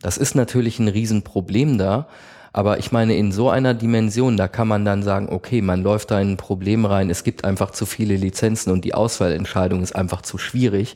[0.03, 2.07] Das ist natürlich ein Riesenproblem da.
[2.55, 6.13] Aber ich meine, in so einer Dimension, da kann man dann sagen, okay, man läuft
[6.13, 9.97] da in ein Problem rein, es gibt einfach zu viele Lizenzen und die Auswahlentscheidung ist
[9.97, 10.95] einfach zu schwierig,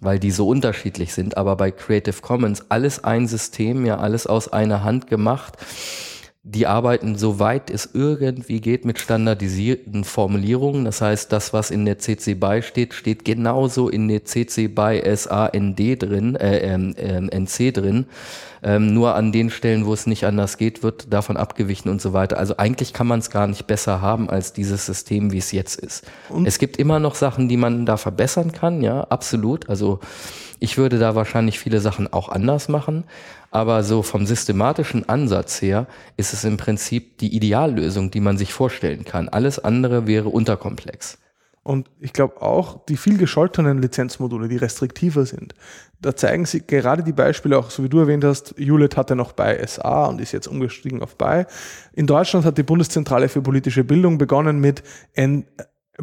[0.00, 1.38] weil die so unterschiedlich sind.
[1.38, 5.56] Aber bei Creative Commons alles ein System, ja, alles aus einer Hand gemacht
[6.42, 10.86] die arbeiten soweit es irgendwie geht mit standardisierten Formulierungen.
[10.86, 15.02] Das heißt, das, was in der CC BY steht, steht genauso in der CC BY
[15.16, 18.06] SAND drin, äh, äh, äh, NC drin.
[18.62, 22.14] Ähm, nur an den Stellen, wo es nicht anders geht, wird davon abgewichen und so
[22.14, 22.38] weiter.
[22.38, 25.78] Also eigentlich kann man es gar nicht besser haben als dieses System, wie es jetzt
[25.78, 26.06] ist.
[26.30, 26.46] Und?
[26.46, 29.68] Es gibt immer noch Sachen, die man da verbessern kann, ja, absolut.
[29.68, 30.00] Also
[30.58, 33.04] ich würde da wahrscheinlich viele Sachen auch anders machen.
[33.50, 35.86] Aber so vom systematischen Ansatz her
[36.16, 39.28] ist es im Prinzip die Ideallösung, die man sich vorstellen kann.
[39.28, 41.18] Alles andere wäre unterkomplex.
[41.62, 45.54] Und ich glaube auch, die viel gescholtenen Lizenzmodule, die restriktiver sind,
[46.00, 49.32] da zeigen sie gerade die Beispiele, auch so wie du erwähnt hast, Hewlett hatte noch
[49.32, 51.46] bei SA und ist jetzt umgestiegen auf bei.
[51.92, 54.82] In Deutschland hat die Bundeszentrale für politische Bildung begonnen mit
[55.12, 55.44] N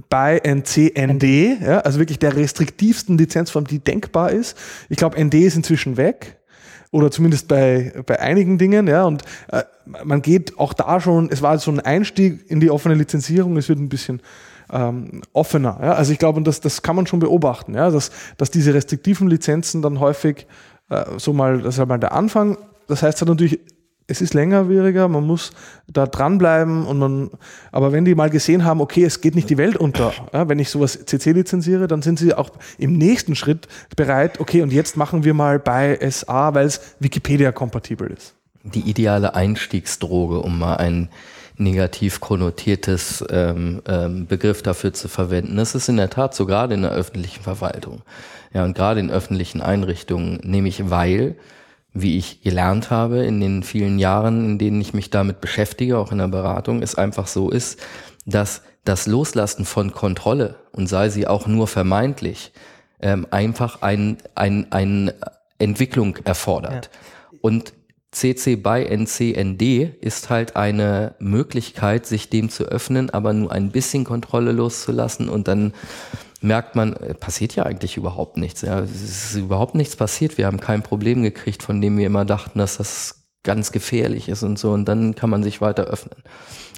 [0.09, 4.55] bei NCND, ja, also wirklich der restriktivsten Lizenzform, die denkbar ist.
[4.89, 6.37] Ich glaube, ND ist inzwischen weg
[6.91, 9.63] oder zumindest bei, bei einigen Dingen, ja, und äh,
[10.03, 13.69] man geht auch da schon, es war so ein Einstieg in die offene Lizenzierung, es
[13.69, 14.21] wird ein bisschen
[14.71, 18.11] ähm, offener, ja, also ich glaube, und das, das kann man schon beobachten, ja, dass,
[18.37, 20.47] dass diese restriktiven Lizenzen dann häufig
[20.89, 22.57] äh, so mal, das ist halt mal der Anfang,
[22.87, 23.59] das heißt dann natürlich,
[24.07, 25.51] es ist längerwieriger, man muss
[25.87, 27.29] da dranbleiben und man,
[27.71, 30.59] aber wenn die mal gesehen haben, okay, es geht nicht die Welt unter, ja, wenn
[30.59, 34.95] ich sowas CC lizenziere, dann sind sie auch im nächsten Schritt bereit, okay, und jetzt
[34.95, 38.33] machen wir mal bei SA, weil es Wikipedia-kompatibel ist.
[38.63, 41.09] Die ideale Einstiegsdroge, um mal ein
[41.57, 45.57] negativ konnotiertes ähm, ähm, Begriff dafür zu verwenden.
[45.57, 48.03] Das ist in der Tat so gerade in der öffentlichen Verwaltung.
[48.53, 51.35] Ja, und gerade in öffentlichen Einrichtungen, nämlich weil
[52.01, 56.11] wie ich gelernt habe in den vielen Jahren, in denen ich mich damit beschäftige, auch
[56.11, 57.79] in der Beratung, es einfach so ist,
[58.25, 62.51] dass das Loslassen von Kontrolle und sei sie auch nur vermeintlich
[63.01, 65.11] ähm, einfach ein, ein, ein
[65.59, 66.89] Entwicklung erfordert.
[66.91, 67.39] Ja.
[67.41, 67.73] Und
[68.11, 69.61] CC by NCND
[70.01, 75.47] ist halt eine Möglichkeit, sich dem zu öffnen, aber nur ein bisschen Kontrolle loszulassen und
[75.47, 75.73] dann
[76.41, 78.61] merkt man, äh, passiert ja eigentlich überhaupt nichts.
[78.61, 80.37] Ja, es ist überhaupt nichts passiert.
[80.37, 84.43] Wir haben kein Problem gekriegt, von dem wir immer dachten, dass das ganz gefährlich ist
[84.43, 84.71] und so.
[84.71, 86.21] Und dann kann man sich weiter öffnen.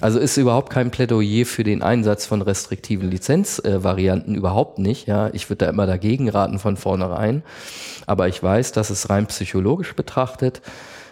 [0.00, 5.06] Also ist überhaupt kein Plädoyer für den Einsatz von restriktiven Lizenzvarianten äh, überhaupt nicht.
[5.06, 7.42] Ja, ich würde da immer dagegen raten von vornherein.
[8.06, 10.62] Aber ich weiß, dass es rein psychologisch betrachtet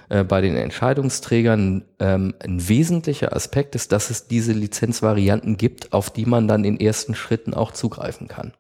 [0.09, 6.11] äh, bei den Entscheidungsträgern ähm, ein wesentlicher Aspekt ist, dass es diese Lizenzvarianten gibt, auf
[6.11, 8.53] die man dann in ersten Schritten auch zugreifen kann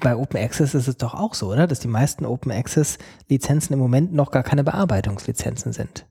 [0.00, 1.66] bei Open Access ist es doch auch so, oder?
[1.66, 2.98] Dass die meisten Open Access
[3.28, 6.06] Lizenzen im Moment noch gar keine Bearbeitungslizenzen sind.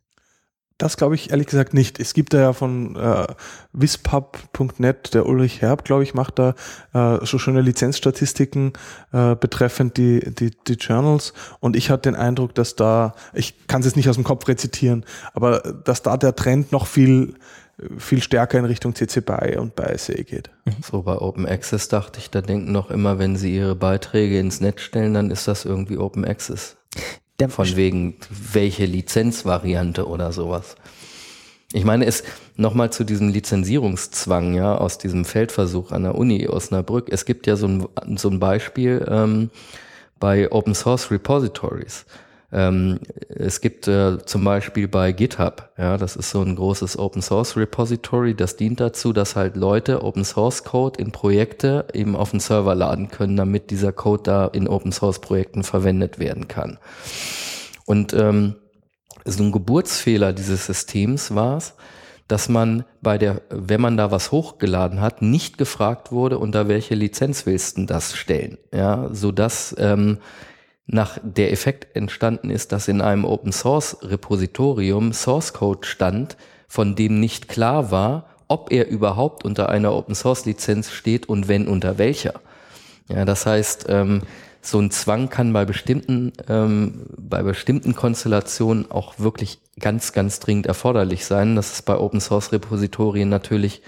[0.79, 1.99] Das glaube ich ehrlich gesagt nicht.
[1.99, 3.27] Es gibt da ja von äh,
[3.73, 6.55] wispub.net, der Ulrich Herb, glaube ich, macht da
[6.93, 8.71] äh, so schöne Lizenzstatistiken
[9.11, 11.33] äh, betreffend die, die, die Journals.
[11.59, 14.47] Und ich hatte den Eindruck, dass da, ich kann es jetzt nicht aus dem Kopf
[14.47, 17.35] rezitieren, aber dass da der Trend noch viel
[17.97, 20.49] viel stärker in Richtung CC BY und BY geht.
[20.83, 24.59] So bei Open Access dachte ich, da denken noch immer, wenn sie ihre Beiträge ins
[24.59, 26.75] Netz stellen, dann ist das irgendwie Open Access.
[27.39, 30.75] Der Von wegen welche Lizenzvariante oder sowas.
[31.71, 32.23] Ich meine, es
[32.57, 37.09] nochmal zu diesem Lizenzierungszwang, ja, aus diesem Feldversuch an der Uni Osnabrück.
[37.09, 37.87] Es gibt ja so ein,
[38.17, 39.51] so ein Beispiel ähm,
[40.19, 42.05] bei Open Source Repositories.
[42.51, 42.99] Ähm,
[43.29, 47.55] es gibt äh, zum Beispiel bei GitHub, ja, das ist so ein großes Open Source
[47.55, 52.39] Repository, das dient dazu, dass halt Leute Open Source Code in Projekte eben auf den
[52.39, 56.79] Server laden können, damit dieser Code da in Open Source Projekten verwendet werden kann.
[57.85, 58.55] Und ähm,
[59.25, 61.75] so ein Geburtsfehler dieses Systems war es,
[62.27, 66.95] dass man bei der, wenn man da was hochgeladen hat, nicht gefragt wurde, unter welche
[66.95, 70.19] Lizenz willst du das stellen, ja, so dass ähm,
[70.91, 76.35] nach der Effekt entstanden ist, dass in einem Open Source Repositorium Source Code stand,
[76.67, 81.47] von dem nicht klar war, ob er überhaupt unter einer Open Source Lizenz steht und
[81.47, 82.41] wenn unter welcher.
[83.07, 84.23] Ja, das heißt, ähm,
[84.61, 90.65] so ein Zwang kann bei bestimmten, ähm, bei bestimmten Konstellationen auch wirklich ganz, ganz dringend
[90.65, 91.55] erforderlich sein.
[91.55, 93.83] Das ist bei Open Source Repositorien natürlich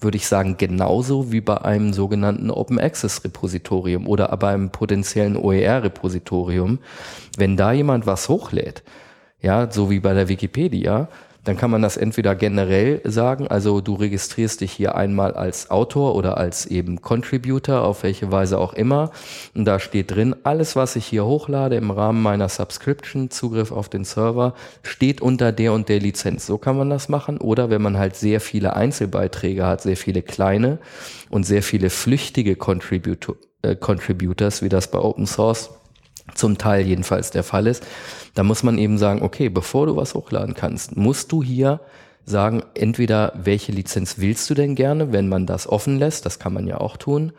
[0.00, 5.36] würde ich sagen, genauso wie bei einem sogenannten Open Access Repositorium oder bei einem potenziellen
[5.36, 6.78] OER Repositorium.
[7.36, 8.82] Wenn da jemand was hochlädt,
[9.42, 11.08] ja, so wie bei der Wikipedia,
[11.44, 16.14] dann kann man das entweder generell sagen, also du registrierst dich hier einmal als Autor
[16.14, 19.10] oder als eben Contributor, auf welche Weise auch immer.
[19.54, 23.88] Und da steht drin, alles, was ich hier hochlade im Rahmen meiner Subscription, Zugriff auf
[23.88, 26.46] den Server, steht unter der und der Lizenz.
[26.46, 27.38] So kann man das machen.
[27.38, 30.78] Oder wenn man halt sehr viele Einzelbeiträge hat, sehr viele kleine
[31.30, 35.70] und sehr viele flüchtige Contributor, äh, Contributors, wie das bei Open Source
[36.34, 37.86] zum Teil jedenfalls der Fall ist,
[38.34, 41.80] da muss man eben sagen, okay, bevor du was hochladen kannst, musst du hier
[42.24, 46.52] sagen, entweder welche Lizenz willst du denn gerne, wenn man das offen lässt, das kann
[46.52, 47.32] man ja auch tun,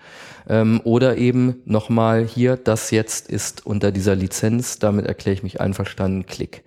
[0.50, 5.62] ähm, oder eben nochmal hier, das jetzt ist unter dieser Lizenz, damit erkläre ich mich
[5.62, 6.64] einverstanden, klick.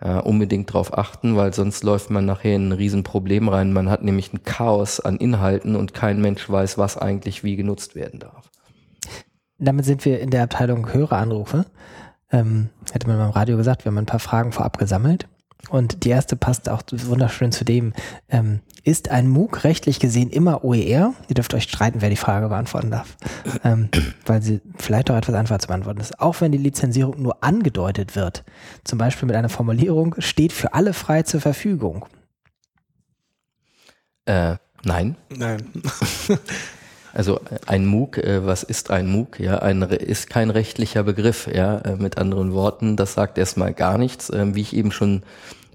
[0.00, 3.72] Äh, unbedingt drauf achten, weil sonst läuft man nachher in ein Riesenproblem rein.
[3.72, 7.96] Man hat nämlich ein Chaos an Inhalten und kein Mensch weiß, was eigentlich wie genutzt
[7.96, 8.47] werden darf.
[9.58, 11.66] Damit sind wir in der Abteilung Höreranrufe.
[12.30, 15.26] Ähm, hätte man beim Radio gesagt, wir haben ein paar Fragen vorab gesammelt.
[15.70, 17.92] Und die erste passt auch wunderschön zu dem,
[18.28, 21.14] ähm, ist ein MOOC rechtlich gesehen immer OER?
[21.28, 23.16] Ihr dürft euch streiten, wer die Frage beantworten darf,
[23.64, 23.90] ähm,
[24.24, 26.20] weil sie vielleicht auch etwas einfacher zu beantworten ist.
[26.20, 28.44] Auch wenn die Lizenzierung nur angedeutet wird,
[28.84, 32.06] zum Beispiel mit einer Formulierung, steht für alle frei zur Verfügung.
[34.24, 35.16] Äh, nein.
[35.36, 35.64] Nein.
[37.18, 39.40] Also ein MOOC, äh, was ist ein MOOC?
[39.40, 41.48] Ja, ein ist kein rechtlicher Begriff.
[41.52, 44.30] Ja, äh, mit anderen Worten, das sagt erstmal gar nichts.
[44.32, 45.24] Ähm, wie ich eben schon,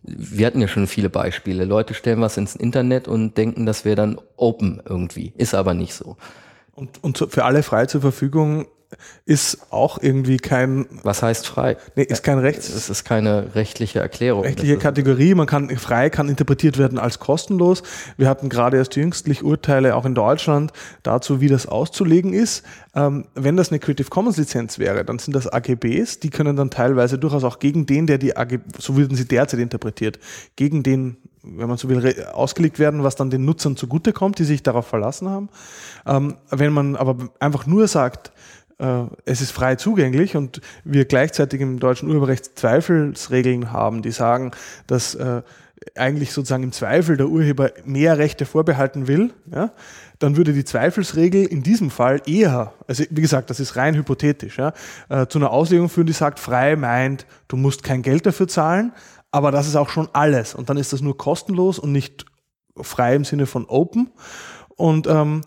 [0.04, 1.66] wir hatten ja schon viele Beispiele.
[1.66, 5.34] Leute stellen was ins Internet und denken, das wäre dann Open irgendwie.
[5.36, 6.16] Ist aber nicht so.
[6.76, 8.68] Und, und für alle frei zur Verfügung
[9.26, 10.86] ist auch irgendwie kein.
[11.04, 11.78] Was heißt frei?
[11.96, 12.70] Nee, ist kein Rechts.
[12.70, 14.44] Es ist keine rechtliche Erklärung.
[14.44, 15.36] Rechtliche Kategorie.
[15.36, 17.84] Man kann, frei kann interpretiert werden als kostenlos.
[18.18, 20.72] Wir hatten gerade erst jüngstlich Urteile auch in Deutschland
[21.04, 22.64] dazu, wie das auszulegen ist.
[22.96, 26.20] Ähm, wenn das eine Creative Commons Lizenz wäre, dann sind das AGBs.
[26.20, 29.60] Die können dann teilweise durchaus auch gegen den, der die AGB, so würden sie derzeit
[29.60, 30.20] interpretiert,
[30.56, 34.64] gegen den wenn man so will, ausgelegt werden, was dann den Nutzern zugutekommt, die sich
[34.64, 35.50] darauf verlassen haben.
[36.06, 38.32] Ähm, wenn man aber einfach nur sagt,
[39.26, 44.52] es ist frei zugänglich und wir gleichzeitig im deutschen Urheberrecht Zweifelsregeln haben, die sagen,
[44.88, 45.42] dass äh,
[45.96, 49.72] eigentlich sozusagen im Zweifel der Urheber mehr Rechte vorbehalten will, ja,
[50.20, 54.58] dann würde die Zweifelsregel in diesem Fall eher, also wie gesagt, das ist rein hypothetisch,
[54.58, 54.74] ja,
[55.10, 58.94] äh, zu einer Auslegung führen, die sagt, frei meint, du musst kein Geld dafür zahlen,
[59.32, 60.54] aber das ist auch schon alles.
[60.54, 62.26] Und dann ist das nur kostenlos und nicht
[62.80, 64.12] frei im Sinne von open.
[64.76, 65.42] Und, ähm,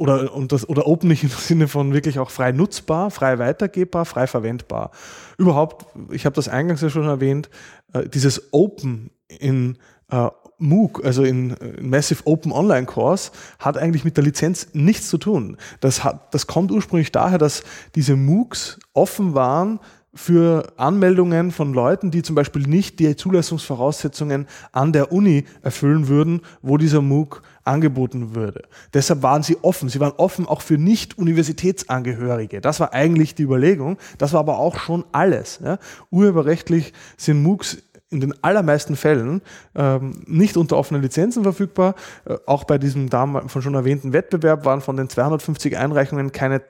[0.00, 4.06] oder, und das, oder open nicht im Sinne von wirklich auch frei nutzbar, frei weitergebbar,
[4.06, 4.92] frei verwendbar.
[5.36, 7.50] Überhaupt, ich habe das eingangs ja schon erwähnt,
[7.92, 9.76] äh, dieses Open in
[10.10, 15.10] äh, MOOC, also in, in Massive Open Online Course, hat eigentlich mit der Lizenz nichts
[15.10, 15.58] zu tun.
[15.80, 17.62] Das, hat, das kommt ursprünglich daher, dass
[17.94, 19.80] diese MOOCs offen waren
[20.14, 26.40] für Anmeldungen von Leuten, die zum Beispiel nicht die Zulassungsvoraussetzungen an der Uni erfüllen würden,
[26.62, 28.62] wo dieser MOOC angeboten würde.
[28.94, 29.88] Deshalb waren sie offen.
[29.88, 32.60] Sie waren offen auch für Nicht-Universitätsangehörige.
[32.60, 33.98] Das war eigentlich die Überlegung.
[34.18, 35.60] Das war aber auch schon alles.
[35.62, 35.78] Ja.
[36.10, 37.78] Urheberrechtlich sind MOOCs
[38.10, 39.40] in den allermeisten Fällen
[39.74, 41.94] ähm, nicht unter offenen Lizenzen verfügbar.
[42.24, 46.62] Äh, auch bei diesem damals von schon erwähnten Wettbewerb waren von den 250 Einreichungen keine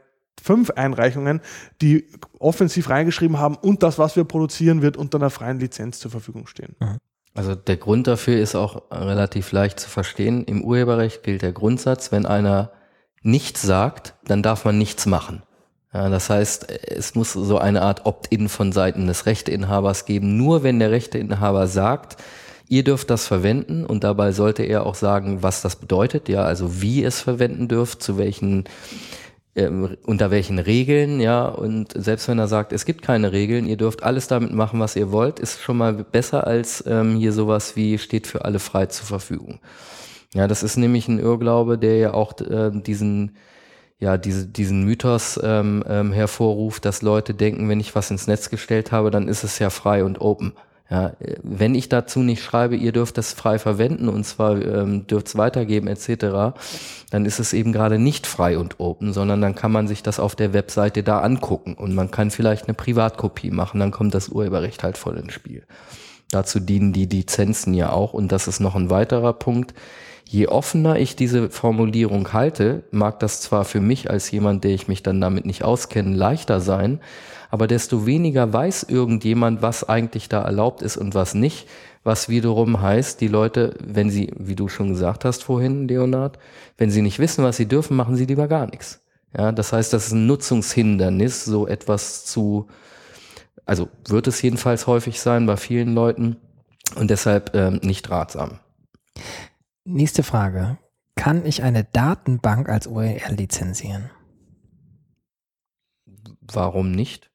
[0.43, 1.41] fünf Einreichungen,
[1.83, 2.07] die
[2.39, 6.47] offensiv reingeschrieben haben und das, was wir produzieren, wird unter einer freien Lizenz zur Verfügung
[6.47, 6.77] stehen.
[6.81, 6.99] Mhm.
[7.35, 10.44] Also der Grund dafür ist auch relativ leicht zu verstehen.
[10.44, 12.73] Im Urheberrecht gilt der Grundsatz, wenn einer
[13.23, 15.43] nichts sagt, dann darf man nichts machen.
[15.93, 20.36] Ja, das heißt, es muss so eine Art Opt-in von Seiten des Rechteinhabers geben.
[20.36, 22.16] Nur wenn der Rechteinhaber sagt,
[22.69, 26.81] ihr dürft das verwenden und dabei sollte er auch sagen, was das bedeutet, ja, also
[26.81, 28.65] wie es verwenden dürft, zu welchen
[29.56, 33.77] ähm, unter welchen Regeln, ja, und selbst wenn er sagt, es gibt keine Regeln, ihr
[33.77, 37.77] dürft alles damit machen, was ihr wollt, ist schon mal besser als ähm, hier sowas
[37.77, 39.60] wie steht für alle frei zur Verfügung.
[40.35, 43.36] Ja, das ist nämlich ein Irrglaube, der ja auch äh, diesen
[44.01, 48.48] ja, diese, diesen Mythos ähm, ähm, hervorruft, dass Leute denken, wenn ich was ins Netz
[48.48, 50.55] gestellt habe, dann ist es ja frei und open.
[50.91, 51.12] Ja,
[51.45, 55.37] wenn ich dazu nicht schreibe, ihr dürft das frei verwenden und zwar ähm, dürft es
[55.37, 56.59] weitergeben etc.,
[57.11, 60.19] dann ist es eben gerade nicht frei und open, sondern dann kann man sich das
[60.19, 64.31] auf der Webseite da angucken und man kann vielleicht eine Privatkopie machen, dann kommt das
[64.31, 65.62] Urheberrecht halt voll ins Spiel.
[66.33, 69.75] Dazu dienen die Lizenzen ja auch und das ist noch ein weiterer Punkt.
[70.24, 74.88] Je offener ich diese Formulierung halte, mag das zwar für mich als jemand, der ich
[74.88, 77.01] mich dann damit nicht auskenne, leichter sein,
[77.51, 81.66] aber desto weniger weiß irgendjemand, was eigentlich da erlaubt ist und was nicht,
[82.05, 86.38] was wiederum heißt, die Leute, wenn sie, wie du schon gesagt hast vorhin, Leonard,
[86.78, 89.02] wenn sie nicht wissen, was sie dürfen, machen sie lieber gar nichts.
[89.36, 92.68] Ja, das heißt, das ist ein Nutzungshindernis, so etwas zu,
[93.66, 96.36] also wird es jedenfalls häufig sein bei vielen Leuten
[96.97, 98.59] und deshalb ähm, nicht ratsam.
[99.93, 100.79] Nächste Frage.
[101.17, 104.09] Kann ich eine Datenbank als OER lizenzieren?
[106.41, 107.33] Warum nicht?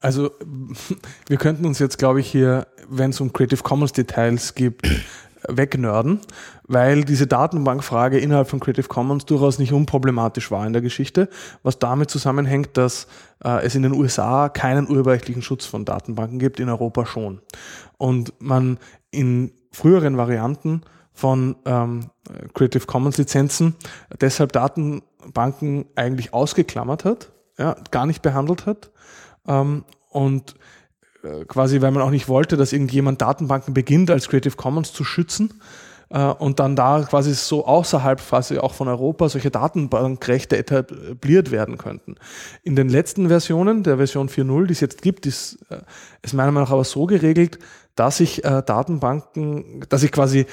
[0.00, 0.30] Also
[1.28, 4.88] wir könnten uns jetzt, glaube ich, hier, wenn es um Creative Commons Details gibt,
[5.46, 6.20] wegnörden,
[6.64, 11.28] weil diese Datenbankfrage innerhalb von Creative Commons durchaus nicht unproblematisch war in der Geschichte,
[11.62, 13.06] was damit zusammenhängt, dass
[13.44, 17.40] äh, es in den USA keinen urheberrechtlichen Schutz von Datenbanken gibt, in Europa schon.
[17.98, 18.78] Und man
[19.12, 20.82] in früheren Varianten
[21.18, 22.10] von ähm,
[22.54, 23.74] Creative Commons Lizenzen
[24.20, 28.92] deshalb Datenbanken eigentlich ausgeklammert hat, ja, gar nicht behandelt hat
[29.48, 30.54] ähm, und
[31.24, 35.02] äh, quasi, weil man auch nicht wollte, dass irgendjemand Datenbanken beginnt, als Creative Commons zu
[35.02, 35.60] schützen
[36.10, 41.78] äh, und dann da quasi so außerhalb quasi auch von Europa solche Datenbankrechte etabliert werden
[41.78, 42.14] könnten.
[42.62, 45.78] In den letzten Versionen, der Version 4.0, die es jetzt gibt, ist, äh,
[46.22, 47.58] ist meiner Meinung nach aber so geregelt,
[47.98, 50.46] dass ich äh, Datenbanken, dass ich quasi äh,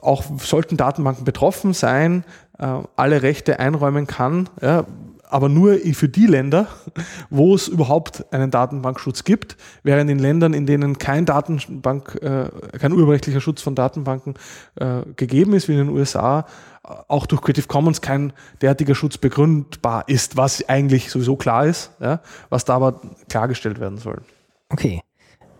[0.00, 2.24] auch sollten Datenbanken betroffen sein,
[2.58, 2.66] äh,
[2.96, 4.86] alle Rechte einräumen kann, ja,
[5.30, 6.66] aber nur für die Länder,
[7.30, 12.48] wo es überhaupt einen Datenbankschutz gibt, während in Ländern, in denen kein Datenbank, äh,
[12.78, 14.34] kein urheberrechtlicher Schutz von Datenbanken
[14.76, 16.46] äh, gegeben ist, wie in den USA,
[16.82, 18.32] auch durch Creative Commons kein
[18.62, 23.98] derartiger Schutz begründbar ist, was eigentlich sowieso klar ist, ja, was da aber klargestellt werden
[23.98, 24.22] soll.
[24.70, 25.02] Okay.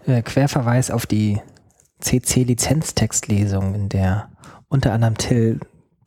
[0.06, 1.40] Äh, Querverweis auf die
[2.00, 4.30] CC-Lizenztextlesung, in der
[4.68, 5.60] unter anderem Till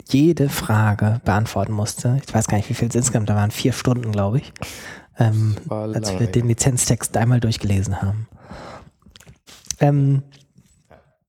[0.10, 2.20] jede Frage beantworten musste.
[2.26, 4.54] Ich weiß gar nicht, wie viel es insgesamt, da waren vier Stunden, glaube ich,
[5.18, 8.28] ähm, als wir den Lizenztext einmal durchgelesen haben.
[9.80, 10.24] Ähm,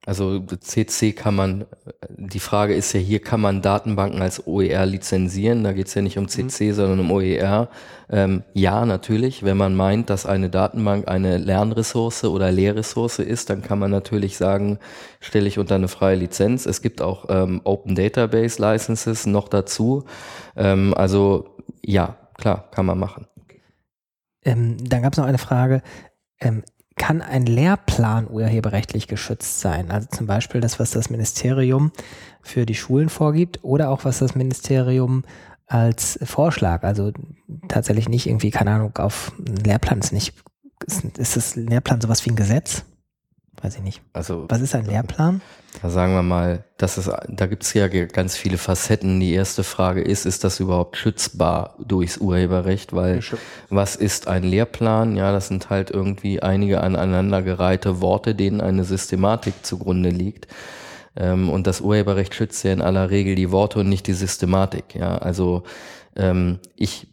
[0.07, 1.65] also CC kann man,
[2.11, 5.65] die Frage ist ja hier, kann man Datenbanken als OER lizenzieren?
[5.65, 6.75] Da geht es ja nicht um CC, mhm.
[6.75, 7.69] sondern um OER.
[8.11, 9.45] Ähm, ja, natürlich.
[9.45, 14.37] Wenn man meint, dass eine Datenbank eine Lernressource oder Lehrressource ist, dann kann man natürlich
[14.37, 14.79] sagen,
[15.21, 16.67] stelle ich unter eine freie Lizenz.
[16.67, 20.05] Es gibt auch ähm, Open Database Licenses noch dazu.
[20.55, 23.27] Ähm, also ja, klar, kann man machen.
[24.45, 25.83] Ähm, dann gab es noch eine Frage.
[26.97, 29.91] Kann ein Lehrplan urheberrechtlich geschützt sein?
[29.91, 31.91] Also zum Beispiel das, was das Ministerium
[32.41, 35.25] für die Schulen vorgibt oder auch was das Ministerium
[35.67, 37.13] als Vorschlag, also
[37.69, 40.35] tatsächlich nicht irgendwie, keine Ahnung, auf einen Lehrplan ist nicht,
[40.87, 42.85] ist, ist das Lehrplan sowas wie ein Gesetz?
[43.65, 44.03] Weiß ich nicht.
[44.13, 45.41] Also, Was ist ein Lehrplan?
[45.81, 49.21] Da sagen wir mal, das ist, da gibt es ja ganz viele Facetten.
[49.21, 52.93] Die erste Frage ist, ist das überhaupt schützbar durchs Urheberrecht?
[52.93, 53.21] Weil
[53.71, 55.17] was ist ein Lehrplan?
[55.17, 60.47] Ja, das sind halt irgendwie einige aneinandergereihte Worte, denen eine Systematik zugrunde liegt.
[61.17, 64.95] Ähm, und das Urheberrecht schützt ja in aller Regel die Worte und nicht die Systematik.
[64.95, 65.63] Ja, also
[66.17, 67.07] ähm, ich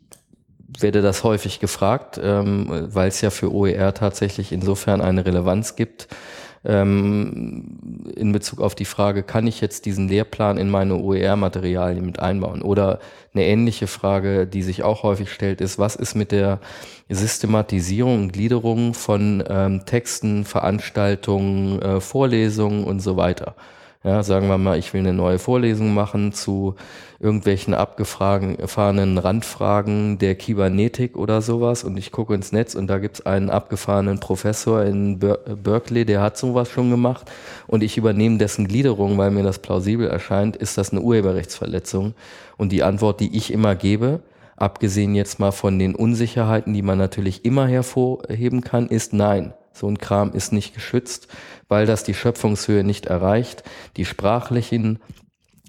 [0.80, 6.10] werde das häufig gefragt, ähm, weil es ja für OER tatsächlich insofern eine Relevanz gibt
[6.63, 12.19] ähm, in Bezug auf die Frage, kann ich jetzt diesen Lehrplan in meine OER-Materialien mit
[12.19, 12.61] einbauen?
[12.61, 12.99] Oder
[13.33, 16.59] eine ähnliche Frage, die sich auch häufig stellt, ist, was ist mit der
[17.09, 23.55] Systematisierung und Gliederung von ähm, Texten, Veranstaltungen, äh, Vorlesungen und so weiter?
[24.03, 26.73] Ja, sagen wir mal, ich will eine neue Vorlesung machen zu
[27.19, 33.22] irgendwelchen abgefahrenen Randfragen der Kybernetik oder sowas und ich gucke ins Netz und da gibt's
[33.22, 37.30] einen abgefahrenen Professor in Ber Berkeley, der hat sowas schon gemacht
[37.68, 42.15] und ich übernehme dessen Gliederung, weil mir das plausibel erscheint, ist das eine Urheberrechtsverletzung?
[42.57, 44.22] Und die Antwort, die ich immer gebe,
[44.56, 49.53] abgesehen jetzt mal von den Unsicherheiten, die man natürlich immer hervorheben kann, ist nein.
[49.73, 51.27] So ein Kram ist nicht geschützt,
[51.68, 53.64] weil das die Schöpfungshöhe nicht erreicht.
[53.98, 54.99] Die sprachlichen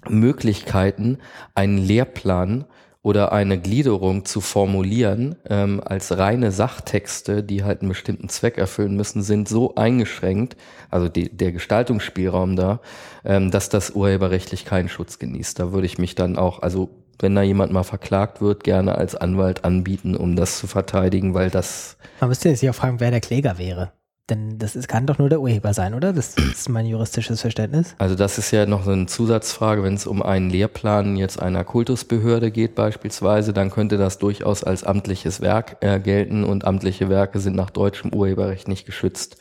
[0.07, 1.19] Möglichkeiten,
[1.55, 2.65] einen Lehrplan
[3.03, 8.95] oder eine Gliederung zu formulieren ähm, als reine Sachtexte, die halt einen bestimmten Zweck erfüllen
[8.95, 10.55] müssen, sind so eingeschränkt,
[10.89, 12.79] also die, der Gestaltungsspielraum da,
[13.25, 15.59] ähm, dass das urheberrechtlich keinen Schutz genießt.
[15.59, 19.15] Da würde ich mich dann auch, also wenn da jemand mal verklagt wird, gerne als
[19.15, 21.97] Anwalt anbieten, um das zu verteidigen, weil das.
[22.19, 23.91] Man müsste jetzt ja auch fragen, wer der Kläger wäre.
[24.29, 26.13] Denn das ist, kann doch nur der Urheber sein, oder?
[26.13, 27.93] Das ist mein juristisches Verständnis.
[27.97, 31.65] Also das ist ja noch so eine Zusatzfrage, wenn es um einen Lehrplan jetzt einer
[31.65, 37.39] Kultusbehörde geht beispielsweise, dann könnte das durchaus als amtliches Werk äh, gelten und amtliche Werke
[37.39, 39.35] sind nach deutschem Urheberrecht nicht geschützt.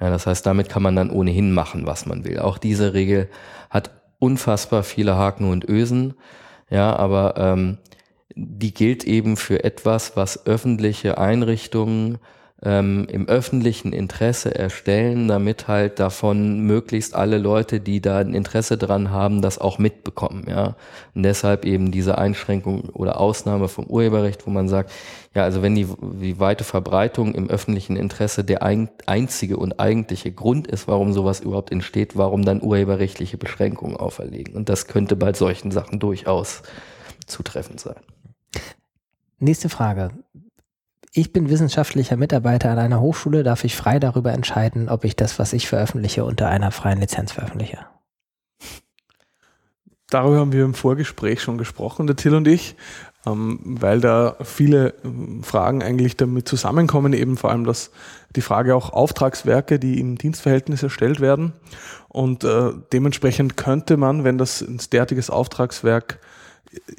[0.00, 2.38] Ja, das heißt, damit kann man dann ohnehin machen, was man will.
[2.38, 3.28] Auch diese Regel
[3.70, 3.90] hat
[4.20, 6.14] unfassbar viele Haken und Ösen.
[6.72, 7.76] Ja, aber ähm,
[8.34, 12.16] die gilt eben für etwas, was öffentliche Einrichtungen
[12.64, 18.78] ähm, im öffentlichen Interesse erstellen, damit halt davon möglichst alle Leute, die da ein Interesse
[18.78, 20.76] dran haben, das auch mitbekommen, ja.
[21.14, 24.92] Und deshalb eben diese Einschränkung oder Ausnahme vom Urheberrecht, wo man sagt,
[25.34, 25.88] ja, also wenn die,
[26.20, 31.40] die weite Verbreitung im öffentlichen Interesse der ein, einzige und eigentliche Grund ist, warum sowas
[31.40, 34.54] überhaupt entsteht, warum dann urheberrechtliche Beschränkungen auferlegen.
[34.54, 36.62] Und das könnte bei solchen Sachen durchaus
[37.26, 37.96] zutreffend sein.
[39.40, 40.10] Nächste Frage
[41.12, 45.38] ich bin wissenschaftlicher Mitarbeiter an einer Hochschule, darf ich frei darüber entscheiden, ob ich das,
[45.38, 47.78] was ich veröffentliche, unter einer freien Lizenz veröffentliche.
[50.08, 52.76] Darüber haben wir im Vorgespräch schon gesprochen, der Till und ich,
[53.26, 57.90] ähm, weil da viele ähm, Fragen eigentlich damit zusammenkommen, eben vor allem dass
[58.34, 61.52] die Frage auch Auftragswerke, die im Dienstverhältnis erstellt werden.
[62.08, 66.18] Und äh, dementsprechend könnte man, wenn das ein derartiges Auftragswerk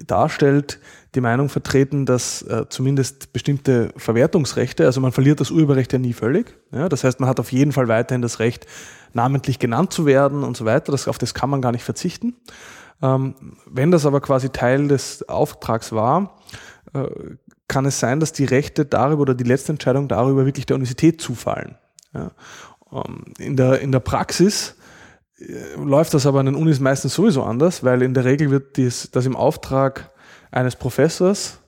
[0.05, 0.79] darstellt,
[1.15, 6.13] die Meinung vertreten, dass äh, zumindest bestimmte Verwertungsrechte, also man verliert das Urheberrecht ja nie
[6.13, 6.57] völlig.
[6.71, 8.65] Ja, das heißt, man hat auf jeden Fall weiterhin das Recht,
[9.13, 10.91] namentlich genannt zu werden und so weiter.
[10.91, 12.35] Das, auf das kann man gar nicht verzichten.
[13.01, 13.35] Ähm,
[13.65, 16.39] wenn das aber quasi Teil des Auftrags war,
[16.93, 17.05] äh,
[17.67, 21.21] kann es sein, dass die Rechte darüber oder die letzte Entscheidung darüber wirklich der Universität
[21.21, 21.75] zufallen.
[22.13, 22.31] Ja.
[22.91, 24.75] Ähm, in, der, in der Praxis
[25.37, 28.77] äh, läuft das aber an den Unis meistens sowieso anders, weil in der Regel wird
[28.77, 30.12] dies, das im Auftrag
[30.53, 31.59] eines Professors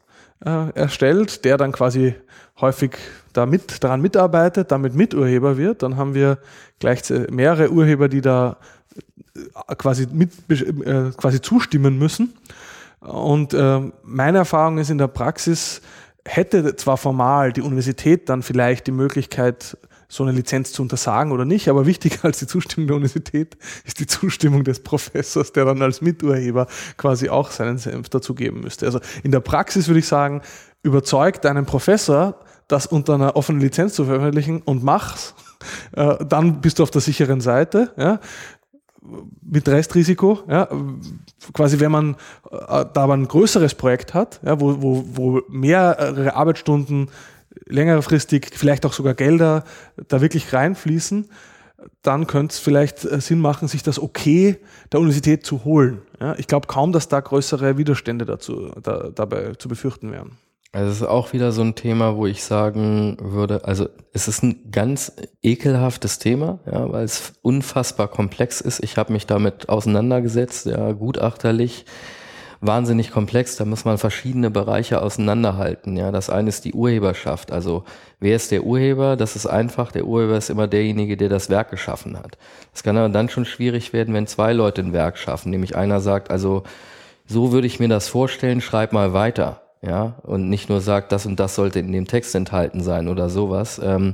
[0.45, 2.15] äh, erstellt, der dann quasi
[2.59, 2.97] häufig
[3.33, 3.45] da
[3.79, 5.83] daran mitarbeitet, damit Miturheber wird.
[5.83, 6.37] Dann haben wir
[6.79, 8.57] gleich mehrere Urheber, die da
[9.35, 12.33] äh, quasi, mit, äh, quasi zustimmen müssen.
[12.99, 15.81] Und äh, meine Erfahrung ist in der Praxis,
[16.25, 19.77] hätte zwar formal die Universität dann vielleicht die Möglichkeit,
[20.15, 23.99] so eine Lizenz zu untersagen oder nicht, aber wichtiger als die Zustimmung der Universität ist
[23.99, 26.67] die Zustimmung des Professors, der dann als Miturheber
[26.97, 28.85] quasi auch seinen Senf dazugeben müsste.
[28.85, 30.41] Also in der Praxis würde ich sagen,
[30.83, 35.35] überzeugt einen Professor, das unter einer offenen Lizenz zu veröffentlichen und mach's,
[35.93, 37.91] äh, dann bist du auf der sicheren Seite.
[37.97, 38.19] Ja
[39.41, 40.67] mit Restrisiko, ja,
[41.53, 42.15] quasi wenn man
[42.49, 47.09] äh, da aber ein größeres Projekt hat, ja, wo, wo, wo mehrere Arbeitsstunden
[47.65, 49.63] längerfristig vielleicht auch sogar Gelder
[50.07, 51.29] da wirklich reinfließen,
[52.01, 54.57] dann könnte es vielleicht äh, Sinn machen, sich das Okay
[54.91, 56.01] der Universität zu holen.
[56.19, 60.37] Ja, ich glaube kaum, dass da größere Widerstände dazu da, dabei zu befürchten wären.
[60.71, 64.43] Also es ist auch wieder so ein Thema, wo ich sagen würde, also es ist
[64.43, 68.83] ein ganz ekelhaftes Thema, ja, weil es unfassbar komplex ist.
[68.83, 71.85] Ich habe mich damit auseinandergesetzt, ja, gutachterlich,
[72.67, 73.55] wahnsinnig komplex.
[73.55, 75.97] Da muss man verschiedene Bereiche auseinanderhalten.
[75.97, 77.51] Ja, das eine ist die Urheberschaft.
[77.51, 77.83] Also
[78.19, 79.15] wer ist der Urheber?
[79.15, 79.91] Das ist einfach.
[79.91, 82.37] Der Urheber ist immer derjenige, der das Werk geschaffen hat.
[82.71, 85.49] Das kann aber dann schon schwierig werden, wenn zwei Leute ein Werk schaffen.
[85.49, 86.63] Nämlich einer sagt, also
[87.25, 91.25] so würde ich mir das vorstellen, schreib mal weiter ja, und nicht nur sagt, das
[91.25, 94.13] und das sollte in dem Text enthalten sein oder sowas, ähm,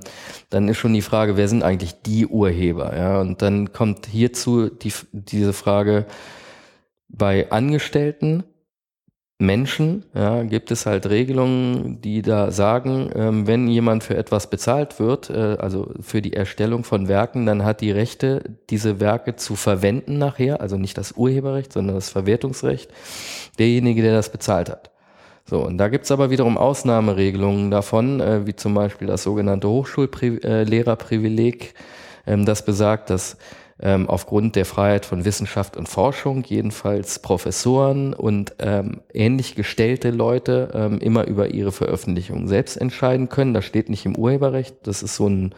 [0.50, 4.70] dann ist schon die Frage, wer sind eigentlich die Urheber, ja, und dann kommt hierzu
[4.70, 6.06] die, diese Frage,
[7.12, 8.44] bei Angestellten,
[9.42, 15.00] Menschen, ja, gibt es halt Regelungen, die da sagen, ähm, wenn jemand für etwas bezahlt
[15.00, 19.56] wird, äh, also für die Erstellung von Werken, dann hat die Rechte, diese Werke zu
[19.56, 22.92] verwenden nachher, also nicht das Urheberrecht, sondern das Verwertungsrecht,
[23.58, 24.92] derjenige, der das bezahlt hat.
[25.50, 31.64] So, und da gibt's aber wiederum Ausnahmeregelungen davon, äh, wie zum Beispiel das sogenannte Hochschullehrerprivileg,
[31.64, 33.38] äh, ähm, das besagt, dass
[33.82, 40.72] ähm, aufgrund der Freiheit von Wissenschaft und Forschung jedenfalls Professoren und ähm, ähnlich gestellte Leute
[40.74, 43.54] ähm, immer über ihre Veröffentlichungen selbst entscheiden können.
[43.54, 45.56] Das steht nicht im Urheberrecht, das ist so ein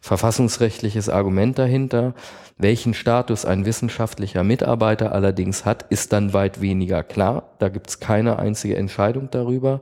[0.00, 2.14] verfassungsrechtliches Argument dahinter.
[2.58, 7.50] Welchen Status ein wissenschaftlicher Mitarbeiter allerdings hat, ist dann weit weniger klar.
[7.58, 9.80] Da gibt es keine einzige Entscheidung darüber.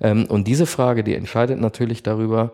[0.00, 2.52] Ähm, und diese Frage, die entscheidet natürlich darüber,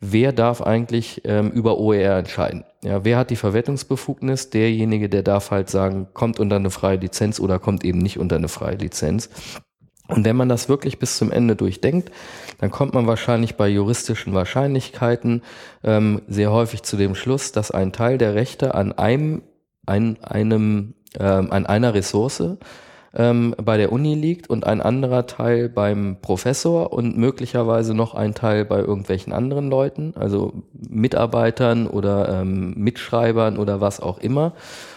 [0.00, 2.64] wer darf eigentlich ähm, über OER entscheiden.
[2.86, 4.50] Ja, wer hat die Verwertungsbefugnis?
[4.50, 8.36] Derjenige, der darf halt sagen, kommt unter eine freie Lizenz oder kommt eben nicht unter
[8.36, 9.28] eine freie Lizenz.
[10.06, 12.12] Und wenn man das wirklich bis zum Ende durchdenkt,
[12.58, 15.42] dann kommt man wahrscheinlich bei juristischen Wahrscheinlichkeiten
[15.82, 19.42] ähm, sehr häufig zu dem Schluss, dass ein Teil der Rechte an einem,
[19.84, 22.56] ein, einem, ähm, an einer Ressource
[23.16, 28.34] ähm, bei der Uni liegt und ein anderer Teil beim Professor und möglicherweise noch ein
[28.34, 34.52] Teil bei irgendwelchen anderen Leuten, also Mitarbeitern oder ähm, Mitschreibern oder was auch immer.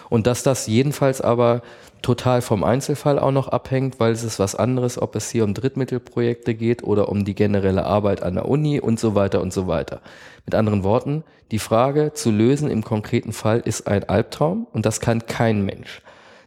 [0.09, 1.61] Und dass das jedenfalls aber
[2.01, 5.53] total vom Einzelfall auch noch abhängt, weil es ist was anderes, ob es hier um
[5.53, 9.67] Drittmittelprojekte geht oder um die generelle Arbeit an der Uni und so weiter und so
[9.67, 10.01] weiter.
[10.45, 14.99] Mit anderen Worten, die Frage zu lösen im konkreten Fall ist ein Albtraum und das
[14.99, 16.01] kann kein Mensch.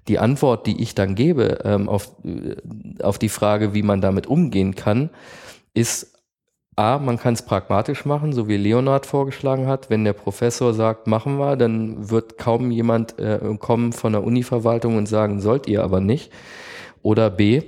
[0.09, 2.57] Die Antwort, die ich dann gebe ähm, auf, äh,
[3.03, 5.11] auf die Frage, wie man damit umgehen kann,
[5.75, 6.13] ist
[6.75, 9.91] A, man kann es pragmatisch machen, so wie Leonard vorgeschlagen hat.
[9.91, 14.97] Wenn der Professor sagt, machen wir, dann wird kaum jemand äh, kommen von der Univerwaltung
[14.97, 16.33] und sagen, sollt ihr aber nicht.
[17.03, 17.63] Oder B,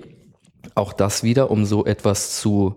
[0.75, 2.77] auch das wieder, um so etwas zu,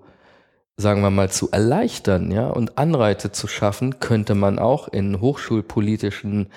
[0.75, 6.47] sagen wir mal, zu erleichtern, ja, und Anreize zu schaffen, könnte man auch in hochschulpolitischen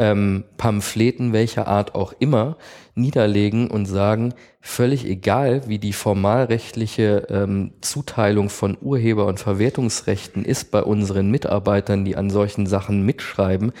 [0.00, 2.56] ähm, Pamphleten welcher Art auch immer
[2.94, 10.70] niederlegen und sagen, völlig egal, wie die formalrechtliche ähm, Zuteilung von Urheber- und Verwertungsrechten ist
[10.70, 13.72] bei unseren Mitarbeitern, die an solchen Sachen mitschreiben,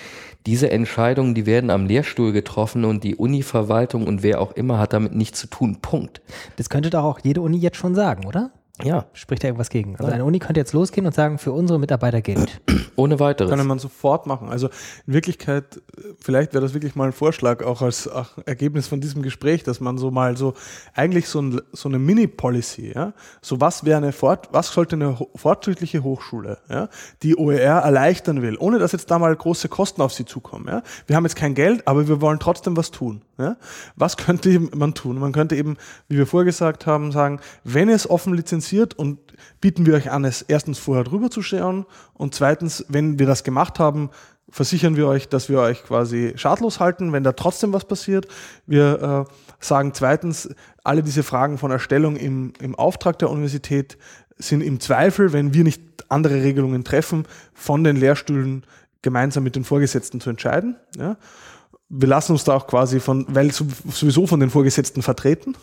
[0.46, 4.92] diese Entscheidungen, die werden am Lehrstuhl getroffen und die Uni-Verwaltung und wer auch immer hat
[4.92, 5.78] damit nichts zu tun.
[5.80, 6.20] Punkt.
[6.56, 8.50] Das könnte doch auch jede Uni jetzt schon sagen, oder?
[8.84, 9.06] Ja.
[9.12, 9.96] Spricht da irgendwas gegen?
[9.96, 12.60] Also eine Uni könnte jetzt losgehen und sagen, für unsere Mitarbeiter gilt.
[12.96, 13.50] Ohne weiteres.
[13.50, 14.48] Kann man sofort machen.
[14.48, 14.68] Also
[15.06, 15.80] in Wirklichkeit,
[16.20, 19.80] vielleicht wäre das wirklich mal ein Vorschlag, auch als auch Ergebnis von diesem Gespräch, dass
[19.80, 20.54] man so mal so,
[20.94, 23.12] eigentlich so, ein, so eine Mini-Policy, ja,
[23.42, 26.88] so was wäre eine Fort, was sollte eine fortschrittliche Hochschule, ja,
[27.22, 30.82] die OER erleichtern will, ohne dass jetzt da mal große Kosten auf sie zukommen, ja.
[31.06, 33.56] Wir haben jetzt kein Geld, aber wir wollen trotzdem was tun, ja.
[33.96, 35.18] Was könnte man tun?
[35.18, 35.76] Man könnte eben,
[36.08, 39.18] wie wir vorgesagt haben, sagen, wenn es offen lizenziert interessiert und
[39.60, 43.44] bieten wir euch an, es erstens vorher drüber zu schauen und zweitens, wenn wir das
[43.44, 44.10] gemacht haben,
[44.48, 48.26] versichern wir euch, dass wir euch quasi schadlos halten, wenn da trotzdem was passiert.
[48.66, 50.48] Wir äh, sagen zweitens,
[50.82, 53.96] alle diese Fragen von Erstellung im, im Auftrag der Universität
[54.38, 58.64] sind im Zweifel, wenn wir nicht andere Regelungen treffen, von den Lehrstühlen
[59.02, 60.76] gemeinsam mit den Vorgesetzten zu entscheiden.
[60.98, 61.16] Ja.
[61.88, 65.54] Wir lassen uns da auch quasi von, weil sowieso von den Vorgesetzten vertreten.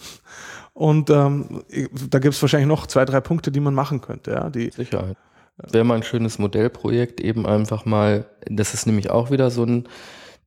[0.78, 1.64] Und ähm,
[2.08, 4.30] da gibt es wahrscheinlich noch zwei, drei Punkte, die man machen könnte.
[4.30, 5.18] Ja, die Sicherheit.
[5.58, 9.88] Wäre mal ein schönes Modellprojekt, eben einfach mal, das ist nämlich auch wieder so ein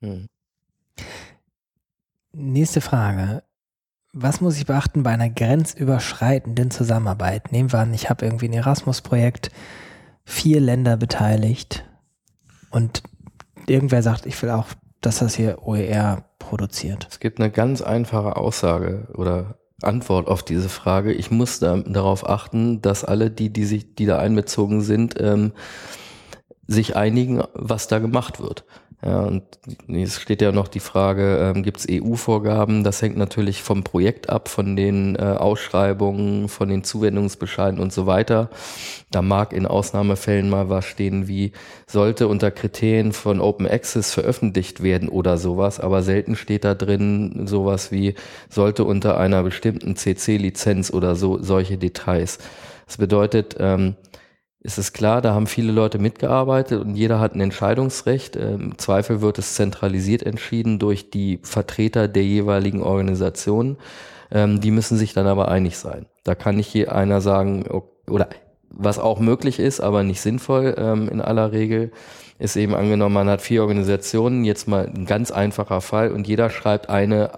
[0.00, 0.26] Mhm.
[2.32, 3.42] Nächste Frage.
[4.14, 7.50] Was muss ich beachten bei einer grenzüberschreitenden Zusammenarbeit?
[7.50, 9.50] Nehmen wir an, ich habe irgendwie ein Erasmus-Projekt,
[10.24, 11.84] vier Länder beteiligt
[12.72, 13.02] und
[13.66, 14.66] irgendwer sagt, ich will auch,
[15.00, 17.06] dass das hier OER produziert.
[17.10, 21.12] Es gibt eine ganz einfache Aussage oder Antwort auf diese Frage.
[21.12, 25.52] Ich muss da, darauf achten, dass alle die, die sich, die da einbezogen sind, ähm,
[26.66, 28.64] sich einigen, was da gemacht wird.
[29.04, 29.42] Ja, und
[29.88, 32.84] es steht ja noch die Frage, ähm, gibt es EU-Vorgaben?
[32.84, 38.06] Das hängt natürlich vom Projekt ab, von den äh, Ausschreibungen, von den Zuwendungsbescheiden und so
[38.06, 38.48] weiter.
[39.10, 41.50] Da mag in Ausnahmefällen mal was stehen wie,
[41.88, 47.48] sollte unter Kriterien von Open Access veröffentlicht werden oder sowas, aber selten steht da drin
[47.48, 48.14] sowas wie,
[48.50, 52.38] sollte unter einer bestimmten CC-Lizenz oder so solche Details.
[52.86, 53.96] Das bedeutet, ähm,
[54.64, 58.36] ist es klar, da haben viele Leute mitgearbeitet und jeder hat ein Entscheidungsrecht.
[58.36, 63.76] Ähm, Im Zweifel wird es zentralisiert entschieden durch die Vertreter der jeweiligen Organisationen.
[64.30, 66.06] Ähm, die müssen sich dann aber einig sein.
[66.22, 67.64] Da kann nicht einer sagen,
[68.08, 68.28] oder
[68.70, 71.90] was auch möglich ist, aber nicht sinnvoll ähm, in aller Regel,
[72.38, 76.50] ist eben angenommen, man hat vier Organisationen, jetzt mal ein ganz einfacher Fall und jeder
[76.50, 77.30] schreibt eine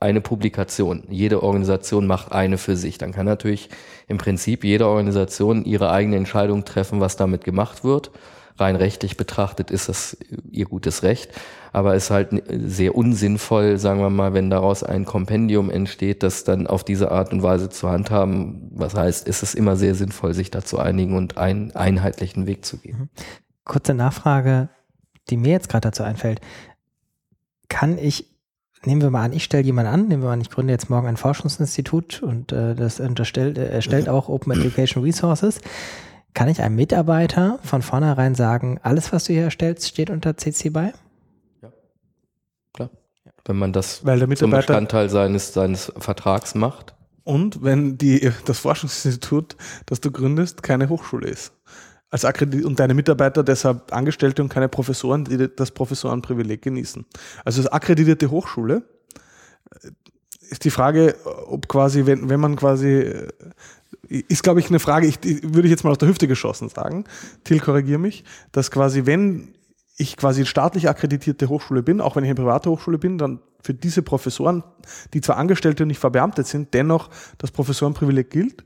[0.00, 1.04] eine Publikation.
[1.10, 2.96] Jede Organisation macht eine für sich.
[2.98, 3.68] Dann kann natürlich
[4.08, 8.10] im Prinzip jede Organisation ihre eigene Entscheidung treffen, was damit gemacht wird.
[8.56, 10.18] Rein rechtlich betrachtet ist das
[10.50, 11.30] ihr gutes Recht,
[11.72, 16.44] aber es ist halt sehr unsinnvoll, sagen wir mal, wenn daraus ein Kompendium entsteht, das
[16.44, 18.70] dann auf diese Art und Weise zu handhaben.
[18.74, 22.66] Was heißt, ist es immer sehr sinnvoll, sich da zu einigen und einen einheitlichen Weg
[22.66, 22.98] zu gehen.
[22.98, 23.08] Mhm.
[23.64, 24.68] Kurze Nachfrage,
[25.30, 26.40] die mir jetzt gerade dazu einfällt.
[27.68, 28.29] Kann ich
[28.84, 31.06] nehmen wir mal an, ich stelle jemanden an, nehmen wir an, ich gründe jetzt morgen
[31.06, 35.60] ein Forschungsinstitut und äh, das unterstellt, äh, erstellt auch Open Education Resources.
[36.32, 40.70] Kann ich einem Mitarbeiter von vornherein sagen, alles, was du hier erstellst, steht unter CC
[40.70, 40.92] BY?
[41.60, 41.72] Ja,
[42.72, 42.90] klar.
[43.44, 46.94] Wenn man das Weil der Mitarbeiter zum Bestandteil seines, seines Vertrags macht.
[47.24, 51.52] Und wenn die, das Forschungsinstitut, das du gründest, keine Hochschule ist
[52.10, 57.06] als Akkredit und deine Mitarbeiter deshalb Angestellte und keine Professoren, die das Professorenprivileg genießen.
[57.44, 58.82] Also als akkreditierte Hochschule
[59.82, 59.90] äh,
[60.50, 61.14] ist die Frage,
[61.46, 63.28] ob quasi, wenn, wenn man quasi, äh,
[64.08, 67.04] ist glaube ich eine Frage, ich, würde ich jetzt mal aus der Hüfte geschossen sagen,
[67.44, 69.54] Till, korrigier mich, dass quasi, wenn
[69.96, 73.74] ich quasi staatlich akkreditierte Hochschule bin, auch wenn ich eine private Hochschule bin, dann für
[73.74, 74.64] diese Professoren,
[75.12, 78.64] die zwar Angestellte und nicht verbeamtet sind, dennoch das Professorenprivileg gilt.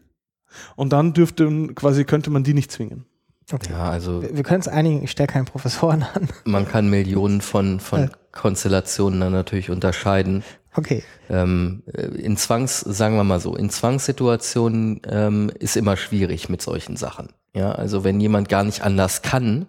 [0.76, 3.04] Und dann dürfte quasi, könnte man die nicht zwingen.
[3.52, 3.72] Okay.
[3.72, 6.28] Ja, also wir, wir können es einigen, ich stelle keinen Professoren an.
[6.44, 8.10] Man kann Millionen von, von.
[8.34, 10.44] Konstellationen dann natürlich unterscheiden.
[10.74, 11.02] Okay.
[11.30, 16.60] Ähm, äh, in Zwangs, sagen wir mal so, in Zwangssituationen ähm, ist immer schwierig mit
[16.60, 17.28] solchen Sachen.
[17.54, 19.66] Ja, also wenn jemand gar nicht anders kann,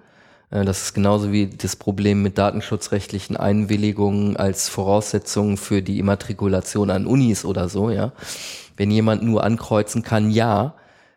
[0.50, 6.90] äh, das ist genauso wie das Problem mit datenschutzrechtlichen Einwilligungen als Voraussetzung für die Immatrikulation
[6.90, 8.12] an Unis oder so, ja.
[8.78, 10.74] Wenn jemand nur ankreuzen kann, ja,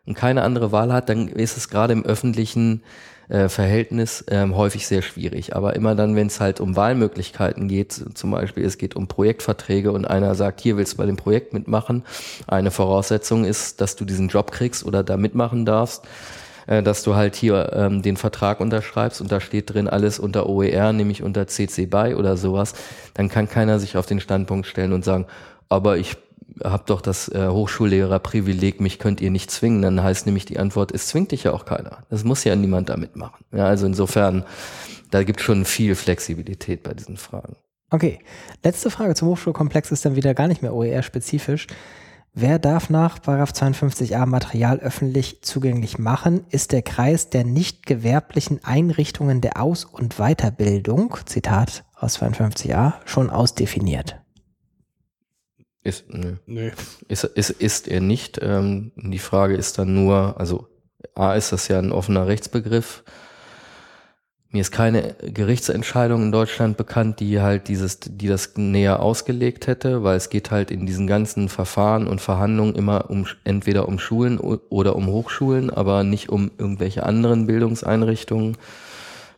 [0.08, 2.82] und keine andere Wahl hat, dann ist es gerade im öffentlichen
[3.28, 5.54] äh, Verhältnis ähm, häufig sehr schwierig.
[5.54, 9.92] Aber immer dann, wenn es halt um Wahlmöglichkeiten geht, zum Beispiel es geht um Projektverträge
[9.92, 12.04] und einer sagt, hier willst du bei dem Projekt mitmachen,
[12.46, 16.06] eine Voraussetzung ist, dass du diesen Job kriegst oder da mitmachen darfst,
[16.66, 20.48] äh, dass du halt hier ähm, den Vertrag unterschreibst und da steht drin alles unter
[20.48, 22.72] OER, nämlich unter CC BY oder sowas,
[23.12, 25.26] dann kann keiner sich auf den Standpunkt stellen und sagen,
[25.68, 26.16] aber ich
[26.62, 29.82] habe doch das äh, Hochschullehrerprivileg, mich könnt ihr nicht zwingen.
[29.82, 31.98] Dann heißt nämlich die Antwort, es zwingt dich ja auch keiner.
[32.10, 33.44] Das muss ja niemand damit machen.
[33.52, 34.44] Ja, also insofern,
[35.10, 37.56] da gibt schon viel Flexibilität bei diesen Fragen.
[37.90, 38.18] Okay,
[38.62, 41.66] letzte Frage zum Hochschulkomplex ist dann wieder gar nicht mehr OER-spezifisch.
[42.34, 49.40] Wer darf nach 52a Material öffentlich zugänglich machen, ist der Kreis der nicht gewerblichen Einrichtungen
[49.40, 54.20] der Aus- und Weiterbildung, Zitat aus 52a, schon ausdefiniert.
[55.88, 56.34] Ist, nö.
[56.46, 56.70] nö.
[57.08, 58.38] Ist, ist, ist er nicht.
[58.42, 60.68] Ähm, die Frage ist dann nur, also
[61.14, 63.04] A ist das ja ein offener Rechtsbegriff.
[64.50, 70.02] Mir ist keine Gerichtsentscheidung in Deutschland bekannt, die halt dieses, die das näher ausgelegt hätte,
[70.02, 74.38] weil es geht halt in diesen ganzen Verfahren und Verhandlungen immer um entweder um Schulen
[74.38, 78.56] oder um Hochschulen, aber nicht um irgendwelche anderen Bildungseinrichtungen.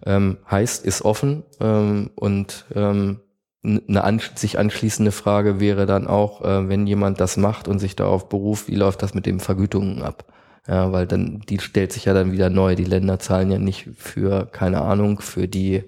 [0.05, 3.21] Ähm, heißt, ist offen ähm, und ähm,
[3.63, 7.95] eine an, sich anschließende Frage wäre dann auch, äh, wenn jemand das macht und sich
[7.95, 10.25] darauf beruft, wie läuft das mit den Vergütungen ab?
[10.67, 12.75] Ja, weil dann, die stellt sich ja dann wieder neu.
[12.75, 15.85] Die Länder zahlen ja nicht für, keine Ahnung, für die.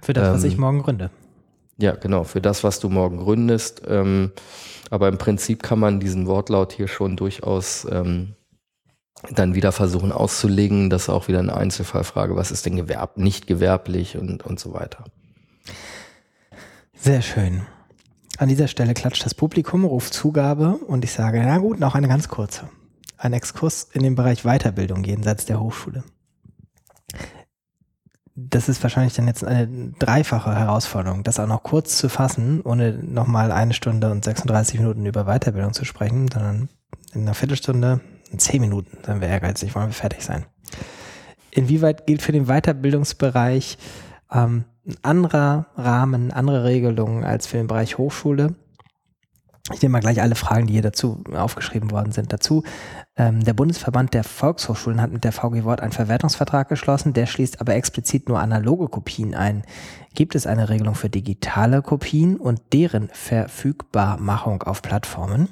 [0.00, 1.10] Für das, ähm, was ich morgen gründe.
[1.78, 3.82] Ja, genau, für das, was du morgen gründest.
[3.86, 4.32] Ähm,
[4.90, 8.34] aber im Prinzip kann man diesen Wortlaut hier schon durchaus ähm,
[9.30, 10.90] dann wieder versuchen auszulegen.
[10.90, 12.36] Das ist auch wieder eine Einzelfallfrage.
[12.36, 15.04] Was ist denn gewerb nicht gewerblich und, und so weiter.
[16.96, 17.62] Sehr schön.
[18.38, 22.08] An dieser Stelle klatscht das Publikum, ruft Zugabe und ich sage, na gut, noch eine
[22.08, 22.68] ganz kurze.
[23.16, 26.04] Ein Exkurs in den Bereich Weiterbildung jenseits der Hochschule.
[28.34, 32.92] Das ist wahrscheinlich dann jetzt eine dreifache Herausforderung, das auch noch kurz zu fassen, ohne
[32.92, 36.68] nochmal eine Stunde und 36 Minuten über Weiterbildung zu sprechen, sondern
[37.14, 38.00] in einer Viertelstunde,
[38.30, 40.44] in zehn Minuten, dann wir ehrgeizig, wollen wir fertig sein.
[41.50, 43.78] Inwieweit gilt für den Weiterbildungsbereich
[44.30, 48.54] ähm, ein anderer Rahmen, andere Regelungen als für den Bereich Hochschule.
[49.72, 52.62] Ich nehme mal gleich alle Fragen, die hier dazu aufgeschrieben worden sind, dazu.
[53.16, 57.60] Ähm, der Bundesverband der Volkshochschulen hat mit der VG Wort einen Verwertungsvertrag geschlossen, der schließt
[57.60, 59.64] aber explizit nur analoge Kopien ein.
[60.14, 65.48] Gibt es eine Regelung für digitale Kopien und deren Verfügbarmachung auf Plattformen?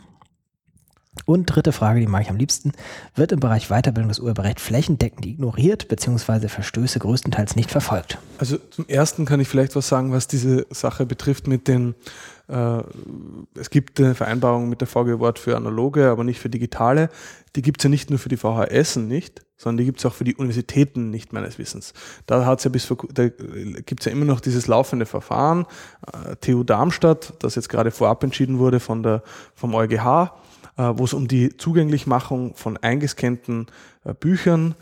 [1.27, 2.73] Und dritte Frage, die mache ich am liebsten.
[3.15, 6.49] Wird im Bereich Weiterbildung das Urheberrecht flächendeckend ignoriert bzw.
[6.49, 8.19] Verstöße größtenteils nicht verfolgt?
[8.39, 11.95] Also zum Ersten kann ich vielleicht was sagen, was diese Sache betrifft mit den,
[12.49, 12.83] äh,
[13.55, 17.09] es gibt eine Vereinbarung mit der VG Wort für analoge, aber nicht für digitale.
[17.57, 20.13] Die gibt es ja nicht nur für die VHS nicht, sondern die gibt es auch
[20.13, 21.95] für die Universitäten nicht meines Wissens.
[22.27, 25.65] Da ja da gibt's ja immer noch dieses laufende Verfahren,
[26.13, 29.23] äh, TU Darmstadt, das jetzt gerade vorab entschieden wurde von der,
[29.55, 30.33] vom EuGH
[30.77, 33.67] wo es um die Zugänglichmachung von eingescannten
[34.05, 34.75] äh, Büchern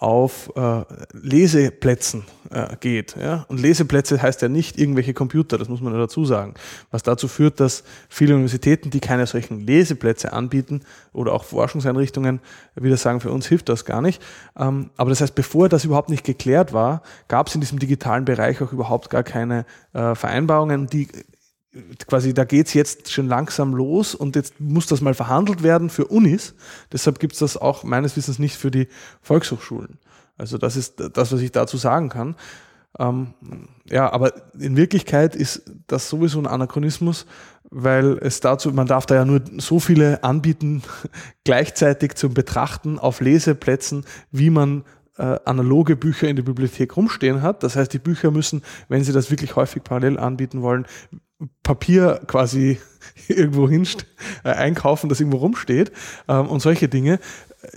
[0.00, 0.82] auf äh,
[1.12, 3.16] Leseplätzen äh, geht.
[3.20, 3.44] Ja?
[3.48, 6.54] Und Leseplätze heißt ja nicht irgendwelche Computer, das muss man ja dazu sagen.
[6.90, 10.80] Was dazu führt, dass viele Universitäten, die keine solchen Leseplätze anbieten
[11.12, 12.40] oder auch Forschungseinrichtungen,
[12.76, 14.22] wieder sagen, für uns hilft das gar nicht.
[14.58, 18.24] Ähm, aber das heißt, bevor das überhaupt nicht geklärt war, gab es in diesem digitalen
[18.24, 21.08] Bereich auch überhaupt gar keine äh, Vereinbarungen, die
[22.06, 26.06] quasi, da geht's jetzt schon langsam los und jetzt muss das mal verhandelt werden für
[26.06, 26.54] Unis.
[26.92, 28.88] Deshalb gibt's das auch meines Wissens nicht für die
[29.22, 29.98] Volkshochschulen.
[30.36, 32.34] Also das ist das, was ich dazu sagen kann.
[32.98, 33.34] Ähm,
[33.88, 37.26] ja, aber in Wirklichkeit ist das sowieso ein Anachronismus,
[37.70, 40.82] weil es dazu, man darf da ja nur so viele anbieten,
[41.44, 44.84] gleichzeitig zum Betrachten auf Leseplätzen, wie man
[45.18, 47.62] äh, analoge Bücher in der Bibliothek rumstehen hat.
[47.62, 50.86] Das heißt, die Bücher müssen, wenn sie das wirklich häufig parallel anbieten wollen,
[51.62, 52.78] Papier quasi
[53.28, 53.86] irgendwo hin
[54.44, 55.92] äh, einkaufen, das irgendwo rumsteht
[56.28, 57.18] ähm, und solche Dinge.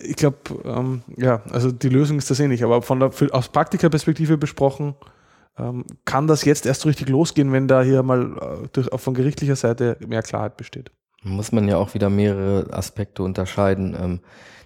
[0.02, 3.50] Ich glaube, ähm, ja, also die Lösung ist das eh nicht, aber von der, aus
[3.50, 4.96] Praktikerperspektive besprochen,
[5.58, 9.56] ähm, kann das jetzt erst richtig losgehen, wenn da hier mal äh, durch, von gerichtlicher
[9.56, 10.92] Seite mehr Klarheit besteht.
[11.24, 14.22] Muss man ja auch wieder mehrere Aspekte unterscheiden.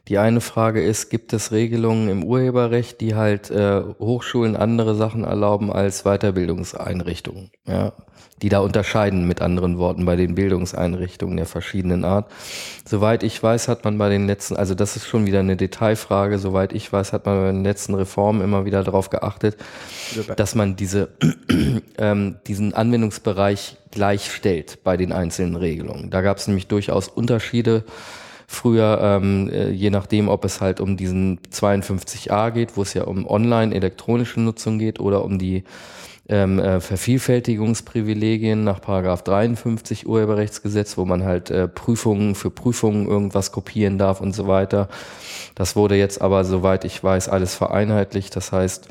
[0.07, 5.25] Die eine Frage ist, gibt es Regelungen im Urheberrecht, die halt äh, Hochschulen andere Sachen
[5.25, 7.91] erlauben als Weiterbildungseinrichtungen, ja,
[8.41, 12.31] die da unterscheiden mit anderen Worten bei den Bildungseinrichtungen der verschiedenen Art.
[12.85, 16.39] Soweit ich weiß, hat man bei den letzten, also das ist schon wieder eine Detailfrage,
[16.39, 19.57] soweit ich weiß, hat man bei den letzten Reformen immer wieder darauf geachtet,
[20.37, 21.09] dass man diese,
[21.97, 26.11] ähm, diesen Anwendungsbereich gleichstellt bei den einzelnen Regelungen.
[26.11, 27.83] Da gab es nämlich durchaus Unterschiede
[28.49, 33.03] Früher, ähm, äh, je nachdem, ob es halt um diesen 52a geht, wo es ja
[33.03, 35.65] um online elektronische Nutzung geht oder um die
[36.29, 43.51] ähm, äh, Vervielfältigungsprivilegien nach Paragraph 53 Urheberrechtsgesetz, wo man halt äh, Prüfungen für Prüfungen irgendwas
[43.51, 44.87] kopieren darf und so weiter.
[45.55, 48.35] Das wurde jetzt aber, soweit ich weiß, alles vereinheitlicht.
[48.35, 48.87] Das heißt,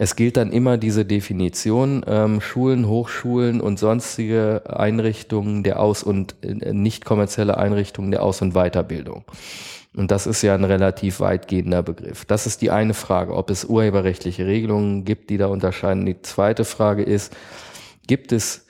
[0.00, 6.36] es gilt dann immer diese Definition, ähm, Schulen, Hochschulen und sonstige Einrichtungen der Aus- und
[6.42, 9.24] äh, nicht kommerzielle Einrichtungen der Aus- und Weiterbildung.
[9.96, 12.24] Und das ist ja ein relativ weitgehender Begriff.
[12.24, 16.06] Das ist die eine Frage, ob es urheberrechtliche Regelungen gibt, die da unterscheiden.
[16.06, 17.36] Die zweite Frage ist,
[18.06, 18.66] gibt es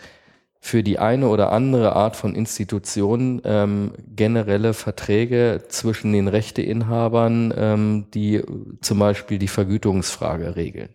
[0.61, 8.07] für die eine oder andere Art von Institution ähm, generelle Verträge zwischen den Rechteinhabern, ähm,
[8.13, 8.43] die
[8.81, 10.91] zum Beispiel die Vergütungsfrage regeln.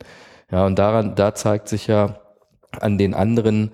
[0.52, 2.20] Ja, und daran, da zeigt sich ja
[2.80, 3.72] an den anderen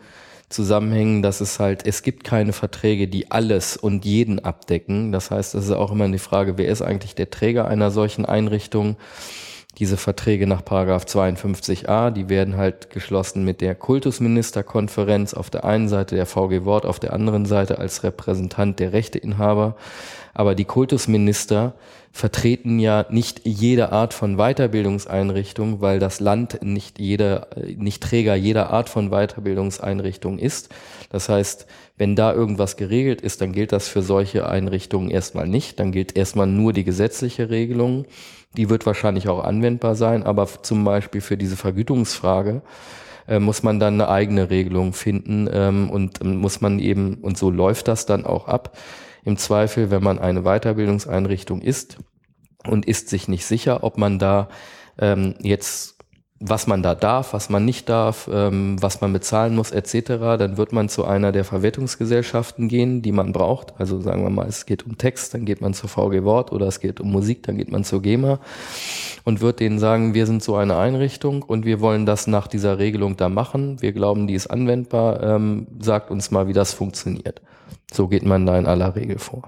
[0.49, 5.11] Zusammenhängen, dass es halt, es gibt keine Verträge, die alles und jeden abdecken.
[5.11, 8.26] Das heißt, es ist auch immer die Frage, wer ist eigentlich der Träger einer solchen
[8.26, 8.98] Einrichtung?
[9.78, 15.88] Diese Verträge nach Paragraph 52a, die werden halt geschlossen mit der Kultusministerkonferenz auf der einen
[15.88, 19.76] Seite, der VG Wort auf der anderen Seite als Repräsentant der Rechteinhaber.
[20.34, 21.74] Aber die Kultusminister
[22.12, 27.48] vertreten ja nicht jede Art von Weiterbildungseinrichtung, weil das Land nicht jeder,
[27.78, 30.70] nicht Träger jeder Art von Weiterbildungseinrichtung ist.
[31.12, 31.68] Das heißt,
[31.98, 35.80] wenn da irgendwas geregelt ist, dann gilt das für solche Einrichtungen erstmal nicht.
[35.80, 38.06] Dann gilt erstmal nur die gesetzliche Regelung.
[38.58, 42.62] Die wird wahrscheinlich auch anwendbar sein, aber zum Beispiel für diese Vergütungsfrage
[43.28, 47.38] äh, muss man dann eine eigene Regelung finden ähm, und ähm, muss man eben, und
[47.38, 48.76] so läuft das dann auch ab,
[49.24, 51.98] im Zweifel, wenn man eine Weiterbildungseinrichtung ist
[52.66, 54.50] und ist sich nicht sicher, ob man da
[54.98, 55.99] ähm, jetzt
[56.41, 60.57] was man da darf, was man nicht darf, ähm, was man bezahlen muss, etc., dann
[60.57, 63.74] wird man zu einer der Verwertungsgesellschaften gehen, die man braucht.
[63.78, 66.68] Also sagen wir mal, es geht um Text, dann geht man zur VG Wort oder
[66.68, 68.40] es geht um Musik, dann geht man zur GEMA
[69.26, 72.80] und wird denen sagen, wir sind so eine Einrichtung und wir wollen das nach dieser
[72.80, 73.82] Regelung da machen.
[73.82, 75.22] Wir glauben, die ist anwendbar.
[75.22, 77.41] Ähm, sagt uns mal, wie das funktioniert.
[77.91, 79.44] So geht man da in aller Regel vor.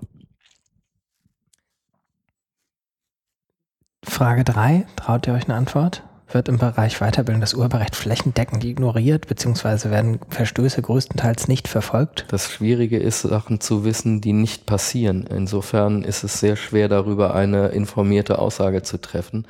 [4.04, 6.04] Frage drei Traut ihr euch eine Antwort?
[6.34, 12.26] Wird im Bereich Weiterbildung das Urheberrecht flächendeckend ignoriert, beziehungsweise werden Verstöße größtenteils nicht verfolgt?
[12.30, 15.28] Das Schwierige ist, Sachen zu wissen, die nicht passieren.
[15.28, 19.46] Insofern ist es sehr schwer, darüber eine informierte Aussage zu treffen.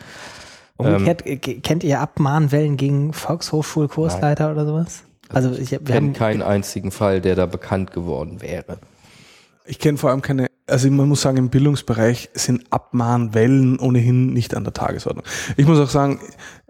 [0.77, 5.03] Umgekehrt, ähm, kennt ihr Abmahnwellen gegen Volkshochschulkursleiter oder sowas?
[5.29, 8.79] Also ich, wir kenne keinen einzigen Fall, der da bekannt geworden wäre.
[9.65, 14.55] Ich kenne vor allem keine, also man muss sagen, im Bildungsbereich sind Abmahnwellen ohnehin nicht
[14.55, 15.23] an der Tagesordnung.
[15.55, 16.19] Ich muss auch sagen,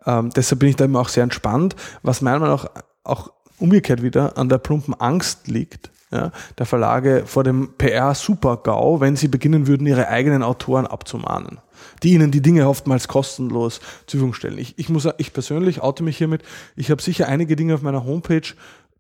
[0.06, 2.70] ähm, deshalb bin ich da immer auch sehr entspannt, was meiner Meinung nach
[3.04, 9.16] auch umgekehrt wieder an der plumpen Angst liegt, ja, der Verlage vor dem PR-Super-GAU, wenn
[9.16, 11.60] sie beginnen würden, ihre eigenen Autoren abzumahnen,
[12.04, 14.58] die ihnen die Dinge oftmals kostenlos zur Verfügung stellen.
[14.58, 16.44] Ich, ich, muss, ich persönlich oute mich hiermit,
[16.76, 18.42] ich habe sicher einige Dinge auf meiner Homepage,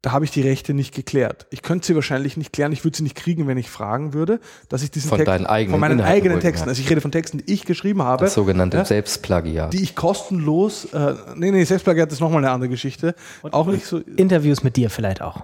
[0.02, 1.46] da habe ich die Rechte nicht geklärt.
[1.52, 4.40] Ich könnte sie wahrscheinlich nicht klären, ich würde sie nicht kriegen, wenn ich fragen würde,
[4.68, 7.02] dass ich diesen von Text, deinen eigenen von meinen Inhalte eigenen Texten, also ich rede
[7.02, 9.74] von Texten, die ich geschrieben habe, Das sogenannte ja, Selbstplagiat.
[9.74, 13.14] die ich kostenlos, äh, nee, nee, Selbstplagiat ist nochmal eine andere Geschichte.
[13.52, 15.44] auch nicht so, Interviews mit dir vielleicht auch.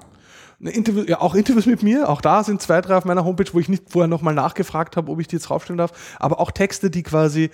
[0.59, 3.53] eine Interview, ja, auch Interviews mit mir, auch da sind zwei, drei auf meiner Homepage,
[3.53, 6.49] wo ich nicht vorher nochmal nachgefragt habe, ob ich die jetzt draufstellen darf, aber auch
[6.49, 7.51] Texte, die quasi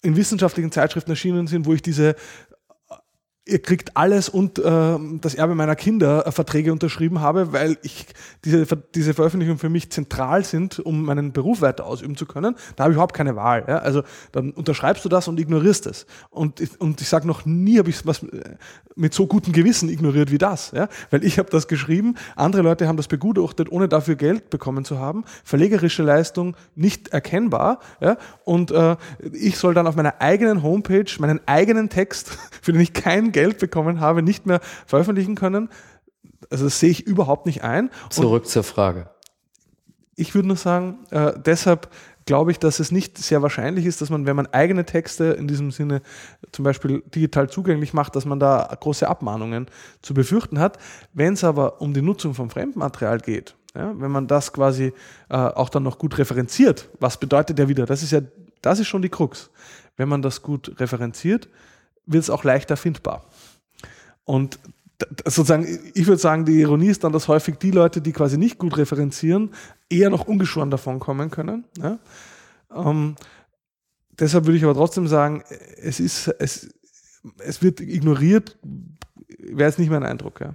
[0.00, 2.14] in wissenschaftlichen Zeitschriften erschienen sind, wo ich diese
[3.46, 8.06] ihr kriegt alles und äh, das Erbe meiner Kinder äh, Verträge unterschrieben habe, weil ich
[8.44, 12.56] diese, diese Veröffentlichungen für mich zentral sind, um meinen Beruf weiter ausüben zu können.
[12.76, 13.64] Da habe ich überhaupt keine Wahl.
[13.68, 13.78] Ja?
[13.78, 14.02] Also
[14.32, 16.06] dann unterschreibst du das und ignorierst es.
[16.30, 18.56] Und, und ich sage noch nie habe ich was äh,
[18.96, 20.70] mit so gutem Gewissen ignoriert wie das.
[20.70, 20.88] Ja?
[21.10, 24.98] Weil ich habe das geschrieben, andere Leute haben das begutachtet, ohne dafür Geld bekommen zu
[24.98, 25.24] haben.
[25.44, 27.80] Verlegerische Leistung nicht erkennbar.
[28.00, 28.16] Ja?
[28.44, 28.96] Und äh,
[29.32, 33.58] ich soll dann auf meiner eigenen Homepage meinen eigenen Text, für den ich kein Geld
[33.58, 35.68] bekommen habe, nicht mehr veröffentlichen können.
[36.48, 37.90] Also das sehe ich überhaupt nicht ein.
[38.04, 39.10] Und Zurück zur Frage.
[40.16, 41.90] ich würde nur sagen, äh, deshalb
[42.26, 45.46] glaube ich, dass es nicht sehr wahrscheinlich ist, dass man, wenn man eigene Texte in
[45.46, 46.00] diesem Sinne
[46.52, 49.66] zum Beispiel digital zugänglich macht, dass man da große Abmahnungen
[50.02, 50.78] zu befürchten hat.
[51.12, 54.92] Wenn es aber um die Nutzung von Fremdmaterial geht, ja, wenn man das quasi
[55.28, 58.20] äh, auch dann noch gut referenziert, was bedeutet ja wieder, das ist ja
[58.62, 59.50] Das ist schon die Krux.
[59.96, 61.48] Wenn man das gut referenziert,
[62.06, 63.24] wird es auch leichter findbar.
[64.24, 64.58] Und
[65.24, 68.58] sozusagen, ich würde sagen, die Ironie ist dann, dass häufig die Leute, die quasi nicht
[68.58, 69.50] gut referenzieren,
[69.90, 71.64] eher noch ungeschoren davon kommen können.
[71.78, 71.98] Ja?
[72.74, 73.16] Ähm,
[74.18, 75.42] deshalb würde ich aber trotzdem sagen,
[75.76, 76.74] es ist, es,
[77.38, 78.58] es wird ignoriert,
[79.38, 80.40] wäre jetzt nicht mein Eindruck.
[80.40, 80.54] Ja.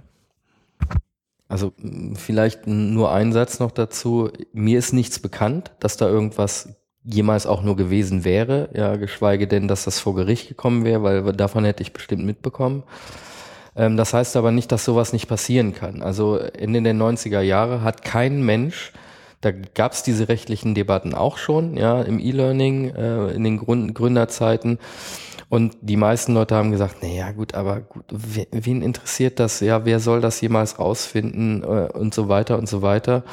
[1.48, 1.72] Also
[2.14, 4.30] vielleicht nur ein Satz noch dazu.
[4.52, 6.68] Mir ist nichts bekannt, dass da irgendwas
[7.04, 11.32] jemals auch nur gewesen wäre, ja, geschweige denn, dass das vor Gericht gekommen wäre, weil
[11.32, 12.82] davon hätte ich bestimmt mitbekommen.
[13.76, 16.02] Ähm, das heißt aber nicht, dass sowas nicht passieren kann.
[16.02, 18.92] Also Ende der 90er Jahre hat kein Mensch,
[19.40, 24.78] da gab es diese rechtlichen Debatten auch schon, ja, im E-Learning, äh, in den Gründerzeiten.
[25.50, 29.58] Und die meisten Leute haben gesagt, naja, gut, aber gut, wen interessiert das?
[29.58, 33.24] Ja, wer soll das jemals rausfinden äh, und so weiter und so weiter.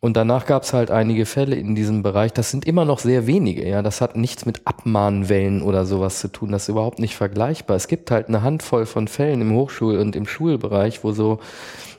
[0.00, 2.32] Und danach gab es halt einige Fälle in diesem Bereich.
[2.32, 3.66] Das sind immer noch sehr wenige.
[3.66, 6.50] Ja, das hat nichts mit Abmahnwellen oder sowas zu tun.
[6.50, 7.76] Das ist überhaupt nicht vergleichbar.
[7.76, 11.38] Es gibt halt eine Handvoll von Fällen im Hochschul- und im Schulbereich, wo so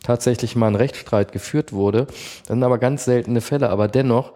[0.03, 2.07] tatsächlich mal ein Rechtsstreit geführt wurde.
[2.07, 3.69] Das sind aber ganz seltene Fälle.
[3.69, 4.33] Aber dennoch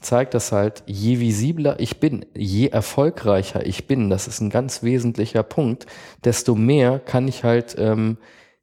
[0.00, 4.82] zeigt das halt, je visibler ich bin, je erfolgreicher ich bin, das ist ein ganz
[4.82, 5.86] wesentlicher Punkt,
[6.24, 8.18] desto mehr kann ich halt, ähm,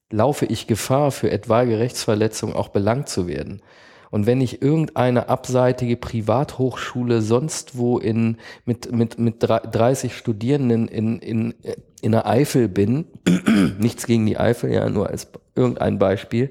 [0.10, 3.62] laufe ich Gefahr, für etwaige Rechtsverletzungen auch belangt zu werden.
[4.12, 11.20] Und wenn ich irgendeine abseitige Privathochschule sonst wo in, mit, mit, mit 30 Studierenden in,
[11.20, 11.54] in,
[12.02, 13.06] in der Eifel bin,
[13.80, 16.50] nichts gegen die Eifel, ja, nur als irgendein Beispiel,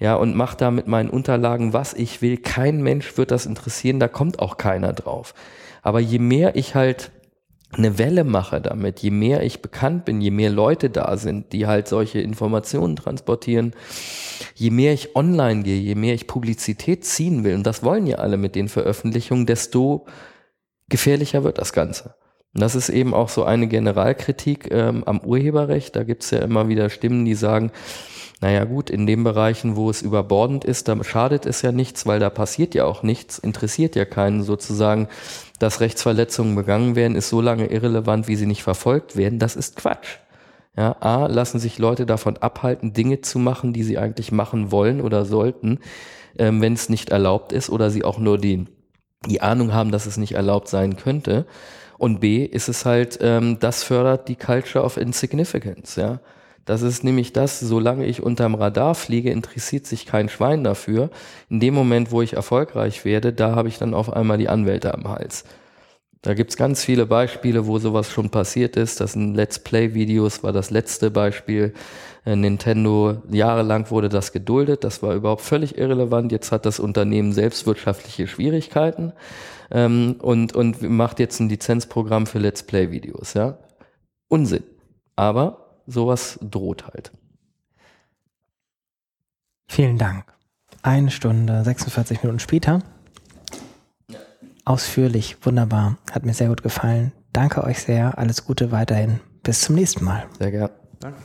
[0.00, 2.38] ja, und mache da mit meinen Unterlagen, was ich will.
[2.38, 5.34] Kein Mensch wird das interessieren, da kommt auch keiner drauf.
[5.82, 7.12] Aber je mehr ich halt
[7.72, 11.66] eine Welle mache damit, je mehr ich bekannt bin, je mehr Leute da sind, die
[11.66, 13.74] halt solche Informationen transportieren,
[14.54, 18.16] je mehr ich online gehe, je mehr ich Publizität ziehen will, und das wollen ja
[18.16, 20.06] alle mit den Veröffentlichungen, desto
[20.88, 22.14] gefährlicher wird das Ganze.
[22.54, 25.94] Und das ist eben auch so eine Generalkritik ähm, am Urheberrecht.
[25.94, 27.70] Da gibt's ja immer wieder Stimmen, die sagen,
[28.40, 32.20] naja gut, in den Bereichen, wo es überbordend ist, da schadet es ja nichts, weil
[32.20, 35.08] da passiert ja auch nichts, interessiert ja keinen sozusagen
[35.60, 39.38] dass Rechtsverletzungen begangen werden, ist so lange irrelevant, wie sie nicht verfolgt werden.
[39.38, 40.16] Das ist Quatsch.
[40.76, 45.02] Ja, A, lassen sich Leute davon abhalten, Dinge zu machen, die sie eigentlich machen wollen
[45.02, 45.78] oder sollten,
[46.38, 48.64] ähm, wenn es nicht erlaubt ist oder sie auch nur die,
[49.26, 51.44] die Ahnung haben, dass es nicht erlaubt sein könnte.
[51.98, 56.20] Und B, ist es halt, ähm, das fördert die Culture of Insignificance, ja.
[56.64, 61.10] Das ist nämlich das, solange ich unterm Radar fliege, interessiert sich kein Schwein dafür.
[61.48, 64.94] In dem Moment, wo ich erfolgreich werde, da habe ich dann auf einmal die Anwälte
[64.94, 65.44] am Hals.
[66.22, 69.00] Da gibt's ganz viele Beispiele, wo sowas schon passiert ist.
[69.00, 71.72] Das sind Let's Play-Videos, war das letzte Beispiel.
[72.26, 76.30] Äh, Nintendo, jahrelang wurde das geduldet, das war überhaupt völlig irrelevant.
[76.30, 79.14] Jetzt hat das Unternehmen selbst wirtschaftliche Schwierigkeiten
[79.70, 83.32] ähm, und, und macht jetzt ein Lizenzprogramm für Let's Play-Videos.
[83.32, 83.58] Ja?
[84.28, 84.64] Unsinn.
[85.16, 87.12] Aber sowas droht halt.
[89.68, 90.24] Vielen Dank.
[90.82, 92.80] Eine Stunde, 46 Minuten später.
[94.64, 95.96] Ausführlich, wunderbar.
[96.10, 97.12] Hat mir sehr gut gefallen.
[97.32, 98.18] Danke euch sehr.
[98.18, 99.20] Alles Gute weiterhin.
[99.42, 100.26] Bis zum nächsten Mal.
[100.38, 100.70] Sehr gerne.
[101.00, 101.18] Danke.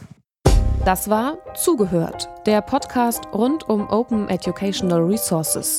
[0.84, 5.78] Das war Zugehört, der Podcast rund um Open Educational Resources.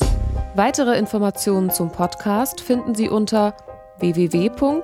[0.55, 3.55] Weitere Informationen zum Podcast finden Sie unter
[3.99, 4.83] www.open